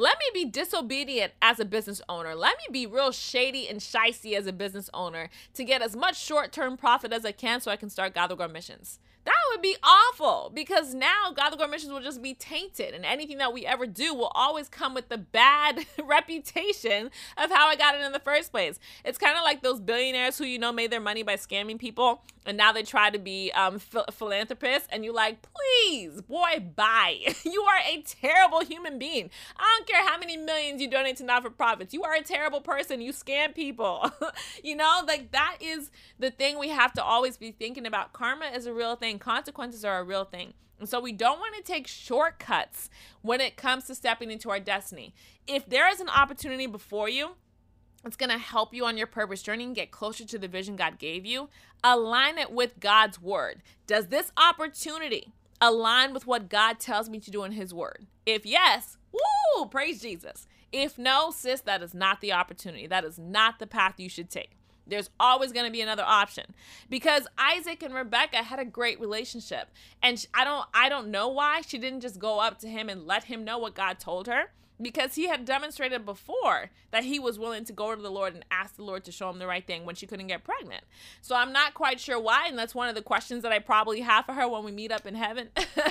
let 0.00 0.18
me 0.18 0.44
be 0.44 0.50
disobedient 0.50 1.34
as 1.42 1.60
a 1.60 1.64
business 1.64 2.00
owner. 2.08 2.34
Let 2.34 2.56
me 2.56 2.64
be 2.72 2.86
real 2.86 3.12
shady 3.12 3.68
and 3.68 3.80
shisty 3.80 4.34
as 4.34 4.46
a 4.46 4.52
business 4.52 4.88
owner 4.94 5.28
to 5.52 5.62
get 5.62 5.82
as 5.82 5.94
much 5.94 6.18
short 6.18 6.52
term 6.52 6.78
profit 6.78 7.12
as 7.12 7.26
I 7.26 7.32
can 7.32 7.60
so 7.60 7.70
I 7.70 7.76
can 7.76 7.90
start 7.90 8.16
Will 8.16 8.36
Grow 8.36 8.48
missions. 8.48 8.98
That 9.24 9.34
would 9.52 9.60
be 9.60 9.76
awful 9.82 10.50
because 10.54 10.94
now 10.94 11.32
God 11.34 11.50
the 11.50 11.68
missions 11.68 11.92
will 11.92 12.00
just 12.00 12.22
be 12.22 12.34
tainted, 12.34 12.94
and 12.94 13.04
anything 13.04 13.38
that 13.38 13.52
we 13.52 13.66
ever 13.66 13.86
do 13.86 14.14
will 14.14 14.32
always 14.34 14.68
come 14.68 14.94
with 14.94 15.08
the 15.08 15.18
bad 15.18 15.84
reputation 16.04 17.10
of 17.36 17.50
how 17.50 17.68
I 17.68 17.76
got 17.76 17.94
it 17.94 18.00
in 18.00 18.12
the 18.12 18.18
first 18.20 18.50
place. 18.50 18.78
It's 19.04 19.18
kind 19.18 19.36
of 19.36 19.44
like 19.44 19.62
those 19.62 19.80
billionaires 19.80 20.38
who 20.38 20.44
you 20.44 20.58
know 20.58 20.72
made 20.72 20.90
their 20.90 21.00
money 21.00 21.22
by 21.22 21.36
scamming 21.36 21.78
people, 21.78 22.22
and 22.46 22.56
now 22.56 22.72
they 22.72 22.82
try 22.82 23.10
to 23.10 23.18
be 23.18 23.52
um, 23.52 23.78
ph- 23.78 24.06
philanthropists, 24.12 24.88
and 24.90 25.04
you're 25.04 25.14
like, 25.14 25.38
please, 25.42 26.22
boy, 26.22 26.64
bye. 26.74 27.18
you 27.44 27.62
are 27.62 27.80
a 27.86 28.02
terrible 28.02 28.64
human 28.64 28.98
being. 28.98 29.28
I 29.58 29.76
don't 29.76 29.88
care 29.88 30.06
how 30.06 30.18
many 30.18 30.36
millions 30.38 30.80
you 30.80 30.88
donate 30.88 31.16
to 31.18 31.24
not 31.24 31.42
for 31.42 31.50
profits. 31.50 31.92
You 31.92 32.02
are 32.04 32.14
a 32.14 32.22
terrible 32.22 32.60
person. 32.60 33.02
You 33.02 33.12
scam 33.12 33.54
people. 33.54 34.10
you 34.64 34.76
know, 34.76 35.02
like 35.06 35.32
that 35.32 35.58
is 35.60 35.90
the 36.18 36.30
thing 36.30 36.58
we 36.58 36.70
have 36.70 36.92
to 36.94 37.04
always 37.04 37.36
be 37.36 37.50
thinking 37.52 37.86
about. 37.86 38.12
Karma 38.12 38.46
is 38.46 38.66
a 38.66 38.72
real 38.72 38.96
thing 38.96 39.09
thing. 39.10 39.18
Consequences 39.18 39.84
are 39.84 39.98
a 39.98 40.04
real 40.04 40.24
thing. 40.24 40.54
And 40.78 40.88
so 40.88 41.00
we 41.00 41.12
don't 41.12 41.38
want 41.38 41.54
to 41.56 41.62
take 41.62 41.86
shortcuts 41.86 42.88
when 43.22 43.40
it 43.40 43.56
comes 43.56 43.84
to 43.84 43.94
stepping 43.94 44.30
into 44.30 44.50
our 44.50 44.60
destiny. 44.60 45.14
If 45.46 45.68
there 45.68 45.90
is 45.90 46.00
an 46.00 46.08
opportunity 46.08 46.66
before 46.66 47.08
you, 47.08 47.32
it's 48.04 48.16
going 48.16 48.30
to 48.30 48.38
help 48.38 48.72
you 48.72 48.86
on 48.86 48.96
your 48.96 49.06
purpose 49.06 49.42
journey 49.42 49.64
and 49.64 49.74
get 49.74 49.90
closer 49.90 50.24
to 50.24 50.38
the 50.38 50.48
vision 50.48 50.76
God 50.76 50.98
gave 50.98 51.26
you. 51.26 51.50
Align 51.84 52.38
it 52.38 52.50
with 52.50 52.80
God's 52.80 53.20
word. 53.20 53.60
Does 53.86 54.06
this 54.06 54.32
opportunity 54.38 55.34
align 55.60 56.14
with 56.14 56.26
what 56.26 56.48
God 56.48 56.80
tells 56.80 57.10
me 57.10 57.20
to 57.20 57.30
do 57.30 57.44
in 57.44 57.52
his 57.52 57.74
word? 57.74 58.06
If 58.24 58.46
yes, 58.46 58.96
woo, 59.12 59.66
praise 59.66 60.00
Jesus. 60.00 60.46
If 60.72 60.96
no, 60.96 61.30
sis, 61.30 61.60
that 61.62 61.82
is 61.82 61.92
not 61.92 62.22
the 62.22 62.32
opportunity. 62.32 62.86
That 62.86 63.04
is 63.04 63.18
not 63.18 63.58
the 63.58 63.66
path 63.66 63.98
you 63.98 64.08
should 64.08 64.30
take. 64.30 64.52
There's 64.90 65.10
always 65.18 65.52
going 65.52 65.66
to 65.66 65.72
be 65.72 65.80
another 65.80 66.04
option 66.04 66.44
because 66.88 67.26
Isaac 67.38 67.82
and 67.82 67.94
Rebecca 67.94 68.38
had 68.38 68.58
a 68.58 68.64
great 68.64 69.00
relationship. 69.00 69.68
And 70.02 70.24
I 70.34 70.44
don't 70.44 70.66
I 70.74 70.88
don't 70.88 71.10
know 71.10 71.28
why 71.28 71.62
she 71.62 71.78
didn't 71.78 72.00
just 72.00 72.18
go 72.18 72.40
up 72.40 72.58
to 72.60 72.68
him 72.68 72.88
and 72.88 73.06
let 73.06 73.24
him 73.24 73.44
know 73.44 73.58
what 73.58 73.74
God 73.74 73.98
told 73.98 74.26
her 74.26 74.50
because 74.80 75.14
he 75.14 75.28
had 75.28 75.44
demonstrated 75.44 76.04
before 76.04 76.70
that 76.90 77.04
he 77.04 77.18
was 77.18 77.38
willing 77.38 77.64
to 77.64 77.72
go 77.72 77.94
to 77.94 78.00
the 78.00 78.10
Lord 78.10 78.34
and 78.34 78.44
ask 78.50 78.76
the 78.76 78.84
Lord 78.84 79.04
to 79.04 79.12
show 79.12 79.28
him 79.30 79.38
the 79.38 79.46
right 79.46 79.66
thing 79.66 79.84
when 79.84 79.94
she 79.94 80.06
couldn't 80.06 80.26
get 80.26 80.44
pregnant. 80.44 80.84
So 81.20 81.34
I'm 81.34 81.52
not 81.52 81.74
quite 81.74 82.00
sure 82.00 82.18
why, 82.18 82.46
and 82.48 82.58
that's 82.58 82.74
one 82.74 82.88
of 82.88 82.94
the 82.94 83.02
questions 83.02 83.42
that 83.42 83.52
I 83.52 83.58
probably 83.58 84.00
have 84.00 84.24
for 84.24 84.32
her 84.32 84.48
when 84.48 84.64
we 84.64 84.72
meet 84.72 84.92
up 84.92 85.06
in 85.06 85.14
heaven. 85.14 85.50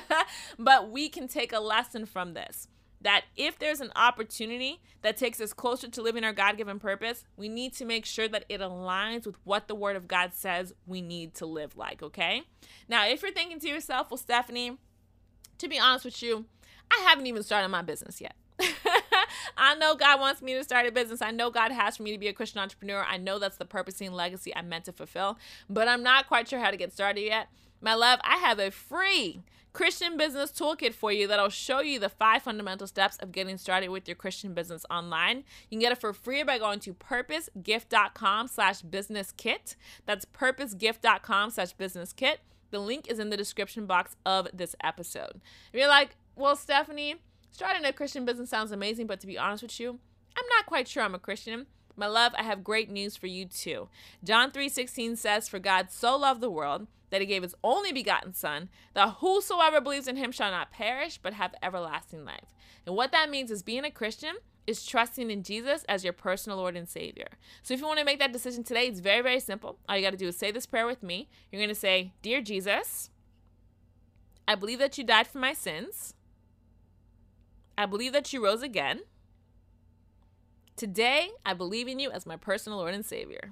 but 0.60 0.90
we 0.90 1.10
can 1.10 1.28
take 1.28 1.54
a 1.54 1.60
lesson 1.60 2.06
from 2.06 2.34
this 2.34 2.68
that 3.02 3.26
if 3.36 3.58
there's 3.60 3.82
an 3.82 3.92
opportunity 3.96 4.82
that 5.02 5.18
takes 5.18 5.40
us 5.40 5.54
closer 5.54 5.88
to 5.90 6.02
living 6.02 6.24
our 6.24 6.34
God 6.34 6.58
given 6.58 6.80
purpose, 6.80 7.24
we 7.38 7.48
need 7.48 7.74
to 7.74 7.86
make 7.86 8.06
sure 8.06 8.28
that 8.28 8.46
it 8.50 8.62
aligns 8.62 9.26
with 9.26 9.36
what 9.44 9.68
the 9.68 9.76
Word 9.76 9.96
of 9.96 10.08
God 10.08 10.34
says 10.34 10.74
we 10.86 11.02
need 11.02 11.34
to 11.36 11.46
live 11.46 11.78
like, 11.78 12.04
okay? 12.04 12.44
Now, 12.88 13.08
if 13.08 13.22
you're 13.22 13.32
thinking 13.32 13.60
to 13.60 13.68
yourself, 13.68 14.12
well, 14.12 14.18
Stephanie, 14.18 14.78
to 15.58 15.68
be 15.68 15.80
honest 15.80 16.06
with 16.06 16.22
you, 16.22 16.46
I 16.92 17.06
haven't 17.08 17.28
even 17.28 17.44
started 17.44 17.70
my 17.70 17.82
business 17.82 18.20
yet. 18.20 18.36
I 19.58 19.76
know 19.76 19.96
God 19.96 20.20
wants 20.20 20.42
me 20.42 20.54
to 20.54 20.64
start 20.64 20.86
a 20.86 20.92
business. 20.92 21.22
I 21.22 21.32
know 21.32 21.50
God 21.50 21.72
has 21.72 21.98
for 21.98 22.04
me 22.04 22.12
to 22.12 22.18
be 22.18 22.28
a 22.28 22.34
Christian 22.34 22.60
entrepreneur. 22.60 23.06
I 23.08 23.18
know 23.18 23.40
that's 23.40 23.58
the 23.58 23.66
purpose 23.66 24.02
and 24.02 24.14
legacy 24.14 24.56
I'm 24.56 24.70
meant 24.70 24.86
to 24.86 24.94
fulfill, 24.94 25.38
but 25.70 25.88
I'm 25.88 26.04
not 26.04 26.28
quite 26.28 26.48
sure 26.50 26.60
how 26.60 26.72
to 26.72 26.78
get 26.78 26.92
started 26.92 27.22
yet. 27.22 27.48
My 27.82 27.94
love, 27.94 28.20
I 28.24 28.38
have 28.38 28.60
a 28.60 28.72
free 28.72 29.42
Christian 29.72 30.18
business 30.18 30.52
toolkit 30.52 30.94
for 30.94 31.12
you 31.12 31.28
that'll 31.28 31.50
show 31.50 31.80
you 31.80 32.00
the 32.00 32.10
five 32.10 32.42
fundamental 32.42 32.88
steps 32.88 33.18
of 33.18 33.32
getting 33.32 33.58
started 33.58 33.90
with 33.90 34.08
your 34.08 34.16
Christian 34.16 34.54
business 34.54 34.86
online. 34.90 35.44
You 35.70 35.78
can 35.78 35.80
get 35.80 35.92
it 35.92 36.02
for 36.02 36.12
free 36.12 36.44
by 36.44 36.58
going 36.58 36.80
to 36.82 36.94
purposegift.com 36.94 38.48
slash 38.48 38.82
business 38.82 39.32
kit. 39.32 39.76
That's 40.06 40.26
purposegift.com 40.26 41.52
slash 41.52 41.74
business 41.74 42.12
kit. 42.12 42.42
The 42.72 42.80
link 42.80 43.08
is 43.10 43.20
in 43.20 43.30
the 43.30 43.38
description 43.38 43.86
box 43.86 44.16
of 44.26 44.48
this 44.54 44.76
episode. 44.84 45.40
If 45.72 45.80
you're 45.80 45.88
like, 45.88 46.16
well, 46.36 46.56
Stephanie, 46.56 47.16
starting 47.52 47.86
a 47.86 47.94
Christian 47.94 48.26
business 48.26 48.50
sounds 48.50 48.72
amazing, 48.72 49.08
but 49.08 49.20
to 49.22 49.28
be 49.28 49.38
honest 49.38 49.64
with 49.64 49.80
you, 49.80 50.00
I'm 50.36 50.46
not 50.50 50.66
quite 50.66 50.88
sure 50.88 51.04
I'm 51.04 51.16
a 51.16 51.20
Christian. 51.20 51.68
My 52.00 52.08
love, 52.08 52.34
I 52.38 52.44
have 52.44 52.64
great 52.64 52.90
news 52.90 53.18
for 53.18 53.28
you 53.28 53.46
too. 53.46 53.90
John 54.24 54.52
3:16 54.52 55.18
says, 55.18 55.50
"For 55.50 55.60
God 55.60 55.92
so 55.92 56.16
loved 56.16 56.40
the 56.40 56.50
world 56.50 56.88
that 57.10 57.20
he 57.20 57.28
gave 57.28 57.44
his 57.44 57.56
only 57.62 57.92
begotten 57.92 58.34
son, 58.34 58.70
that 58.94 59.16
whosoever 59.16 59.82
believes 59.82 60.08
in 60.08 60.16
him 60.16 60.32
shall 60.32 60.50
not 60.50 60.72
perish 60.72 61.18
but 61.18 61.34
have 61.34 61.54
everlasting 61.62 62.24
life." 62.24 62.56
And 62.86 62.96
what 62.96 63.12
that 63.12 63.30
means 63.30 63.52
is 63.52 63.64
being 63.64 63.84
a 63.84 63.92
Christian 63.92 64.38
is 64.66 64.86
trusting 64.86 65.30
in 65.30 65.44
Jesus 65.44 65.84
as 65.90 66.06
your 66.06 66.14
personal 66.14 66.58
Lord 66.58 66.78
and 66.78 66.88
Savior. 66.88 67.28
So 67.64 67.74
if 67.74 67.82
you 67.82 67.86
want 67.86 68.00
to 68.00 68.06
make 68.06 68.20
that 68.20 68.32
decision 68.32 68.64
today, 68.64 68.88
it's 68.88 69.02
very 69.02 69.22
very 69.22 69.42
simple. 69.42 69.78
All 69.90 69.98
you 69.98 70.02
got 70.02 70.12
to 70.12 70.18
do 70.18 70.30
is 70.30 70.38
say 70.38 70.52
this 70.52 70.66
prayer 70.66 70.88
with 70.88 71.04
me. 71.04 71.28
You're 71.52 71.60
going 71.60 71.68
to 71.68 71.76
say, 71.76 72.14
"Dear 72.22 72.40
Jesus, 72.40 73.10
I 74.48 74.56
believe 74.56 74.80
that 74.80 74.98
you 74.98 75.04
died 75.04 75.28
for 75.28 75.40
my 75.40 75.52
sins. 75.52 76.14
I 77.78 77.86
believe 77.86 78.14
that 78.14 78.32
you 78.32 78.42
rose 78.42 78.62
again." 78.62 79.04
Today, 80.80 81.32
I 81.46 81.56
believe 81.56 81.90
in 81.90 82.00
you 82.00 82.10
as 82.10 82.26
my 82.26 82.38
personal 82.38 82.78
Lord 82.78 82.94
and 82.94 83.06
Savior. 83.06 83.52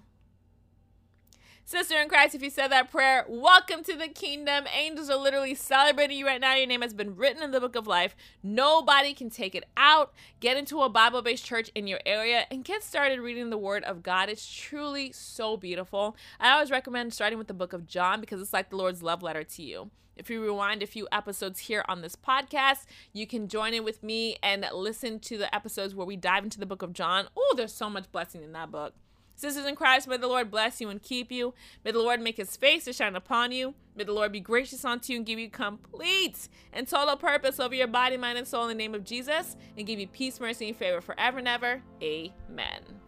Sister 1.66 2.00
in 2.00 2.08
Christ, 2.08 2.36
if 2.36 2.42
you 2.42 2.50
said 2.50 2.70
that 2.70 2.90
prayer, 2.90 3.26
welcome 3.28 3.84
to 3.84 3.98
the 3.98 4.08
kingdom. 4.08 4.64
Angels 4.74 5.10
are 5.10 5.18
literally 5.18 5.54
celebrating 5.54 6.18
you 6.18 6.26
right 6.26 6.40
now. 6.40 6.56
Your 6.56 6.68
name 6.68 6.82
has 6.82 6.94
been 6.94 7.18
written 7.18 7.44
in 7.44 7.52
the 7.52 7.60
book 7.60 7.76
of 7.76 7.86
life. 7.86 8.16
Nobody 8.42 9.14
can 9.14 9.30
take 9.30 9.56
it 9.56 9.66
out. 9.76 10.14
Get 10.40 10.56
into 10.56 10.82
a 10.82 10.88
Bible 10.88 11.22
based 11.22 11.44
church 11.44 11.70
in 11.76 11.86
your 11.86 12.00
area 12.06 12.46
and 12.50 12.64
get 12.64 12.82
started 12.82 13.20
reading 13.20 13.50
the 13.50 13.58
Word 13.58 13.84
of 13.84 14.04
God. 14.04 14.30
It's 14.30 14.50
truly 14.50 15.12
so 15.12 15.58
beautiful. 15.58 16.16
I 16.40 16.52
always 16.52 16.72
recommend 16.72 17.14
starting 17.14 17.38
with 17.38 17.48
the 17.48 17.54
book 17.54 17.74
of 17.74 17.88
John 17.88 18.22
because 18.22 18.40
it's 18.40 18.54
like 18.54 18.70
the 18.70 18.78
Lord's 18.78 19.04
love 19.04 19.22
letter 19.22 19.44
to 19.44 19.62
you. 19.62 19.92
If 20.18 20.30
you 20.30 20.41
rewind 20.41 20.84
a 20.84 20.88
few 20.88 21.07
episodes 21.11 21.59
here 21.59 21.86
on 21.88 22.01
this 22.01 22.15
podcast, 22.15 22.86
you 23.13 23.28
can 23.28 23.47
join 23.47 23.74
in 23.74 23.84
with 23.84 24.03
me 24.03 24.38
and 24.41 24.65
listen 24.74 25.20
to 25.22 25.38
the 25.38 25.53
episodes 25.53 25.95
where 25.95 26.07
we 26.07 26.15
dive 26.15 26.43
into 26.43 26.59
the 26.59 26.65
book 26.65 26.82
of 26.82 26.93
John. 26.93 27.28
Oh, 27.38 27.53
there's 27.55 27.74
so 27.74 27.89
much 27.89 28.11
blessing 28.11 28.43
in 28.43 28.51
that 28.53 28.72
book. 28.72 28.93
Sisters 29.38 29.68
in 29.68 29.76
Christ, 29.76 30.07
may 30.07 30.18
the 30.18 30.26
Lord 30.26 30.49
bless 30.49 30.82
you 30.82 30.89
and 30.89 30.99
keep 30.99 31.32
you. 31.32 31.53
May 31.86 31.91
the 31.91 31.99
Lord 31.99 32.20
make 32.20 32.38
his 32.38 32.57
face 32.57 32.86
to 32.86 32.93
shine 32.93 33.15
upon 33.15 33.51
you. 33.51 33.76
May 33.95 34.03
the 34.03 34.11
Lord 34.11 34.32
be 34.32 34.39
gracious 34.39 34.84
unto 34.84 35.13
you 35.13 35.20
and 35.20 35.26
give 35.28 35.38
you 35.38 35.47
complete 35.51 36.49
and 36.74 36.88
total 36.88 37.15
purpose 37.15 37.59
over 37.59 37.76
your 37.76 37.86
body, 37.86 38.18
mind, 38.18 38.39
and 38.39 38.47
soul 38.47 38.63
in 38.63 38.70
the 38.70 38.74
name 38.74 38.95
of 38.95 39.03
Jesus 39.03 39.55
and 39.78 39.86
give 39.86 39.99
you 39.99 40.07
peace, 40.07 40.39
mercy, 40.39 40.70
and 40.70 40.78
favor 40.78 41.01
forever 41.01 41.38
and 41.38 41.47
ever. 41.47 41.84
Amen. 42.01 43.07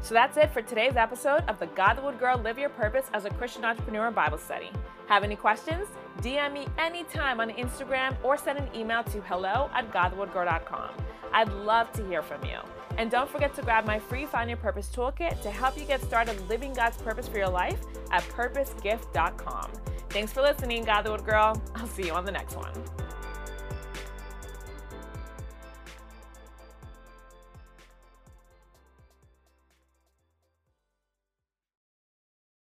So 0.00 0.14
that's 0.14 0.36
it 0.36 0.50
for 0.50 0.62
today's 0.62 0.96
episode 0.96 1.42
of 1.48 1.58
the 1.58 1.66
Godly 1.66 2.04
Wood 2.04 2.18
Girl 2.18 2.38
Live 2.38 2.58
Your 2.58 2.70
Purpose 2.70 3.06
as 3.12 3.24
a 3.24 3.30
Christian 3.30 3.64
Entrepreneur 3.64 4.10
Bible 4.10 4.38
Study. 4.38 4.70
Have 5.08 5.24
any 5.24 5.36
questions? 5.36 5.86
DM 6.20 6.52
me 6.52 6.66
anytime 6.78 7.40
on 7.40 7.50
Instagram 7.50 8.16
or 8.22 8.36
send 8.36 8.58
an 8.58 8.68
email 8.74 9.02
to 9.04 9.20
hello 9.22 9.70
at 9.74 9.92
godlywoodgirl.com. 9.92 10.90
I'd 11.32 11.52
love 11.52 11.92
to 11.92 12.06
hear 12.06 12.22
from 12.22 12.44
you. 12.44 12.58
And 12.96 13.10
don't 13.10 13.30
forget 13.30 13.54
to 13.54 13.62
grab 13.62 13.86
my 13.86 13.98
free 13.98 14.26
Find 14.26 14.48
Your 14.50 14.56
Purpose 14.56 14.90
toolkit 14.94 15.40
to 15.42 15.50
help 15.50 15.78
you 15.78 15.84
get 15.84 16.02
started 16.02 16.48
living 16.48 16.72
God's 16.72 16.96
purpose 16.96 17.28
for 17.28 17.38
your 17.38 17.48
life 17.48 17.80
at 18.10 18.22
purposegift.com. 18.24 19.70
Thanks 20.10 20.32
for 20.32 20.42
listening, 20.42 20.84
Godly 20.84 21.12
Wood 21.12 21.24
Girl. 21.24 21.60
I'll 21.74 21.86
see 21.86 22.06
you 22.06 22.12
on 22.12 22.24
the 22.24 22.32
next 22.32 22.56
one. 22.56 23.07